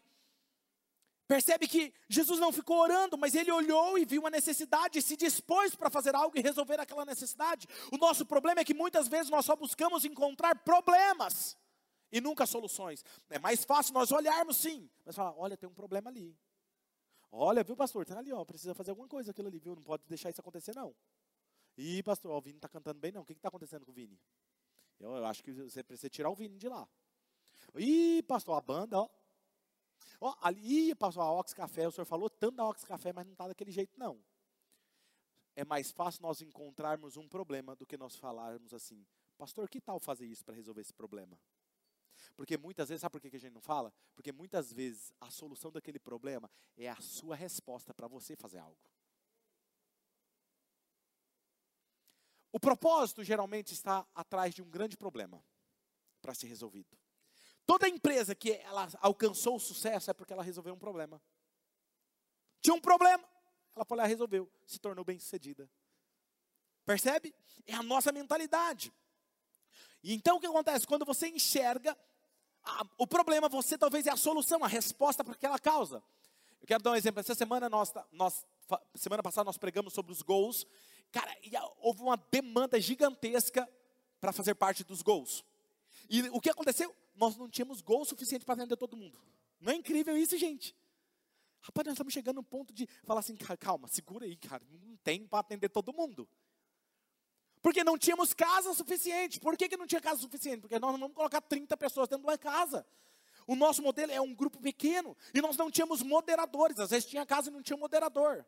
Percebe 1.27 1.67
que 1.67 1.93
Jesus 2.07 2.39
não 2.39 2.53
ficou 2.53 2.77
orando, 2.77 3.17
mas 3.17 3.35
ele 3.35 3.51
olhou 3.51 3.97
e 3.97 4.05
viu 4.05 4.21
uma 4.21 4.29
necessidade 4.29 4.99
e 4.99 5.01
se 5.01 5.17
dispôs 5.17 5.75
para 5.75 5.89
fazer 5.89 6.15
algo 6.15 6.37
e 6.37 6.41
resolver 6.41 6.79
aquela 6.79 7.03
necessidade. 7.03 7.67
O 7.91 7.97
nosso 7.97 8.25
problema 8.25 8.61
é 8.61 8.63
que 8.63 8.73
muitas 8.73 9.09
vezes 9.09 9.29
nós 9.29 9.45
só 9.45 9.53
buscamos 9.53 10.05
encontrar 10.05 10.55
problemas 10.63 11.57
e 12.09 12.21
nunca 12.21 12.45
soluções. 12.45 13.03
É 13.29 13.37
mais 13.37 13.65
fácil 13.65 13.93
nós 13.93 14.09
olharmos 14.11 14.55
sim, 14.55 14.89
mas 15.03 15.15
falar: 15.15 15.33
olha, 15.37 15.57
tem 15.57 15.67
um 15.67 15.73
problema 15.73 16.09
ali. 16.09 16.37
Olha, 17.29 17.61
viu, 17.61 17.75
pastor, 17.75 18.03
está 18.03 18.17
ali, 18.17 18.31
ó, 18.31 18.45
precisa 18.45 18.73
fazer 18.73 18.91
alguma 18.91 19.09
coisa 19.09 19.31
aquilo 19.31 19.49
ali, 19.49 19.59
viu? 19.59 19.75
Não 19.75 19.83
pode 19.83 20.03
deixar 20.07 20.29
isso 20.29 20.39
acontecer, 20.39 20.73
não. 20.73 20.95
Ih, 21.77 22.01
pastor, 22.03 22.31
ó, 22.31 22.37
o 22.37 22.41
Vini 22.41 22.57
está 22.57 22.69
cantando 22.69 22.99
bem, 22.99 23.11
não. 23.11 23.21
O 23.21 23.25
que 23.25 23.33
está 23.33 23.49
acontecendo 23.49 23.85
com 23.85 23.91
o 23.91 23.93
Vini? 23.93 24.17
Eu, 24.99 25.15
eu 25.15 25.25
acho 25.25 25.43
que 25.43 25.51
você 25.51 25.83
precisa 25.83 26.09
tirar 26.09 26.29
o 26.29 26.35
Vini 26.35 26.57
de 26.57 26.67
lá. 26.67 26.87
Ih, 27.75 28.23
pastor, 28.23 28.55
a 28.57 28.61
banda, 28.61 28.99
ó. 28.99 29.09
Ó, 30.19 30.35
ali, 30.41 30.95
pastor, 30.95 31.21
a 31.23 31.31
Ox 31.31 31.53
Café, 31.53 31.87
o 31.87 31.91
senhor 31.91 32.05
falou 32.05 32.29
tanto 32.29 32.55
da 32.55 32.65
Ox 32.65 32.83
Café, 32.83 33.13
mas 33.13 33.25
não 33.25 33.33
está 33.33 33.47
daquele 33.47 33.71
jeito, 33.71 33.97
não. 33.97 34.23
É 35.55 35.63
mais 35.65 35.91
fácil 35.91 36.21
nós 36.21 36.41
encontrarmos 36.41 37.17
um 37.17 37.27
problema 37.27 37.75
do 37.75 37.85
que 37.85 37.97
nós 37.97 38.15
falarmos 38.15 38.73
assim, 38.73 39.05
pastor, 39.37 39.69
que 39.69 39.81
tal 39.81 39.99
fazer 39.99 40.25
isso 40.25 40.43
para 40.43 40.55
resolver 40.55 40.81
esse 40.81 40.93
problema? 40.93 41.39
Porque 42.35 42.57
muitas 42.57 42.89
vezes, 42.89 43.01
sabe 43.01 43.11
por 43.11 43.21
que 43.21 43.35
a 43.35 43.39
gente 43.39 43.53
não 43.53 43.61
fala? 43.61 43.93
Porque 44.15 44.31
muitas 44.31 44.71
vezes 44.71 45.13
a 45.19 45.29
solução 45.29 45.71
daquele 45.71 45.99
problema 45.99 46.49
é 46.75 46.89
a 46.89 46.95
sua 46.97 47.35
resposta 47.35 47.93
para 47.93 48.07
você 48.07 48.35
fazer 48.35 48.59
algo. 48.59 48.77
O 52.57 52.59
propósito 52.59 53.23
geralmente 53.23 53.71
está 53.71 54.03
atrás 54.15 54.55
de 54.55 54.63
um 54.63 54.67
grande 54.67 54.97
problema 54.97 55.45
para 56.19 56.33
ser 56.33 56.47
resolvido. 56.47 56.97
Toda 57.67 57.87
empresa 57.87 58.33
que 58.33 58.51
ela 58.51 58.87
alcançou 58.99 59.57
o 59.57 59.59
sucesso 59.59 60.09
é 60.09 60.13
porque 60.15 60.33
ela 60.33 60.41
resolveu 60.41 60.73
um 60.73 60.79
problema. 60.79 61.21
Tinha 62.59 62.73
um 62.73 62.81
problema, 62.81 63.23
ela 63.75 63.85
foi 63.85 63.95
lá 63.95 64.07
resolveu, 64.07 64.51
se 64.65 64.79
tornou 64.79 65.05
bem 65.05 65.19
sucedida. 65.19 65.69
Percebe? 66.83 67.31
É 67.67 67.75
a 67.75 67.83
nossa 67.83 68.11
mentalidade. 68.11 68.91
E 70.01 70.15
então 70.15 70.37
o 70.37 70.39
que 70.39 70.47
acontece? 70.47 70.87
Quando 70.87 71.05
você 71.05 71.27
enxerga 71.27 71.95
a, 72.63 72.83
o 72.97 73.05
problema, 73.05 73.47
você 73.47 73.77
talvez 73.77 74.07
é 74.07 74.11
a 74.11 74.17
solução, 74.17 74.63
a 74.63 74.67
resposta 74.67 75.23
para 75.23 75.33
aquela 75.33 75.59
causa. 75.59 76.03
Eu 76.59 76.65
quero 76.65 76.81
dar 76.81 76.89
um 76.89 76.95
exemplo. 76.95 77.19
Essa 77.19 77.35
semana 77.35 77.69
nós, 77.69 77.93
nós 78.11 78.43
semana 78.95 79.21
passada 79.21 79.45
nós 79.45 79.59
pregamos 79.59 79.93
sobre 79.93 80.11
os 80.11 80.23
gols 80.23 80.65
Cara, 81.11 81.35
houve 81.79 82.01
uma 82.01 82.17
demanda 82.31 82.79
gigantesca 82.79 83.67
para 84.19 84.31
fazer 84.31 84.55
parte 84.55 84.83
dos 84.83 85.01
gols. 85.01 85.43
E 86.09 86.21
o 86.29 86.39
que 86.39 86.49
aconteceu? 86.49 86.95
Nós 87.15 87.35
não 87.35 87.49
tínhamos 87.49 87.81
gol 87.81 88.05
suficiente 88.05 88.45
para 88.45 88.55
atender 88.55 88.77
todo 88.77 88.95
mundo. 88.95 89.19
Não 89.59 89.71
é 89.71 89.75
incrível 89.75 90.15
isso, 90.17 90.37
gente? 90.37 90.75
Rapaz, 91.61 91.85
nós 91.85 91.93
estamos 91.93 92.13
chegando 92.13 92.37
no 92.37 92.43
ponto 92.43 92.73
de 92.73 92.87
falar 93.03 93.19
assim, 93.19 93.35
calma, 93.59 93.87
segura 93.87 94.25
aí, 94.25 94.35
cara, 94.35 94.63
não 94.69 94.95
tem 94.97 95.25
para 95.25 95.39
atender 95.39 95.69
todo 95.69 95.93
mundo. 95.93 96.27
Porque 97.61 97.83
não 97.83 97.97
tínhamos 97.97 98.33
casa 98.33 98.73
suficiente. 98.73 99.39
Por 99.39 99.57
que, 99.57 99.67
que 99.67 99.75
não 99.75 99.87
tinha 99.87 99.99
casa 99.99 100.21
suficiente? 100.21 100.61
Porque 100.61 100.79
nós 100.79 100.91
não 100.91 100.99
vamos 100.99 101.15
colocar 101.15 101.41
30 101.41 101.75
pessoas 101.75 102.07
dentro 102.07 102.23
de 102.23 102.29
uma 102.29 102.37
casa. 102.37 102.85
O 103.45 103.55
nosso 103.55 103.81
modelo 103.81 104.11
é 104.11 104.21
um 104.21 104.33
grupo 104.33 104.59
pequeno 104.59 105.17
e 105.33 105.41
nós 105.41 105.57
não 105.57 105.71
tínhamos 105.71 106.01
moderadores. 106.01 106.79
Às 106.79 106.91
vezes 106.91 107.09
tinha 107.09 107.25
casa 107.25 107.49
e 107.49 107.53
não 107.53 107.61
tinha 107.61 107.77
moderador. 107.77 108.45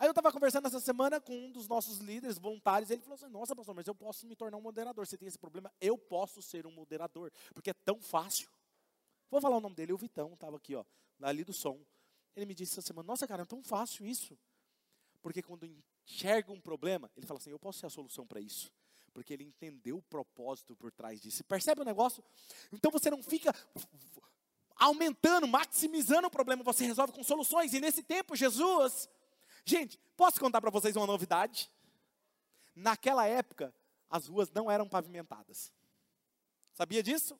Aí 0.00 0.06
eu 0.06 0.12
estava 0.12 0.32
conversando 0.32 0.66
essa 0.66 0.80
semana 0.80 1.20
com 1.20 1.36
um 1.36 1.52
dos 1.52 1.68
nossos 1.68 1.98
líderes 1.98 2.38
voluntários, 2.38 2.90
ele 2.90 3.02
falou 3.02 3.16
assim: 3.16 3.28
Nossa, 3.28 3.54
pastor, 3.54 3.74
mas 3.74 3.86
eu 3.86 3.94
posso 3.94 4.26
me 4.26 4.34
tornar 4.34 4.56
um 4.56 4.62
moderador. 4.62 5.06
Você 5.06 5.18
tem 5.18 5.28
esse 5.28 5.38
problema? 5.38 5.70
Eu 5.78 5.98
posso 5.98 6.40
ser 6.40 6.66
um 6.66 6.70
moderador, 6.70 7.30
porque 7.52 7.68
é 7.68 7.74
tão 7.74 8.00
fácil. 8.00 8.48
Vou 9.30 9.42
falar 9.42 9.58
o 9.58 9.60
nome 9.60 9.76
dele, 9.76 9.92
o 9.92 9.98
Vitão, 9.98 10.32
estava 10.32 10.56
aqui, 10.56 10.74
ó, 10.74 10.86
ali 11.20 11.44
do 11.44 11.52
som. 11.52 11.78
Ele 12.34 12.46
me 12.46 12.54
disse 12.54 12.72
essa 12.72 12.80
semana: 12.80 13.06
Nossa, 13.06 13.28
cara, 13.28 13.42
é 13.42 13.44
tão 13.44 13.62
fácil 13.62 14.06
isso. 14.06 14.38
Porque 15.20 15.42
quando 15.42 15.66
enxerga 15.66 16.50
um 16.50 16.60
problema, 16.62 17.10
ele 17.14 17.26
fala 17.26 17.38
assim: 17.38 17.50
Eu 17.50 17.58
posso 17.58 17.80
ser 17.80 17.86
a 17.86 17.90
solução 17.90 18.26
para 18.26 18.40
isso 18.40 18.72
porque 19.12 19.34
ele 19.34 19.42
entendeu 19.42 19.98
o 19.98 20.02
propósito 20.02 20.76
por 20.76 20.92
trás 20.92 21.20
disso. 21.20 21.42
Percebe 21.42 21.80
o 21.80 21.84
negócio? 21.84 22.22
Então 22.72 22.92
você 22.92 23.10
não 23.10 23.20
fica 23.20 23.52
aumentando, 24.76 25.48
maximizando 25.48 26.28
o 26.28 26.30
problema, 26.30 26.62
você 26.62 26.86
resolve 26.86 27.12
com 27.12 27.24
soluções. 27.24 27.74
E 27.74 27.80
nesse 27.80 28.04
tempo, 28.04 28.36
Jesus 28.36 29.08
Gente, 29.64 29.98
posso 30.16 30.40
contar 30.40 30.60
para 30.60 30.70
vocês 30.70 30.96
uma 30.96 31.06
novidade? 31.06 31.70
Naquela 32.74 33.26
época, 33.26 33.74
as 34.08 34.26
ruas 34.26 34.50
não 34.50 34.70
eram 34.70 34.88
pavimentadas. 34.88 35.72
Sabia 36.72 37.02
disso? 37.02 37.38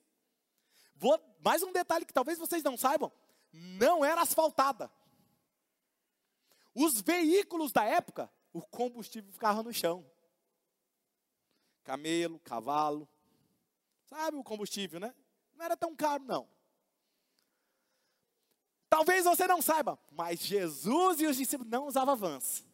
Vou, 0.95 1.19
mais 1.41 1.63
um 1.63 1.73
detalhe 1.73 2.05
que 2.05 2.13
talvez 2.13 2.39
vocês 2.39 2.63
não 2.63 2.77
saibam. 2.77 3.13
não 3.53 4.05
era 4.05 4.23
asfaltada. 4.23 4.91
Os 6.75 7.01
veículos 7.01 7.73
da 7.73 7.85
época, 7.85 8.31
o 8.53 8.63
combustível 8.63 9.33
ficava 9.33 9.63
no 9.63 9.73
chão. 9.73 10.09
Camelo, 11.83 12.39
cavalo. 12.41 13.09
Sabe 14.05 14.37
o 14.37 14.45
combustível, 14.45 15.01
né? 15.01 15.15
Não 15.55 15.65
era 15.65 15.77
tão 15.77 15.97
caro, 15.97 16.23
não. 16.25 16.49
Talvez 18.91 19.25
você 19.25 19.47
não 19.47 19.63
saiba, 19.63 19.97
mas 20.11 20.41
Jesus 20.41 21.21
e 21.21 21.27
os 21.27 21.37
discípulos 21.37 21.71
não 21.71 21.87
usavam 21.87 22.17
Vans, 22.17 22.67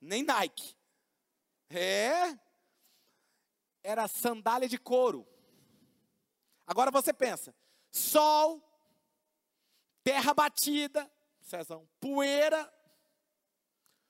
nem 0.00 0.24
Nike. 0.24 0.76
É, 1.70 2.36
era 3.80 4.08
sandália 4.08 4.68
de 4.68 4.76
couro. 4.76 5.24
Agora 6.66 6.90
você 6.90 7.12
pensa, 7.12 7.54
sol, 7.92 8.60
terra 10.02 10.34
batida, 10.34 11.08
Cezão, 11.40 11.88
poeira, 12.00 12.72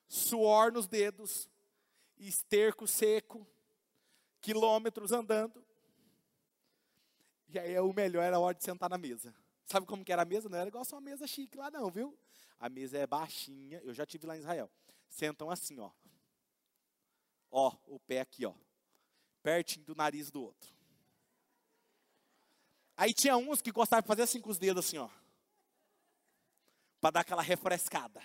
suor 0.08 0.72
nos 0.72 0.86
dedos, 0.86 1.50
esterco 2.16 2.86
seco, 2.86 3.46
quilômetros 4.40 5.12
andando. 5.12 5.62
E 7.48 7.58
aí 7.58 7.78
o 7.78 7.92
melhor 7.92 8.22
era 8.22 8.36
a 8.36 8.40
hora 8.40 8.56
de 8.56 8.64
sentar 8.64 8.88
na 8.88 8.96
mesa. 8.96 9.34
Sabe 9.66 9.86
como 9.86 10.04
que 10.04 10.12
era 10.12 10.22
a 10.22 10.26
mesa? 10.26 10.48
Não 10.48 10.58
era 10.58 10.68
igual 10.68 10.84
só 10.84 10.96
uma 10.96 11.02
mesa 11.02 11.26
chique 11.26 11.56
lá 11.56 11.70
não, 11.70 11.90
viu? 11.90 12.16
A 12.58 12.68
mesa 12.68 12.98
é 12.98 13.06
baixinha, 13.06 13.80
eu 13.84 13.92
já 13.92 14.06
tive 14.06 14.26
lá 14.26 14.36
em 14.36 14.40
Israel. 14.40 14.70
Sentam 15.08 15.50
assim, 15.50 15.78
ó. 15.78 15.90
Ó, 17.50 17.72
o 17.86 17.98
pé 18.00 18.20
aqui, 18.20 18.44
ó. 18.44 18.54
Pertinho 19.42 19.84
do 19.84 19.94
nariz 19.94 20.30
do 20.30 20.42
outro. 20.42 20.72
Aí 22.96 23.12
tinha 23.12 23.36
uns 23.36 23.60
que 23.60 23.72
gostavam 23.72 24.02
de 24.02 24.08
fazer 24.08 24.22
assim 24.22 24.40
com 24.40 24.50
os 24.50 24.58
dedos 24.58 24.86
assim, 24.86 24.98
ó. 24.98 25.08
Para 27.00 27.10
dar 27.10 27.20
aquela 27.20 27.42
refrescada. 27.42 28.22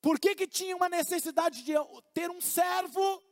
Por 0.00 0.18
que 0.18 0.34
que 0.34 0.46
tinha 0.46 0.76
uma 0.76 0.88
necessidade 0.88 1.62
de 1.62 1.74
ter 2.12 2.30
um 2.30 2.40
servo 2.40 3.22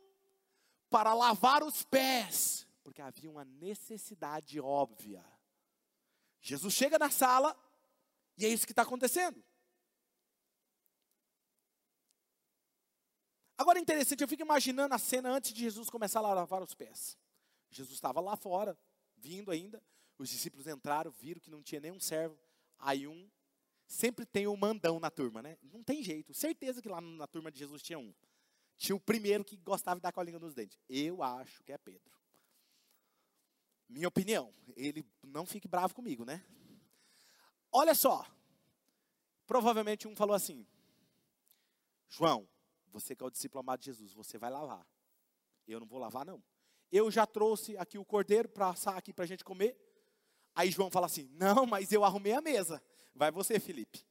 para 0.90 1.14
lavar 1.14 1.62
os 1.62 1.82
pés? 1.82 2.66
Porque 2.82 3.02
havia 3.02 3.30
uma 3.30 3.44
necessidade 3.44 4.60
óbvia. 4.60 5.24
Jesus 6.40 6.74
chega 6.74 6.98
na 6.98 7.10
sala 7.10 7.56
e 8.36 8.46
é 8.46 8.48
isso 8.48 8.66
que 8.66 8.72
está 8.72 8.82
acontecendo. 8.82 9.42
Agora 13.56 13.78
é 13.78 13.82
interessante, 13.82 14.20
eu 14.20 14.28
fico 14.28 14.42
imaginando 14.42 14.94
a 14.94 14.98
cena 14.98 15.30
antes 15.30 15.52
de 15.52 15.60
Jesus 15.60 15.90
começar 15.90 16.20
a 16.20 16.32
lavar 16.32 16.62
os 16.62 16.74
pés. 16.74 17.18
Jesus 17.70 17.96
estava 17.96 18.20
lá 18.20 18.36
fora, 18.36 18.78
vindo 19.16 19.50
ainda. 19.50 19.82
Os 20.16 20.28
discípulos 20.28 20.66
entraram, 20.68 21.10
viram 21.10 21.40
que 21.40 21.50
não 21.50 21.62
tinha 21.62 21.80
nenhum 21.80 21.98
servo. 21.98 22.38
Aí 22.78 23.08
um, 23.08 23.28
sempre 23.86 24.24
tem 24.24 24.46
um 24.46 24.56
mandão 24.56 25.00
na 25.00 25.10
turma, 25.10 25.42
né? 25.42 25.58
Não 25.62 25.82
tem 25.82 26.02
jeito. 26.02 26.32
Certeza 26.32 26.80
que 26.80 26.88
lá 26.88 27.00
na 27.00 27.26
turma 27.26 27.50
de 27.50 27.58
Jesus 27.58 27.82
tinha 27.82 27.98
um. 27.98 28.14
Tinha 28.76 28.94
o 28.94 29.00
primeiro 29.00 29.44
que 29.44 29.56
gostava 29.56 29.98
de 29.98 30.02
dar 30.02 30.12
com 30.12 30.20
a 30.20 30.24
língua 30.24 30.38
nos 30.38 30.54
dentes. 30.54 30.78
Eu 30.88 31.20
acho 31.20 31.62
que 31.64 31.72
é 31.72 31.78
Pedro. 31.78 32.12
Minha 33.88 34.08
opinião. 34.08 34.52
Ele 34.76 35.04
não 35.22 35.46
fique 35.46 35.66
bravo 35.66 35.94
comigo, 35.94 36.24
né? 36.24 36.44
Olha 37.72 37.94
só. 37.94 38.26
Provavelmente 39.46 40.06
um 40.06 40.14
falou 40.14 40.34
assim: 40.34 40.66
João, 42.08 42.48
você 42.92 43.16
que 43.16 43.22
é 43.22 43.26
o 43.26 43.30
discípulo 43.30 43.60
amado 43.60 43.80
de 43.80 43.86
Jesus, 43.86 44.12
você 44.12 44.38
vai 44.38 44.50
lavar. 44.50 44.86
Eu 45.66 45.80
não 45.80 45.86
vou 45.86 45.98
lavar, 45.98 46.24
não. 46.24 46.42
Eu 46.90 47.10
já 47.10 47.26
trouxe 47.26 47.76
aqui 47.76 47.98
o 47.98 48.04
cordeiro 48.04 48.48
para 48.48 48.70
assar 48.70 48.96
aqui 48.96 49.12
para 49.12 49.24
a 49.24 49.28
gente 49.28 49.44
comer. 49.44 49.76
Aí 50.54 50.70
João 50.70 50.90
fala 50.90 51.06
assim: 51.06 51.28
Não, 51.32 51.66
mas 51.66 51.92
eu 51.92 52.04
arrumei 52.04 52.32
a 52.32 52.40
mesa. 52.40 52.82
Vai 53.14 53.30
você, 53.30 53.58
Felipe. 53.58 54.06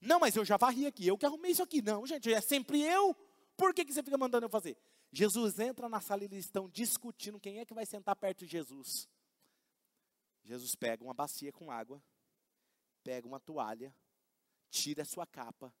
Não, 0.00 0.20
mas 0.20 0.36
eu 0.36 0.44
já 0.44 0.56
varri 0.56 0.86
aqui. 0.86 1.06
Eu 1.06 1.16
que 1.16 1.26
arrumei 1.26 1.52
isso 1.52 1.62
aqui. 1.62 1.80
Não, 1.80 2.06
gente, 2.06 2.32
é 2.32 2.40
sempre 2.40 2.82
eu. 2.82 3.14
Por 3.56 3.72
que, 3.72 3.84
que 3.84 3.92
você 3.92 4.02
fica 4.02 4.18
mandando 4.18 4.46
eu 4.46 4.50
fazer? 4.50 4.76
Jesus 5.12 5.58
entra 5.58 5.88
na 5.88 6.00
sala 6.00 6.22
e 6.22 6.26
eles 6.26 6.44
estão 6.44 6.68
discutindo 6.68 7.40
quem 7.40 7.58
é 7.58 7.64
que 7.64 7.74
vai 7.74 7.86
sentar 7.86 8.16
perto 8.16 8.40
de 8.40 8.46
Jesus. 8.46 9.08
Jesus 10.44 10.74
pega 10.74 11.02
uma 11.02 11.14
bacia 11.14 11.52
com 11.52 11.70
água, 11.70 12.02
pega 13.02 13.26
uma 13.26 13.40
toalha, 13.40 13.94
tira 14.70 15.02
a 15.02 15.06
sua 15.06 15.26
capa 15.26 15.72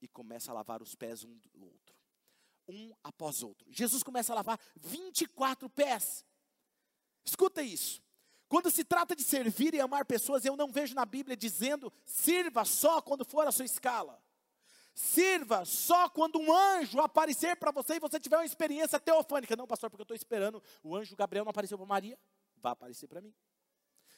e 0.00 0.08
começa 0.08 0.50
a 0.50 0.54
lavar 0.54 0.82
os 0.82 0.94
pés 0.94 1.24
um 1.24 1.38
do 1.52 1.64
outro. 1.64 1.96
Um 2.68 2.92
após 3.02 3.42
outro. 3.42 3.66
Jesus 3.70 4.02
começa 4.02 4.32
a 4.32 4.36
lavar 4.36 4.60
24 4.76 5.68
pés. 5.70 6.24
Escuta 7.24 7.62
isso. 7.62 8.02
Quando 8.48 8.70
se 8.70 8.82
trata 8.82 9.14
de 9.14 9.22
servir 9.22 9.74
e 9.74 9.80
amar 9.80 10.06
pessoas, 10.06 10.44
eu 10.44 10.56
não 10.56 10.72
vejo 10.72 10.94
na 10.94 11.04
Bíblia 11.04 11.36
dizendo 11.36 11.92
sirva 12.04 12.64
só 12.64 13.02
quando 13.02 13.24
for 13.24 13.46
a 13.46 13.52
sua 13.52 13.66
escala. 13.66 14.22
Sirva 14.98 15.64
só 15.64 16.08
quando 16.08 16.40
um 16.40 16.52
anjo 16.52 16.98
aparecer 17.00 17.54
para 17.54 17.70
você 17.70 17.94
e 17.94 18.00
você 18.00 18.18
tiver 18.18 18.36
uma 18.36 18.44
experiência 18.44 18.98
teofânica. 18.98 19.54
Não, 19.54 19.64
pastor, 19.64 19.88
porque 19.88 20.00
eu 20.00 20.02
estou 20.02 20.16
esperando. 20.16 20.60
O 20.82 20.96
anjo 20.96 21.14
Gabriel 21.14 21.44
não 21.44 21.50
apareceu 21.50 21.78
para 21.78 21.86
Maria, 21.86 22.18
vai 22.56 22.72
aparecer 22.72 23.06
para 23.06 23.20
mim. 23.20 23.32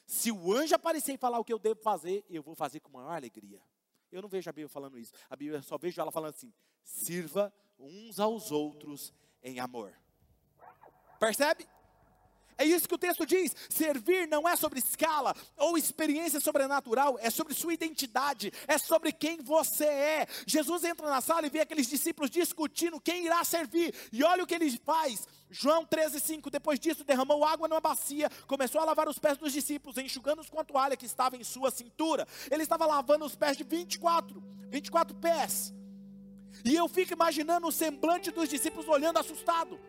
Se 0.07 0.31
o 0.31 0.51
anjo 0.51 0.73
aparecer 0.73 1.13
e 1.13 1.17
falar 1.19 1.37
o 1.37 1.45
que 1.45 1.53
eu 1.53 1.59
devo 1.59 1.79
fazer, 1.83 2.25
eu 2.27 2.41
vou 2.41 2.55
fazer 2.55 2.79
com 2.79 2.91
maior 2.91 3.11
alegria. 3.11 3.61
Eu 4.11 4.23
não 4.23 4.27
vejo 4.27 4.49
a 4.49 4.53
Bíblia 4.53 4.69
falando 4.69 4.97
isso. 4.97 5.13
A 5.29 5.35
Bíblia 5.35 5.61
só 5.61 5.77
vejo 5.77 6.01
ela 6.01 6.11
falando 6.11 6.33
assim: 6.33 6.51
sirva 6.81 7.53
uns 7.77 8.19
aos 8.19 8.51
outros 8.51 9.13
em 9.43 9.59
amor. 9.59 9.95
Percebe? 11.19 11.69
É 12.57 12.65
isso 12.65 12.87
que 12.87 12.95
o 12.95 12.97
texto 12.97 13.25
diz. 13.25 13.55
Servir 13.69 14.27
não 14.27 14.47
é 14.47 14.55
sobre 14.55 14.79
escala 14.79 15.35
ou 15.57 15.77
experiência 15.77 16.39
sobrenatural, 16.39 17.17
é 17.21 17.29
sobre 17.29 17.53
sua 17.53 17.73
identidade, 17.73 18.51
é 18.67 18.77
sobre 18.77 19.11
quem 19.11 19.41
você 19.41 19.85
é. 19.85 20.27
Jesus 20.45 20.83
entra 20.83 21.09
na 21.09 21.21
sala 21.21 21.47
e 21.47 21.49
vê 21.49 21.61
aqueles 21.61 21.87
discípulos 21.87 22.29
discutindo 22.29 22.99
quem 22.99 23.25
irá 23.25 23.43
servir. 23.43 23.93
E 24.11 24.23
olha 24.23 24.43
o 24.43 24.47
que 24.47 24.55
ele 24.55 24.69
faz. 24.85 25.27
João 25.49 25.85
13,5, 25.85 26.49
depois 26.49 26.79
disso 26.79 27.03
derramou 27.03 27.43
água 27.43 27.67
numa 27.67 27.81
bacia, 27.81 28.29
começou 28.47 28.79
a 28.79 28.85
lavar 28.85 29.09
os 29.09 29.19
pés 29.19 29.37
dos 29.37 29.51
discípulos, 29.51 29.97
enxugando-os 29.97 30.49
com 30.49 30.59
a 30.59 30.63
toalha 30.63 30.95
que 30.95 31.05
estava 31.05 31.35
em 31.35 31.43
sua 31.43 31.69
cintura. 31.69 32.25
Ele 32.49 32.63
estava 32.63 32.85
lavando 32.85 33.25
os 33.25 33.35
pés 33.35 33.57
de 33.57 33.63
24, 33.63 34.41
24 34.69 35.15
pés. 35.15 35.73
E 36.63 36.75
eu 36.75 36.87
fico 36.87 37.13
imaginando 37.13 37.67
o 37.67 37.71
semblante 37.71 38.31
dos 38.31 38.47
discípulos 38.47 38.87
olhando 38.87 39.17
assustado 39.17 39.79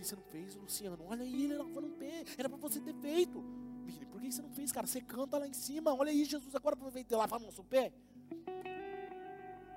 que 0.00 0.06
você 0.06 0.16
não 0.16 0.22
fez, 0.22 0.54
Luciano? 0.54 1.04
Olha 1.06 1.22
aí, 1.22 1.44
ele 1.44 1.56
lavando 1.56 1.86
um 1.86 1.92
pé. 1.92 2.24
Era 2.36 2.48
para 2.48 2.58
você 2.58 2.80
ter 2.80 2.94
feito. 2.94 3.42
Vini, 3.84 4.06
por 4.06 4.20
que 4.20 4.30
você 4.30 4.42
não 4.42 4.50
fez, 4.50 4.72
cara? 4.72 4.86
Você 4.86 5.00
canta 5.00 5.38
lá 5.38 5.46
em 5.46 5.52
cima. 5.52 5.94
Olha 5.94 6.10
aí, 6.10 6.24
Jesus, 6.24 6.54
agora 6.54 6.76
para 6.76 6.90
você 6.90 7.04
lavar 7.10 7.38
no 7.40 7.46
nosso 7.46 7.64
pé. 7.64 7.92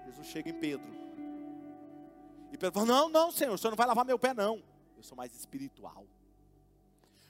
Jesus 0.05 0.27
chega 0.27 0.49
em 0.49 0.59
Pedro. 0.59 0.87
E 2.51 2.57
Pedro 2.57 2.71
fala: 2.73 2.85
Não, 2.85 3.09
não, 3.09 3.31
Senhor, 3.31 3.53
o 3.53 3.57
Senhor 3.57 3.71
não 3.71 3.77
vai 3.77 3.87
lavar 3.87 4.05
meu 4.05 4.17
pé, 4.17 4.33
não. 4.33 4.63
Eu 4.95 5.03
sou 5.03 5.15
mais 5.15 5.35
espiritual. 5.35 6.05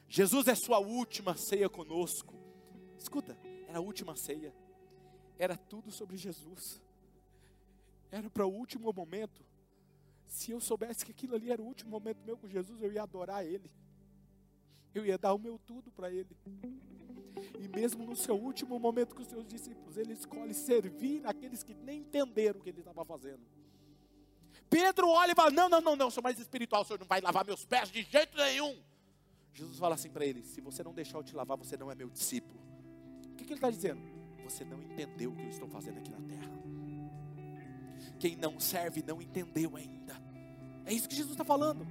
Jesus 0.08 0.48
é 0.48 0.56
sua 0.56 0.80
última 0.80 1.36
ceia 1.36 1.70
conosco. 1.70 2.34
Escuta, 2.98 3.38
era 3.68 3.80
a 3.80 3.82
última 3.82 4.16
ceia. 4.16 4.54
Era 5.38 5.58
tudo 5.58 5.92
sobre 5.92 6.18
Jesus. 6.18 6.82
Era 8.10 8.30
para 8.30 8.46
o 8.46 8.52
último 8.52 8.92
momento. 8.94 9.46
Se 10.28 10.52
eu 10.52 10.60
soubesse 10.60 11.06
que 11.06 11.12
aquilo 11.12 11.36
ali 11.36 11.52
era 11.52 11.62
o 11.62 11.66
último 11.66 11.90
momento 11.90 12.24
meu 12.26 12.38
com 12.38 12.48
Jesus, 12.48 12.82
eu 12.82 12.92
ia 12.92 13.04
adorar 13.04 13.46
Ele. 13.46 13.72
Eu 14.94 15.06
ia 15.06 15.18
dar 15.18 15.34
o 15.34 15.40
meu 15.40 15.60
tudo 15.60 15.92
para 15.92 16.12
Ele. 16.12 16.36
E 17.60 17.68
mesmo 17.68 18.06
no 18.06 18.16
seu 18.16 18.36
último 18.36 18.80
momento 18.80 19.16
com 19.16 19.22
os 19.22 19.28
seus 19.28 19.48
discípulos, 19.48 19.98
Ele 19.98 20.14
escolhe 20.14 20.54
servir 20.54 21.26
aqueles 21.26 21.64
que 21.64 21.74
nem 21.74 22.02
entenderam 22.02 22.60
o 22.60 22.64
que 22.64 22.70
Ele 22.70 22.80
estava 22.80 23.06
fazendo. 23.06 23.42
Pedro 24.70 25.10
olha 25.10 25.32
e 25.32 25.36
fala: 25.36 25.52
Não, 25.52 25.70
não, 25.70 25.82
não, 25.82 25.96
não, 25.96 26.12
sou 26.12 26.22
mais 26.22 26.40
espiritual, 26.40 26.82
o 26.82 26.86
Senhor 26.86 27.00
não 27.00 27.08
vai 27.08 27.22
lavar 27.22 27.46
meus 27.46 27.66
pés 27.66 27.90
de 27.92 28.04
jeito 28.04 28.36
nenhum. 28.38 28.78
Jesus 29.54 29.80
fala 29.80 29.96
assim 29.96 30.10
para 30.10 30.26
ele: 30.26 30.44
Se 30.44 30.62
você 30.62 30.84
não 30.84 30.94
deixar 30.94 31.18
eu 31.18 31.24
te 31.24 31.36
lavar, 31.36 31.58
você 31.58 31.78
não 31.78 31.90
é 31.90 31.96
meu 31.96 32.10
discípulo. 32.10 32.60
O 33.32 33.36
que, 33.36 33.46
que 33.46 33.54
ele 33.54 33.58
está 33.58 33.70
dizendo? 33.70 34.02
Você 34.44 34.64
não 34.64 34.82
entendeu 34.82 35.32
o 35.32 35.36
que 35.36 35.44
eu 35.44 35.50
estou 35.50 35.68
fazendo 35.68 35.98
aqui 35.98 36.12
na 36.12 36.22
terra. 36.22 36.57
Quem 38.20 38.36
não 38.36 38.60
serve 38.60 39.04
não 39.06 39.22
entendeu 39.22 39.76
ainda. 39.76 40.16
É 40.86 40.94
isso 40.94 41.08
que 41.08 41.16
Jesus 41.16 41.34
está 41.34 41.44
falando. 41.44 41.88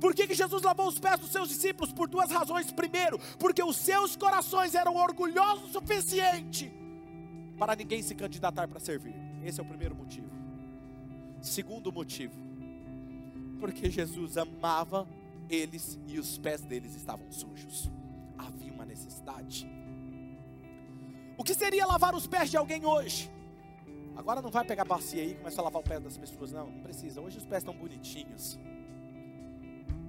Por 0.00 0.14
que, 0.14 0.26
que 0.26 0.34
Jesus 0.34 0.62
lavou 0.62 0.88
os 0.88 0.98
pés 0.98 1.20
dos 1.20 1.30
seus 1.30 1.48
discípulos? 1.48 1.92
Por 1.92 2.08
duas 2.08 2.30
razões. 2.30 2.72
Primeiro, 2.72 3.18
porque 3.38 3.62
os 3.62 3.76
seus 3.76 4.16
corações 4.16 4.74
eram 4.74 4.96
orgulhosos 4.96 5.70
o 5.70 5.72
suficiente 5.72 6.72
para 7.58 7.76
ninguém 7.76 8.02
se 8.02 8.14
candidatar 8.14 8.66
para 8.66 8.80
servir. 8.80 9.14
Esse 9.44 9.60
é 9.60 9.62
o 9.62 9.66
primeiro 9.66 9.94
motivo. 9.94 10.30
Segundo 11.42 11.92
motivo, 11.92 12.34
porque 13.58 13.90
Jesus 13.90 14.38
amava 14.38 15.06
eles 15.48 15.98
e 16.06 16.18
os 16.18 16.38
pés 16.38 16.62
deles 16.62 16.94
estavam 16.94 17.30
sujos. 17.30 17.90
Havia 18.38 18.72
uma 18.72 18.86
necessidade. 18.86 19.70
O 21.36 21.44
que 21.44 21.54
seria 21.54 21.86
lavar 21.86 22.14
os 22.14 22.26
pés 22.26 22.50
de 22.50 22.56
alguém 22.56 22.86
hoje? 22.86 23.30
Agora 24.16 24.42
não 24.42 24.50
vai 24.50 24.64
pegar 24.64 24.84
bacia 24.84 25.22
aí 25.22 25.32
e 25.32 25.34
começar 25.34 25.62
a 25.62 25.64
lavar 25.64 25.80
o 25.80 25.84
pé 25.84 25.98
das 25.98 26.16
pessoas, 26.16 26.52
não, 26.52 26.70
não 26.70 26.80
precisa. 26.82 27.20
Hoje 27.20 27.38
os 27.38 27.46
pés 27.46 27.62
estão 27.62 27.74
bonitinhos. 27.74 28.58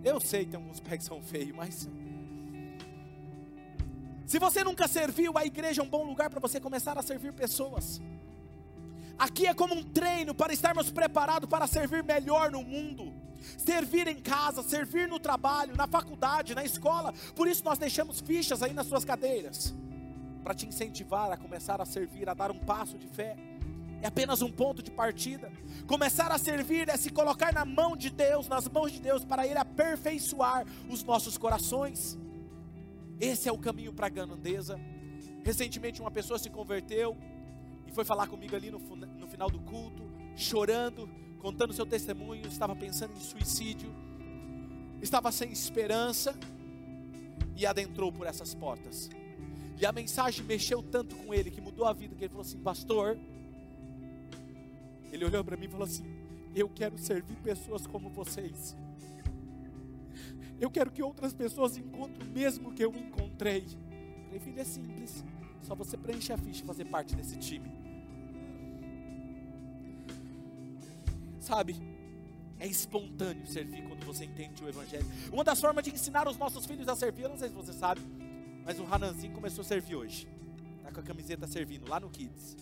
Eu 0.03 0.19
sei 0.19 0.45
que 0.45 0.55
alguns 0.55 0.79
pés 0.81 1.03
são 1.03 1.21
feios, 1.21 1.55
mas 1.55 1.87
Se 4.25 4.39
você 4.39 4.63
nunca 4.63 4.87
serviu, 4.87 5.37
a 5.37 5.45
igreja 5.45 5.81
é 5.81 5.85
um 5.85 5.89
bom 5.89 6.03
lugar 6.03 6.29
para 6.29 6.39
você 6.39 6.59
começar 6.59 6.97
a 6.97 7.01
servir 7.01 7.33
pessoas. 7.33 8.01
Aqui 9.19 9.45
é 9.45 9.53
como 9.53 9.75
um 9.75 9.83
treino 9.83 10.33
para 10.33 10.51
estarmos 10.51 10.89
preparados 10.89 11.47
para 11.49 11.67
servir 11.67 12.03
melhor 12.03 12.49
no 12.49 12.63
mundo. 12.63 13.13
Servir 13.57 14.07
em 14.07 14.19
casa, 14.19 14.63
servir 14.63 15.07
no 15.07 15.19
trabalho, 15.19 15.75
na 15.75 15.87
faculdade, 15.87 16.55
na 16.55 16.63
escola. 16.63 17.13
Por 17.35 17.47
isso 17.47 17.63
nós 17.63 17.77
deixamos 17.77 18.19
fichas 18.19 18.63
aí 18.63 18.73
nas 18.73 18.87
suas 18.87 19.05
cadeiras. 19.05 19.73
Para 20.43 20.55
te 20.55 20.65
incentivar 20.65 21.31
a 21.31 21.37
começar 21.37 21.79
a 21.81 21.85
servir, 21.85 22.29
a 22.29 22.33
dar 22.33 22.51
um 22.51 22.59
passo 22.59 22.97
de 22.97 23.07
fé. 23.07 23.35
É 24.01 24.07
apenas 24.07 24.41
um 24.41 24.51
ponto 24.51 24.81
de 24.81 24.89
partida. 24.89 25.51
Começar 25.85 26.31
a 26.31 26.37
servir 26.37 26.89
é 26.89 26.97
se 26.97 27.09
colocar 27.09 27.53
na 27.53 27.63
mão 27.63 27.95
de 27.95 28.09
Deus, 28.09 28.47
nas 28.47 28.67
mãos 28.67 28.91
de 28.91 28.99
Deus, 28.99 29.23
para 29.23 29.45
Ele 29.45 29.59
aperfeiçoar 29.59 30.65
os 30.89 31.03
nossos 31.03 31.37
corações. 31.37 32.17
Esse 33.19 33.47
é 33.47 33.51
o 33.51 33.57
caminho 33.57 33.93
para 33.93 34.07
a 34.07 34.09
grandeza. 34.09 34.79
Recentemente 35.43 36.01
uma 36.01 36.11
pessoa 36.11 36.39
se 36.39 36.49
converteu, 36.49 37.15
e 37.91 37.93
foi 37.93 38.05
falar 38.05 38.27
comigo 38.27 38.55
ali 38.55 38.71
no, 38.71 38.79
no 38.79 39.27
final 39.27 39.49
do 39.49 39.59
culto, 39.59 40.09
chorando, 40.35 41.09
contando 41.39 41.73
seu 41.73 41.85
testemunho, 41.85 42.47
estava 42.47 42.75
pensando 42.75 43.13
em 43.13 43.19
suicídio, 43.19 43.93
estava 45.01 45.31
sem 45.31 45.51
esperança 45.51 46.33
e 47.55 47.65
adentrou 47.65 48.11
por 48.11 48.25
essas 48.25 48.55
portas. 48.55 49.09
E 49.77 49.85
a 49.85 49.91
mensagem 49.91 50.45
mexeu 50.45 50.81
tanto 50.81 51.15
com 51.17 51.33
ele 51.33 51.51
que 51.51 51.59
mudou 51.59 51.85
a 51.85 51.91
vida, 51.91 52.15
que 52.15 52.23
ele 52.23 52.29
falou 52.29 52.45
assim: 52.45 52.59
Pastor, 52.59 53.17
ele 55.11 55.25
olhou 55.25 55.43
para 55.43 55.57
mim 55.57 55.65
e 55.65 55.69
falou 55.69 55.85
assim: 55.85 56.05
Eu 56.55 56.69
quero 56.69 56.97
servir 56.97 57.35
pessoas 57.37 57.85
como 57.85 58.09
vocês. 58.09 58.75
Eu 60.59 60.69
quero 60.69 60.91
que 60.91 61.01
outras 61.01 61.33
pessoas 61.33 61.75
encontrem 61.75 62.27
o 62.27 62.31
mesmo 62.31 62.71
que 62.71 62.85
eu 62.85 62.95
encontrei. 62.95 63.65
Eu 63.65 64.25
falei, 64.25 64.39
filho, 64.39 64.59
é 64.59 64.63
simples. 64.63 65.25
Só 65.63 65.73
você 65.73 65.97
preencher 65.97 66.33
a 66.33 66.37
ficha 66.37 66.63
e 66.63 66.65
fazer 66.67 66.85
parte 66.85 67.15
desse 67.15 67.35
time. 67.37 67.71
Sabe? 71.39 71.75
É 72.59 72.67
espontâneo 72.67 73.47
servir 73.47 73.81
quando 73.87 74.05
você 74.05 74.25
entende 74.25 74.63
o 74.63 74.69
Evangelho. 74.69 75.05
Uma 75.33 75.43
das 75.43 75.59
formas 75.59 75.83
de 75.83 75.91
ensinar 75.91 76.27
os 76.27 76.37
nossos 76.37 76.63
filhos 76.67 76.87
a 76.87 76.95
servir, 76.95 77.23
eu 77.23 77.29
não 77.29 77.37
sei 77.37 77.49
se 77.49 77.55
você 77.55 77.73
sabe, 77.73 78.01
mas 78.63 78.79
o 78.79 78.85
Hananzinho 78.85 79.33
começou 79.33 79.63
a 79.63 79.65
servir 79.65 79.95
hoje. 79.95 80.27
Está 80.77 80.91
com 80.91 80.99
a 80.99 81.03
camiseta 81.03 81.47
servindo 81.47 81.89
lá 81.89 81.99
no 81.99 82.11
Kids. 82.11 82.55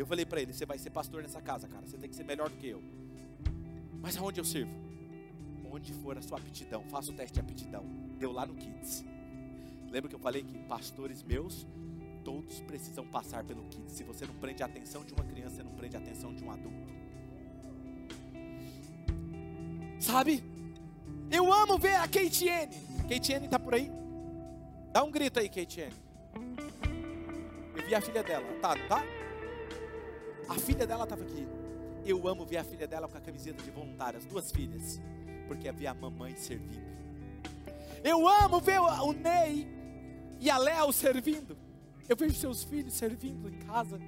Eu 0.00 0.06
falei 0.06 0.24
para 0.24 0.40
ele: 0.40 0.52
você 0.52 0.66
vai 0.66 0.78
ser 0.78 0.90
pastor 0.90 1.22
nessa 1.22 1.40
casa, 1.40 1.68
cara. 1.68 1.86
Você 1.86 1.96
tem 1.96 2.08
que 2.08 2.16
ser 2.16 2.24
melhor 2.24 2.48
do 2.50 2.56
que 2.56 2.68
eu. 2.68 2.82
Mas 4.00 4.16
aonde 4.16 4.40
eu 4.40 4.44
sirvo? 4.44 4.72
Onde 5.70 5.92
for 5.94 6.16
a 6.16 6.22
sua 6.22 6.38
aptidão, 6.38 6.84
faça 6.84 7.10
o 7.10 7.14
teste 7.14 7.34
de 7.34 7.40
aptidão. 7.40 7.84
Deu 8.18 8.32
lá 8.32 8.46
no 8.46 8.54
Kids. 8.54 9.04
Lembra 9.90 10.08
que 10.08 10.14
eu 10.14 10.20
falei 10.20 10.42
que 10.42 10.58
pastores 10.64 11.22
meus, 11.22 11.66
todos 12.22 12.60
precisam 12.60 13.06
passar 13.06 13.44
pelo 13.44 13.64
Kids. 13.64 13.92
Se 13.92 14.04
você 14.04 14.26
não 14.26 14.34
prende 14.34 14.62
a 14.62 14.66
atenção 14.66 15.04
de 15.04 15.12
uma 15.12 15.24
criança, 15.24 15.56
você 15.56 15.62
não 15.62 15.72
prende 15.72 15.96
a 15.96 16.00
atenção 16.00 16.34
de 16.34 16.44
um 16.44 16.50
adulto. 16.50 16.92
Sabe? 20.00 20.44
Eu 21.30 21.52
amo 21.52 21.78
ver 21.78 21.96
a 21.96 22.06
Keitiene. 22.06 22.76
Keitiene 23.08 23.46
está 23.46 23.58
por 23.58 23.74
aí? 23.74 23.90
Dá 24.92 25.02
um 25.02 25.10
grito 25.10 25.40
aí, 25.40 25.48
Keitiene. 25.48 25.94
Eu 27.74 27.86
vi 27.86 27.94
a 27.94 28.00
filha 28.00 28.22
dela. 28.22 28.46
Tá, 28.60 28.76
tá? 28.86 29.02
A 30.48 30.54
filha 30.54 30.86
dela 30.86 31.04
estava 31.04 31.22
aqui. 31.22 31.46
Eu 32.04 32.26
amo 32.28 32.44
ver 32.44 32.58
a 32.58 32.64
filha 32.64 32.86
dela 32.86 33.08
com 33.08 33.16
a 33.16 33.20
camiseta 33.20 33.62
de 33.62 33.70
voluntária, 33.70 34.18
as 34.18 34.26
duas 34.26 34.52
filhas, 34.52 35.00
porque 35.48 35.68
havia 35.68 35.90
a 35.90 35.94
mamãe 35.94 36.36
servindo. 36.36 36.84
Eu 38.02 38.28
amo 38.28 38.60
ver 38.60 38.78
o 38.78 39.12
Ney 39.12 39.66
e 40.38 40.50
a 40.50 40.58
Léo 40.58 40.92
servindo. 40.92 41.56
Eu 42.06 42.16
vejo 42.16 42.34
seus 42.34 42.62
filhos 42.62 42.92
servindo 42.92 43.48
em 43.48 43.58
casa. 43.66 43.98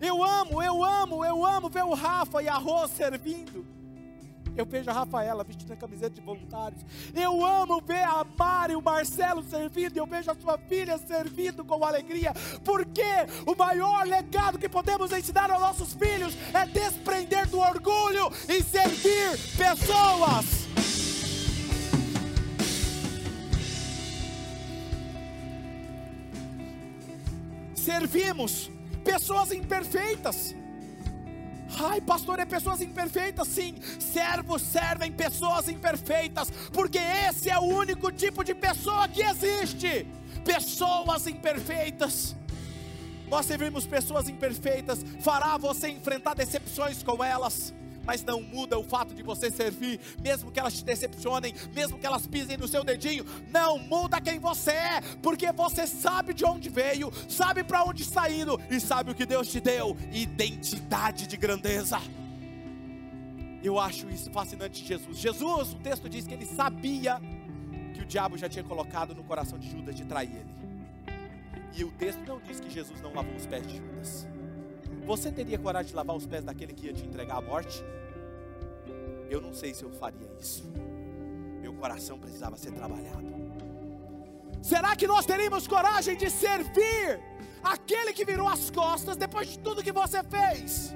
Eu 0.00 0.22
amo, 0.22 0.62
eu 0.62 0.84
amo, 0.84 1.24
eu 1.24 1.44
amo 1.44 1.68
ver 1.68 1.82
o 1.82 1.94
Rafa 1.94 2.40
e 2.40 2.48
a 2.48 2.56
Rô 2.56 2.86
servindo. 2.86 3.66
Eu 4.58 4.66
vejo 4.66 4.90
a 4.90 4.92
Rafaela 4.92 5.44
vestindo 5.44 5.72
a 5.72 5.76
camiseta 5.76 6.10
de 6.10 6.20
voluntários. 6.20 6.84
Eu 7.14 7.44
amo 7.44 7.80
ver 7.80 8.02
a 8.02 8.24
Mari 8.36 8.72
e 8.72 8.76
o 8.76 8.82
Marcelo 8.82 9.42
servindo. 9.44 9.96
Eu 9.96 10.06
vejo 10.06 10.30
a 10.30 10.34
sua 10.34 10.58
filha 10.58 10.98
servindo 10.98 11.64
com 11.64 11.84
alegria. 11.84 12.32
Porque 12.64 13.02
o 13.46 13.54
maior 13.54 14.04
legado 14.04 14.58
que 14.58 14.68
podemos 14.68 15.12
ensinar 15.12 15.48
aos 15.48 15.60
nossos 15.60 15.94
filhos 15.94 16.36
é 16.52 16.66
desprender 16.66 17.48
do 17.48 17.60
orgulho 17.60 18.32
e 18.48 18.60
servir 18.62 19.38
pessoas. 19.56 20.66
Servimos 27.76 28.70
pessoas 29.04 29.52
imperfeitas. 29.52 30.54
Ai, 31.80 32.00
pastor, 32.00 32.40
é 32.40 32.44
pessoas 32.44 32.80
imperfeitas? 32.80 33.46
Sim, 33.48 33.76
servos 34.00 34.62
servem 34.62 35.12
pessoas 35.12 35.68
imperfeitas, 35.68 36.50
porque 36.72 36.98
esse 36.98 37.48
é 37.48 37.58
o 37.58 37.62
único 37.62 38.10
tipo 38.10 38.42
de 38.42 38.54
pessoa 38.54 39.08
que 39.08 39.22
existe. 39.22 40.06
Pessoas 40.44 41.26
imperfeitas. 41.26 42.34
Nós 43.28 43.46
servimos 43.46 43.86
pessoas 43.86 44.28
imperfeitas, 44.28 45.04
fará 45.20 45.56
você 45.56 45.88
enfrentar 45.88 46.34
decepções 46.34 47.02
com 47.02 47.22
elas 47.22 47.74
mas 48.08 48.24
não 48.24 48.40
muda 48.40 48.78
o 48.78 48.82
fato 48.82 49.14
de 49.14 49.22
você 49.22 49.50
servir, 49.50 50.00
mesmo 50.18 50.50
que 50.50 50.58
elas 50.58 50.72
te 50.72 50.82
decepcionem, 50.82 51.52
mesmo 51.74 51.98
que 51.98 52.06
elas 52.06 52.26
pisem 52.26 52.56
no 52.56 52.66
seu 52.66 52.82
dedinho, 52.82 53.22
não 53.50 53.78
muda 53.78 54.18
quem 54.18 54.38
você 54.38 54.70
é, 54.70 55.00
porque 55.22 55.52
você 55.52 55.86
sabe 55.86 56.32
de 56.32 56.42
onde 56.42 56.70
veio, 56.70 57.12
sabe 57.28 57.62
para 57.62 57.84
onde 57.84 58.02
está 58.02 58.30
indo 58.30 58.58
e 58.70 58.80
sabe 58.80 59.10
o 59.10 59.14
que 59.14 59.26
Deus 59.26 59.48
te 59.48 59.60
deu 59.60 59.94
identidade 60.10 61.26
de 61.26 61.36
grandeza. 61.36 62.00
Eu 63.62 63.78
acho 63.78 64.08
isso 64.08 64.30
fascinante 64.30 64.80
de 64.80 64.88
Jesus. 64.88 65.18
Jesus, 65.18 65.74
o 65.74 65.76
texto 65.76 66.08
diz 66.08 66.26
que 66.26 66.32
ele 66.32 66.46
sabia 66.46 67.20
que 67.92 68.00
o 68.00 68.06
diabo 68.06 68.38
já 68.38 68.48
tinha 68.48 68.64
colocado 68.64 69.14
no 69.14 69.22
coração 69.22 69.58
de 69.58 69.70
Judas 69.70 69.94
de 69.94 70.06
trair 70.06 70.30
ele. 70.30 70.58
E 71.76 71.84
o 71.84 71.90
texto 71.90 72.20
não 72.26 72.40
diz 72.40 72.58
que 72.58 72.70
Jesus 72.70 73.02
não 73.02 73.12
lavou 73.12 73.36
os 73.36 73.44
pés 73.44 73.66
de 73.66 73.76
Judas. 73.76 74.26
Você 75.08 75.32
teria 75.32 75.58
coragem 75.58 75.88
de 75.88 75.96
lavar 75.96 76.14
os 76.14 76.26
pés 76.26 76.44
daquele 76.44 76.74
que 76.74 76.84
ia 76.84 76.92
te 76.92 77.02
entregar 77.02 77.38
à 77.38 77.40
morte? 77.40 77.82
Eu 79.30 79.40
não 79.40 79.54
sei 79.54 79.72
se 79.72 79.82
eu 79.82 79.90
faria 79.90 80.28
isso. 80.38 80.70
Meu 81.62 81.72
coração 81.72 82.18
precisava 82.18 82.58
ser 82.58 82.72
trabalhado. 82.72 83.26
Será 84.60 84.94
que 84.94 85.06
nós 85.06 85.24
teríamos 85.24 85.66
coragem 85.66 86.14
de 86.14 86.28
servir 86.28 87.18
aquele 87.62 88.12
que 88.12 88.22
virou 88.22 88.46
as 88.46 88.68
costas 88.70 89.16
depois 89.16 89.48
de 89.48 89.58
tudo 89.60 89.82
que 89.82 89.92
você 89.92 90.22
fez? 90.22 90.94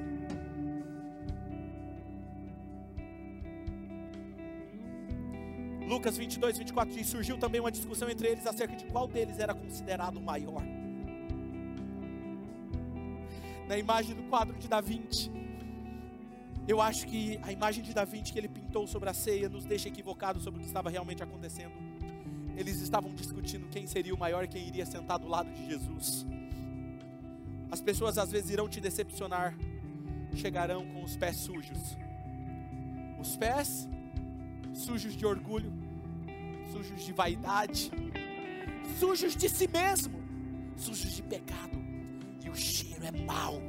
Lucas 5.88 6.18
22, 6.18 6.58
24 6.58 6.94
diz: 6.94 7.06
surgiu 7.06 7.38
também 7.38 7.62
uma 7.62 7.72
discussão 7.72 8.10
entre 8.10 8.28
eles 8.28 8.46
acerca 8.46 8.76
de 8.76 8.84
qual 8.84 9.08
deles 9.08 9.38
era 9.38 9.54
considerado 9.54 10.18
o 10.18 10.22
maior 10.22 10.62
na 13.72 13.78
imagem 13.78 14.14
do 14.14 14.24
quadro 14.24 14.54
de 14.58 14.68
Da 14.68 14.82
Vinci. 14.82 15.30
Eu 16.68 16.78
acho 16.78 17.06
que 17.06 17.40
a 17.42 17.50
imagem 17.50 17.82
de 17.82 17.94
Da 17.94 18.04
Vinci 18.04 18.30
que 18.30 18.38
ele 18.38 18.48
pintou 18.48 18.86
sobre 18.86 19.08
a 19.08 19.14
ceia 19.14 19.48
nos 19.48 19.64
deixa 19.64 19.88
equivocados 19.88 20.44
sobre 20.44 20.58
o 20.58 20.60
que 20.60 20.66
estava 20.66 20.90
realmente 20.90 21.22
acontecendo. 21.22 21.72
Eles 22.54 22.82
estavam 22.82 23.14
discutindo 23.14 23.66
quem 23.70 23.86
seria 23.86 24.14
o 24.14 24.18
maior, 24.18 24.46
quem 24.46 24.68
iria 24.68 24.84
sentar 24.84 25.18
do 25.18 25.26
lado 25.26 25.50
de 25.50 25.64
Jesus. 25.66 26.26
As 27.70 27.80
pessoas 27.80 28.18
às 28.18 28.30
vezes 28.30 28.50
irão 28.50 28.68
te 28.68 28.78
decepcionar, 28.78 29.56
chegarão 30.34 30.84
com 30.88 31.02
os 31.02 31.16
pés 31.16 31.36
sujos. 31.36 31.96
Os 33.18 33.36
pés 33.38 33.88
sujos 34.74 35.16
de 35.16 35.24
orgulho, 35.24 35.72
sujos 36.70 37.02
de 37.02 37.12
vaidade, 37.14 37.90
sujos 39.00 39.34
de 39.34 39.48
si 39.48 39.66
mesmo, 39.66 40.22
sujos 40.76 41.12
de 41.12 41.22
pecado 41.22 41.82
o 42.53 42.55
cheiro 42.55 43.05
é 43.05 43.24
mau. 43.24 43.61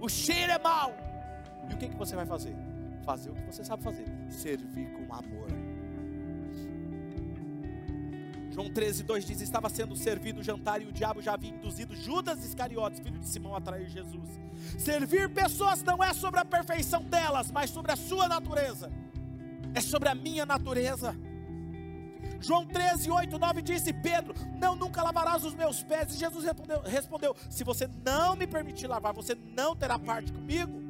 O 0.00 0.08
cheiro 0.08 0.52
é 0.52 0.58
mau. 0.58 0.94
E 1.68 1.74
o 1.74 1.76
que, 1.76 1.88
que 1.88 1.96
você 1.96 2.16
vai 2.16 2.24
fazer? 2.24 2.56
Fazer 3.04 3.30
o 3.30 3.34
que 3.34 3.42
você 3.42 3.62
sabe 3.62 3.82
fazer: 3.82 4.06
servir 4.30 4.90
com 4.92 5.14
amor. 5.14 5.48
João 8.50 8.70
13, 8.70 9.02
2 9.02 9.24
diz: 9.26 9.40
Estava 9.42 9.68
sendo 9.68 9.94
servido 9.94 10.40
o 10.40 10.42
jantar 10.42 10.80
e 10.80 10.86
o 10.86 10.92
diabo 10.92 11.20
já 11.20 11.34
havia 11.34 11.50
induzido 11.50 11.94
Judas 11.94 12.44
Iscariotes, 12.44 13.00
filho 13.00 13.18
de 13.18 13.28
Simão, 13.28 13.54
a 13.54 13.60
trair 13.60 13.88
Jesus. 13.88 14.40
Servir 14.78 15.28
pessoas 15.28 15.82
não 15.82 16.02
é 16.02 16.14
sobre 16.14 16.40
a 16.40 16.44
perfeição 16.44 17.02
delas, 17.02 17.50
mas 17.52 17.70
sobre 17.70 17.92
a 17.92 17.96
sua 17.96 18.26
natureza, 18.26 18.90
é 19.74 19.80
sobre 19.80 20.08
a 20.08 20.14
minha 20.14 20.46
natureza. 20.46 21.14
João 22.40 22.66
13, 22.66 23.10
8, 23.10 23.38
9 23.38 23.62
disse: 23.62 23.92
Pedro, 23.92 24.34
não 24.58 24.76
nunca 24.76 25.02
lavarás 25.02 25.44
os 25.44 25.54
meus 25.54 25.82
pés. 25.82 26.14
E 26.14 26.18
Jesus 26.18 26.44
respondeu, 26.44 26.80
respondeu: 26.82 27.36
Se 27.50 27.64
você 27.64 27.88
não 28.04 28.36
me 28.36 28.46
permitir 28.46 28.86
lavar, 28.86 29.12
você 29.12 29.34
não 29.34 29.74
terá 29.74 29.98
parte 29.98 30.32
comigo. 30.32 30.80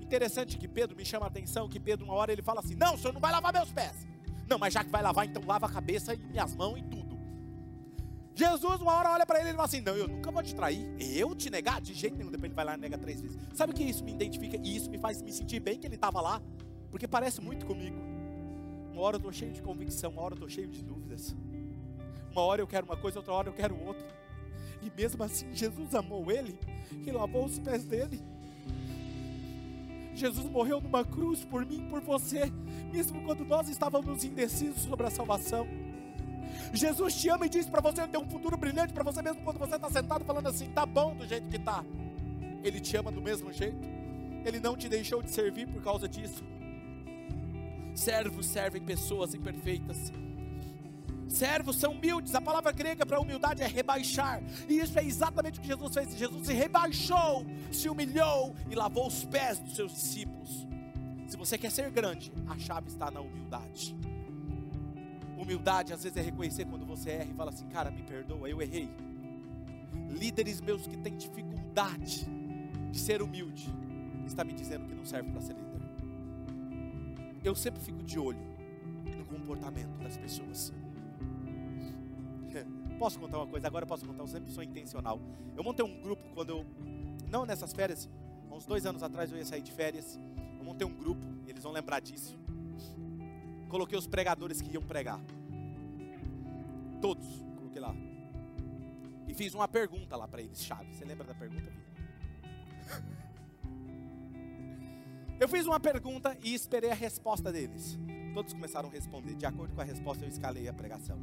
Interessante 0.00 0.58
que 0.58 0.68
Pedro 0.68 0.96
me 0.96 1.04
chama 1.04 1.26
a 1.26 1.28
atenção 1.28 1.68
que 1.68 1.80
Pedro, 1.80 2.04
uma 2.04 2.14
hora 2.14 2.32
ele 2.32 2.42
fala 2.42 2.60
assim: 2.60 2.74
Não, 2.74 2.94
o 2.94 2.98
senhor 2.98 3.12
não 3.12 3.20
vai 3.20 3.32
lavar 3.32 3.52
meus 3.52 3.72
pés. 3.72 4.06
Não, 4.46 4.58
mas 4.58 4.74
já 4.74 4.84
que 4.84 4.90
vai 4.90 5.02
lavar, 5.02 5.24
então 5.24 5.42
lava 5.46 5.66
a 5.66 5.68
cabeça 5.68 6.14
e 6.14 6.18
minhas 6.18 6.54
mãos 6.54 6.78
e 6.78 6.82
tudo. 6.82 7.18
Jesus, 8.34 8.80
uma 8.80 8.92
hora 8.92 9.10
olha 9.12 9.24
para 9.24 9.40
ele 9.40 9.50
e 9.50 9.52
fala 9.52 9.64
assim: 9.64 9.80
Não, 9.80 9.96
eu 9.96 10.06
nunca 10.06 10.30
vou 10.30 10.42
te 10.42 10.54
trair. 10.54 10.94
Eu 10.98 11.34
te 11.34 11.48
negar? 11.48 11.80
De 11.80 11.94
jeito 11.94 12.16
nenhum. 12.16 12.30
Depois 12.30 12.48
ele 12.48 12.54
vai 12.54 12.64
lá 12.64 12.74
e 12.74 12.78
nega 12.78 12.98
três 12.98 13.20
vezes. 13.20 13.38
Sabe 13.54 13.72
o 13.72 13.74
que 13.74 13.82
isso 13.82 14.04
me 14.04 14.12
identifica? 14.12 14.56
E 14.62 14.76
isso 14.76 14.90
me 14.90 14.98
faz 14.98 15.22
me 15.22 15.32
sentir 15.32 15.60
bem 15.60 15.78
que 15.78 15.86
ele 15.86 15.94
estava 15.94 16.20
lá? 16.20 16.42
Porque 16.90 17.08
parece 17.08 17.40
muito 17.40 17.64
comigo. 17.64 18.13
Uma 18.94 19.02
hora 19.02 19.16
eu 19.16 19.18
estou 19.18 19.32
cheio 19.32 19.52
de 19.52 19.60
convicção, 19.60 20.12
uma 20.12 20.22
hora 20.22 20.34
eu 20.34 20.36
estou 20.36 20.48
cheio 20.48 20.68
de 20.68 20.80
dúvidas. 20.80 21.34
Uma 22.30 22.42
hora 22.42 22.62
eu 22.62 22.66
quero 22.66 22.86
uma 22.86 22.96
coisa, 22.96 23.18
outra 23.18 23.32
hora 23.32 23.48
eu 23.48 23.52
quero 23.52 23.76
outra. 23.84 24.06
E 24.80 24.90
mesmo 24.96 25.24
assim, 25.24 25.52
Jesus 25.52 25.96
amou 25.96 26.30
ele 26.30 26.56
e 27.04 27.10
lavou 27.10 27.44
os 27.44 27.58
pés 27.58 27.84
dele. 27.84 28.22
Jesus 30.14 30.48
morreu 30.48 30.80
numa 30.80 31.04
cruz 31.04 31.44
por 31.44 31.66
mim, 31.66 31.88
por 31.88 32.00
você, 32.02 32.52
mesmo 32.92 33.20
quando 33.24 33.44
nós 33.44 33.68
estávamos 33.68 34.22
indecisos 34.22 34.82
sobre 34.82 35.08
a 35.08 35.10
salvação. 35.10 35.66
Jesus 36.72 37.16
te 37.16 37.28
ama 37.30 37.46
e 37.46 37.48
diz 37.48 37.68
para 37.68 37.80
você 37.80 38.06
ter 38.06 38.18
um 38.18 38.30
futuro 38.30 38.56
brilhante 38.56 38.92
para 38.92 39.02
você 39.02 39.20
mesmo 39.20 39.42
quando 39.42 39.58
você 39.58 39.74
está 39.74 39.90
sentado 39.90 40.24
falando 40.24 40.46
assim, 40.46 40.70
tá 40.70 40.86
bom 40.86 41.16
do 41.16 41.26
jeito 41.26 41.48
que 41.48 41.58
tá. 41.58 41.84
Ele 42.62 42.78
te 42.78 42.96
ama 42.96 43.10
do 43.10 43.20
mesmo 43.20 43.52
jeito. 43.52 43.88
Ele 44.44 44.60
não 44.60 44.76
te 44.76 44.88
deixou 44.88 45.20
de 45.20 45.32
servir 45.32 45.66
por 45.66 45.82
causa 45.82 46.08
disso. 46.08 46.44
Servos 47.94 48.46
servem 48.46 48.82
pessoas 48.82 49.34
imperfeitas. 49.34 50.12
Servos 51.28 51.76
são 51.76 51.92
humildes. 51.92 52.34
A 52.34 52.40
palavra 52.40 52.72
grega 52.72 53.04
para 53.04 53.20
humildade 53.20 53.62
é 53.62 53.66
rebaixar. 53.66 54.42
E 54.68 54.78
isso 54.78 54.98
é 54.98 55.04
exatamente 55.04 55.58
o 55.58 55.62
que 55.62 55.68
Jesus 55.68 55.94
fez. 55.94 56.16
Jesus 56.16 56.46
se 56.46 56.52
rebaixou, 56.52 57.44
se 57.72 57.88
humilhou 57.88 58.54
e 58.70 58.74
lavou 58.74 59.06
os 59.06 59.24
pés 59.24 59.58
dos 59.58 59.74
seus 59.74 59.92
discípulos. 59.92 60.66
Se 61.26 61.36
você 61.36 61.56
quer 61.56 61.70
ser 61.70 61.90
grande, 61.90 62.32
a 62.46 62.58
chave 62.58 62.88
está 62.88 63.10
na 63.10 63.20
humildade. 63.20 63.96
Humildade 65.36 65.92
às 65.92 66.02
vezes 66.02 66.16
é 66.16 66.22
reconhecer 66.22 66.64
quando 66.64 66.86
você 66.86 67.10
erra 67.10 67.30
e 67.30 67.34
fala 67.34 67.50
assim: 67.50 67.66
Cara, 67.68 67.90
me 67.90 68.02
perdoa, 68.02 68.48
eu 68.48 68.62
errei. 68.62 68.88
Líderes 70.08 70.60
meus 70.60 70.86
que 70.86 70.96
têm 70.96 71.16
dificuldade 71.16 72.26
de 72.90 72.98
ser 72.98 73.20
humilde, 73.20 73.68
está 74.24 74.44
me 74.44 74.52
dizendo 74.52 74.86
que 74.86 74.94
não 74.94 75.04
serve 75.04 75.30
para 75.30 75.40
ser 75.40 75.54
líder. 75.54 75.73
Eu 77.44 77.54
sempre 77.54 77.80
fico 77.80 78.02
de 78.02 78.18
olho 78.18 78.40
no 79.16 79.24
comportamento 79.26 79.96
das 80.02 80.16
pessoas. 80.16 80.72
Posso 82.98 83.20
contar 83.20 83.38
uma 83.38 83.46
coisa? 83.46 83.66
Agora 83.66 83.84
posso 83.84 84.06
contar, 84.06 84.22
eu 84.22 84.28
sempre 84.28 84.50
sou 84.52 84.62
intencional. 84.62 85.20
Eu 85.56 85.64
montei 85.64 85.84
um 85.84 86.00
grupo 86.00 86.22
quando 86.32 86.50
eu, 86.50 86.66
não 87.28 87.44
nessas 87.44 87.72
férias, 87.72 88.08
uns 88.50 88.64
dois 88.64 88.86
anos 88.86 89.02
atrás 89.02 89.32
eu 89.32 89.36
ia 89.36 89.44
sair 89.44 89.62
de 89.62 89.72
férias. 89.72 90.18
Eu 90.58 90.64
montei 90.64 90.86
um 90.86 90.94
grupo, 90.94 91.26
eles 91.46 91.62
vão 91.62 91.72
lembrar 91.72 92.00
disso 92.00 92.38
coloquei 93.74 93.98
os 93.98 94.06
pregadores 94.06 94.60
que 94.60 94.72
iam 94.72 94.82
pregar. 94.84 95.20
Todos, 97.00 97.26
coloquei 97.56 97.80
lá. 97.80 97.92
E 99.26 99.34
fiz 99.34 99.52
uma 99.52 99.66
pergunta 99.66 100.16
lá 100.16 100.28
para 100.28 100.40
eles, 100.40 100.62
chave. 100.62 100.94
Você 100.94 101.04
lembra 101.04 101.26
da 101.26 101.34
pergunta? 101.34 101.72
Eu 105.40 105.48
fiz 105.48 105.66
uma 105.66 105.80
pergunta 105.80 106.36
e 106.42 106.54
esperei 106.54 106.90
a 106.90 106.94
resposta 106.94 107.52
deles. 107.52 107.98
Todos 108.32 108.52
começaram 108.52 108.88
a 108.88 108.92
responder. 108.92 109.34
De 109.34 109.46
acordo 109.46 109.74
com 109.74 109.80
a 109.80 109.84
resposta, 109.84 110.24
eu 110.24 110.28
escalei 110.28 110.68
a 110.68 110.72
pregação. 110.72 111.18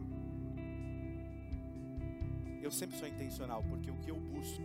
Eu 2.62 2.72
sempre 2.72 2.98
sou 2.98 3.08
intencional, 3.08 3.64
porque 3.64 3.90
o 3.90 3.96
que 3.98 4.12
eu 4.12 4.20
busco 4.20 4.62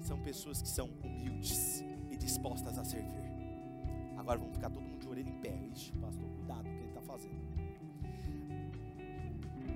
são 0.00 0.18
pessoas 0.20 0.62
que 0.62 0.68
são 0.68 0.88
humildes 1.02 1.84
e 2.10 2.16
dispostas 2.16 2.78
a 2.78 2.84
servir. 2.84 3.32
Agora 4.16 4.38
vamos 4.38 4.54
ficar 4.54 4.70
todo 4.70 4.82
mundo 4.82 5.00
de 5.00 5.08
orelha 5.08 5.28
em 5.28 5.38
pé. 5.40 5.54
Ixi, 5.72 5.92
pastor, 5.92 6.28
cuidado 6.36 6.68
fazendo. 7.12 7.42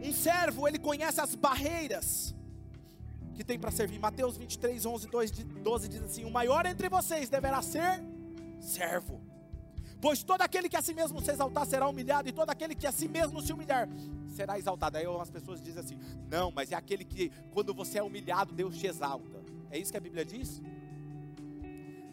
Um 0.02 0.12
servo, 0.12 0.66
ele 0.66 0.78
conhece 0.78 1.20
as 1.20 1.34
barreiras 1.34 2.34
que 3.34 3.44
tem 3.44 3.58
para 3.58 3.70
servir. 3.70 3.98
Mateus 3.98 4.36
23, 4.36 4.86
11, 4.86 5.08
12 5.62 5.88
diz 5.88 6.02
assim: 6.02 6.24
O 6.24 6.30
maior 6.30 6.64
entre 6.66 6.88
vocês 6.88 7.28
deverá 7.28 7.60
ser 7.62 8.02
servo. 8.66 9.20
Pois 10.00 10.22
todo 10.22 10.42
aquele 10.42 10.68
que 10.68 10.76
a 10.76 10.82
si 10.82 10.92
mesmo 10.92 11.20
se 11.20 11.30
exaltar 11.30 11.66
será 11.66 11.88
humilhado, 11.88 12.28
e 12.28 12.32
todo 12.32 12.50
aquele 12.50 12.74
que 12.74 12.86
a 12.86 12.92
si 12.92 13.08
mesmo 13.08 13.40
se 13.40 13.52
humilhar 13.52 13.88
será 14.28 14.58
exaltado. 14.58 14.98
Aí 14.98 15.06
as 15.06 15.30
pessoas 15.30 15.62
dizem 15.62 15.80
assim: 15.80 15.98
Não, 16.28 16.50
mas 16.50 16.70
é 16.72 16.74
aquele 16.74 17.04
que, 17.04 17.30
quando 17.50 17.72
você 17.72 17.98
é 17.98 18.02
humilhado, 18.02 18.54
Deus 18.54 18.76
te 18.76 18.86
exalta. 18.86 19.42
É 19.70 19.78
isso 19.78 19.90
que 19.90 19.96
a 19.96 20.00
Bíblia 20.00 20.24
diz? 20.24 20.60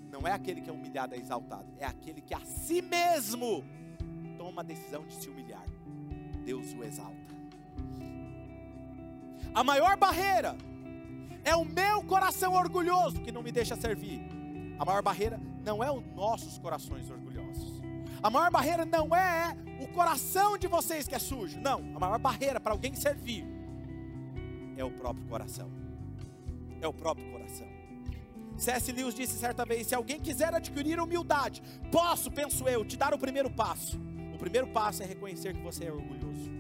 Não 0.09 0.27
é 0.27 0.31
aquele 0.31 0.61
que 0.61 0.69
é 0.69 0.73
humilhado, 0.73 1.13
é 1.13 1.17
exaltado. 1.17 1.67
É 1.77 1.85
aquele 1.85 2.21
que 2.21 2.33
a 2.33 2.39
si 2.39 2.81
mesmo 2.81 3.63
toma 4.37 4.61
a 4.61 4.63
decisão 4.63 5.05
de 5.05 5.13
se 5.15 5.29
humilhar, 5.29 5.65
Deus 6.45 6.73
o 6.73 6.83
exalta. 6.83 7.33
A 9.53 9.63
maior 9.63 9.97
barreira 9.97 10.55
é 11.43 11.55
o 11.55 11.65
meu 11.65 12.03
coração 12.03 12.53
orgulhoso 12.53 13.21
que 13.21 13.31
não 13.31 13.43
me 13.43 13.51
deixa 13.51 13.75
servir. 13.75 14.21
A 14.79 14.85
maior 14.85 15.03
barreira 15.03 15.39
não 15.64 15.84
é 15.84 15.91
os 15.91 16.05
nossos 16.14 16.57
corações 16.57 17.09
orgulhosos. 17.09 17.82
A 18.22 18.30
maior 18.30 18.51
barreira 18.51 18.86
não 18.86 19.16
é 19.16 19.55
o 19.82 19.88
coração 19.88 20.57
de 20.57 20.68
vocês 20.68 21.07
que 21.07 21.16
é 21.16 21.20
sujo. 21.20 21.59
Não, 21.59 21.80
a 21.95 21.99
maior 21.99 22.20
barreira 22.20 22.59
para 22.59 22.74
alguém 22.74 22.93
servir 22.95 23.45
é 24.78 24.84
o 24.84 24.91
próprio 24.91 25.26
coração. 25.26 25.70
É 26.82 26.88
o 26.88 26.93
próprio 26.93 27.32
coração. 27.32 27.68
C.S. 28.57 28.91
Lewis 28.91 29.16
disse 29.16 29.38
certa 29.38 29.66
vez: 29.66 29.88
se 29.88 29.95
alguém 29.95 30.20
quiser 30.20 30.53
adquirir 30.53 30.99
humildade, 30.99 31.61
posso, 31.91 32.30
penso 32.30 32.68
eu, 32.68 32.86
te 32.86 32.95
dar 32.95 33.14
o 33.14 33.18
primeiro 33.18 33.49
passo 33.49 33.99
primeiro 34.43 34.68
passo 34.68 35.01
é 35.01 35.05
reconhecer 35.05 35.53
que 35.53 35.61
você 35.61 35.86
é 35.86 35.91
orgulhoso. 35.91 36.51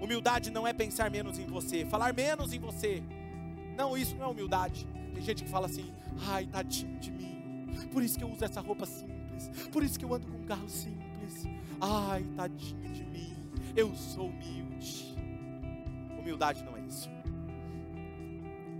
Humildade 0.00 0.50
não 0.50 0.66
é 0.66 0.72
pensar 0.72 1.08
menos 1.08 1.38
em 1.38 1.46
você, 1.46 1.86
falar 1.86 2.12
menos 2.12 2.52
em 2.52 2.58
você. 2.58 3.00
Não, 3.76 3.96
isso 3.96 4.16
não 4.16 4.24
é 4.24 4.28
humildade. 4.28 4.84
Tem 5.14 5.22
gente 5.22 5.44
que 5.44 5.50
fala 5.50 5.66
assim: 5.66 5.92
ai, 6.28 6.46
tadinho 6.46 6.98
de 6.98 7.10
mim. 7.10 7.66
Por 7.92 8.02
isso 8.02 8.18
que 8.18 8.24
eu 8.24 8.30
uso 8.30 8.44
essa 8.44 8.60
roupa 8.60 8.84
simples. 8.84 9.50
Por 9.72 9.82
isso 9.82 9.98
que 9.98 10.04
eu 10.04 10.12
ando 10.12 10.26
com 10.26 10.38
um 10.38 10.44
carro 10.44 10.68
simples. 10.68 11.46
Ai, 11.80 12.24
tadinho 12.36 12.92
de 12.92 13.04
mim. 13.04 13.34
Eu 13.76 13.94
sou 13.94 14.28
humilde. 14.28 15.14
Humildade 16.18 16.64
não 16.64 16.76
é 16.76 16.80
isso. 16.80 17.08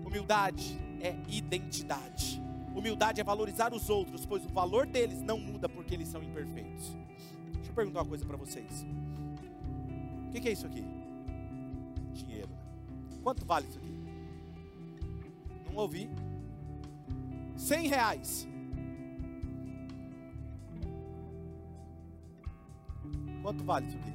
Humildade 0.05 0.78
é 1.01 1.16
identidade. 1.28 2.43
Humildade 2.74 3.20
é 3.20 3.24
valorizar 3.24 3.72
os 3.72 3.89
outros, 3.89 4.26
pois 4.26 4.45
o 4.45 4.49
valor 4.49 4.87
deles 4.87 5.20
não 5.22 5.39
muda 5.39 5.68
porque 5.68 5.95
eles 5.95 6.09
são 6.09 6.22
imperfeitos. 6.22 6.97
Deixa 7.53 7.70
eu 7.70 7.74
perguntar 7.74 8.01
uma 8.01 8.09
coisa 8.09 8.24
para 8.24 8.37
vocês. 8.37 8.87
O 10.28 10.30
que, 10.30 10.49
é 10.49 10.53
isso 10.53 10.66
aqui? 10.66 10.85
Dinheiro. 12.12 12.51
Quanto 13.22 13.47
vale 13.47 13.68
isso 13.68 13.78
aqui? 13.78 14.04
Não 15.75 15.83
ouvi. 15.83 16.09
Cem 17.57 17.89
reais. 17.89 18.49
Quanto 23.43 23.62
vale 23.62 23.87
isso 23.87 23.99
aqui? 23.99 24.14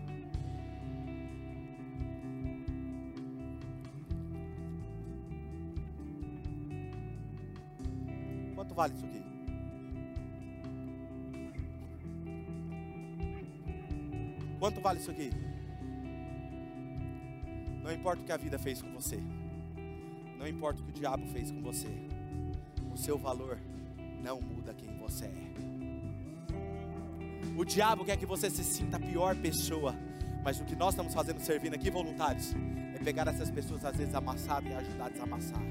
vale 8.80 8.94
isso 8.94 9.06
aqui? 9.06 9.22
Quanto 14.58 14.80
vale 14.80 15.00
isso 15.00 15.12
aqui? 15.12 15.32
Não 17.84 17.92
importa 17.92 18.22
o 18.22 18.26
que 18.26 18.32
a 18.32 18.38
vida 18.38 18.58
fez 18.58 18.82
com 18.82 18.94
você. 18.94 19.20
Não 20.40 20.48
importa 20.48 20.82
o 20.82 20.86
que 20.86 20.92
o 20.92 20.94
diabo 20.94 21.28
fez 21.28 21.52
com 21.52 21.62
você. 21.62 21.90
O 22.94 22.98
seu 22.98 23.18
valor 23.18 23.60
não 24.24 24.42
muda 24.42 24.74
quem 24.74 24.98
você 24.98 25.26
é. 25.26 25.50
O 27.58 27.66
diabo 27.66 28.06
quer 28.06 28.16
que 28.16 28.26
você 28.26 28.50
se 28.50 28.64
sinta 28.64 28.96
a 28.96 29.00
pior 29.00 29.36
pessoa. 29.36 29.94
Mas 30.44 30.62
o 30.62 30.64
que 30.64 30.78
nós 30.78 30.94
estamos 30.94 31.14
fazendo 31.14 31.42
servindo 31.42 31.74
aqui, 31.74 31.90
voluntários, 31.92 32.56
é 32.96 33.00
pegar 33.04 33.28
essas 33.28 33.52
pessoas 33.52 33.84
às 33.84 33.98
vezes 33.98 34.16
amassadas 34.16 34.72
e 34.72 34.74
ajudar 34.74 35.08
a 35.08 35.10
desamassar. 35.10 35.62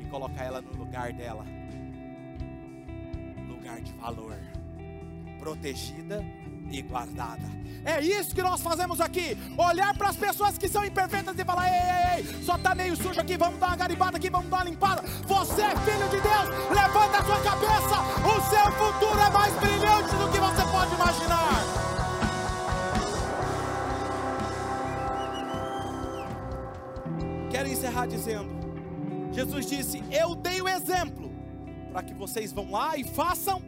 E 0.00 0.06
colocar 0.08 0.42
ela 0.42 0.62
no 0.62 0.74
lugar 0.74 1.12
dela 1.12 1.44
lugar 3.64 3.80
de 3.80 3.92
valor, 3.94 4.36
protegida 5.38 6.22
e 6.78 6.82
guardada. 6.82 7.54
É 7.84 8.00
isso 8.00 8.34
que 8.34 8.42
nós 8.42 8.62
fazemos 8.62 9.00
aqui: 9.00 9.36
olhar 9.58 9.96
para 9.96 10.08
as 10.08 10.16
pessoas 10.16 10.56
que 10.56 10.68
são 10.68 10.84
imperfeitas 10.84 11.38
e 11.38 11.44
falar: 11.44 11.68
ei, 11.68 11.74
ei, 11.74 12.26
ei, 12.26 12.42
só 12.42 12.56
está 12.56 12.74
meio 12.74 12.96
sujo 12.96 13.20
aqui, 13.20 13.36
vamos 13.36 13.60
dar 13.60 13.68
uma 13.68 13.76
garibada 13.76 14.16
aqui, 14.16 14.30
vamos 14.30 14.48
dar 14.48 14.58
uma 14.58 14.64
limpada. 14.64 15.02
Você 15.26 15.62
é 15.62 15.76
filho 15.76 16.08
de 16.08 16.20
Deus, 16.20 16.48
levanta 16.70 17.18
a 17.18 17.24
sua 17.24 17.40
cabeça, 17.42 18.00
o 18.24 18.40
seu 18.48 18.72
futuro 18.72 19.20
é 19.20 19.30
mais 19.30 19.54
brilhante 19.54 20.16
do 20.16 20.32
que 20.32 20.38
você 20.38 20.62
pode 20.72 20.94
imaginar. 20.94 21.84
Quero 27.50 27.68
encerrar 27.68 28.06
dizendo: 28.06 28.48
Jesus 29.30 29.66
disse: 29.66 30.02
Eu 30.10 30.34
dei 30.34 30.62
o 30.62 30.68
exemplo 30.68 31.30
para 31.92 32.02
que 32.02 32.14
vocês 32.14 32.50
vão 32.50 32.70
lá 32.70 32.96
e 32.96 33.04
façam 33.04 33.62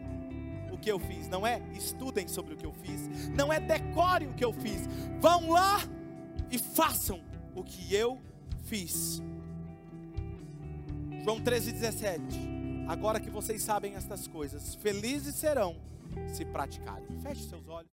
que 0.87 0.93
eu 0.93 1.01
fiz, 1.01 1.27
não 1.27 1.45
é 1.45 1.61
estudem 1.75 2.29
sobre 2.29 2.55
o 2.55 2.57
que 2.57 2.65
eu 2.65 2.73
fiz, 2.73 3.29
não 3.31 3.53
é 3.53 3.59
decorem 3.59 4.29
o 4.29 4.35
que 4.35 4.45
eu 4.45 4.53
fiz. 4.53 4.87
Vão 5.19 5.51
lá 5.51 5.81
e 6.49 6.59
façam 6.61 7.21
o 7.57 7.65
que 7.65 7.93
eu 7.93 8.21
fiz. 8.67 9.21
João 11.25 11.41
13,17. 11.43 12.87
Agora 12.87 13.19
que 13.19 13.29
vocês 13.29 13.63
sabem 13.63 13.97
estas 13.97 14.29
coisas, 14.29 14.77
felizes 14.77 15.35
serão 15.35 15.75
se 16.29 16.45
praticarem. 16.45 17.09
Feche 17.21 17.43
seus 17.43 17.67
olhos. 17.67 17.96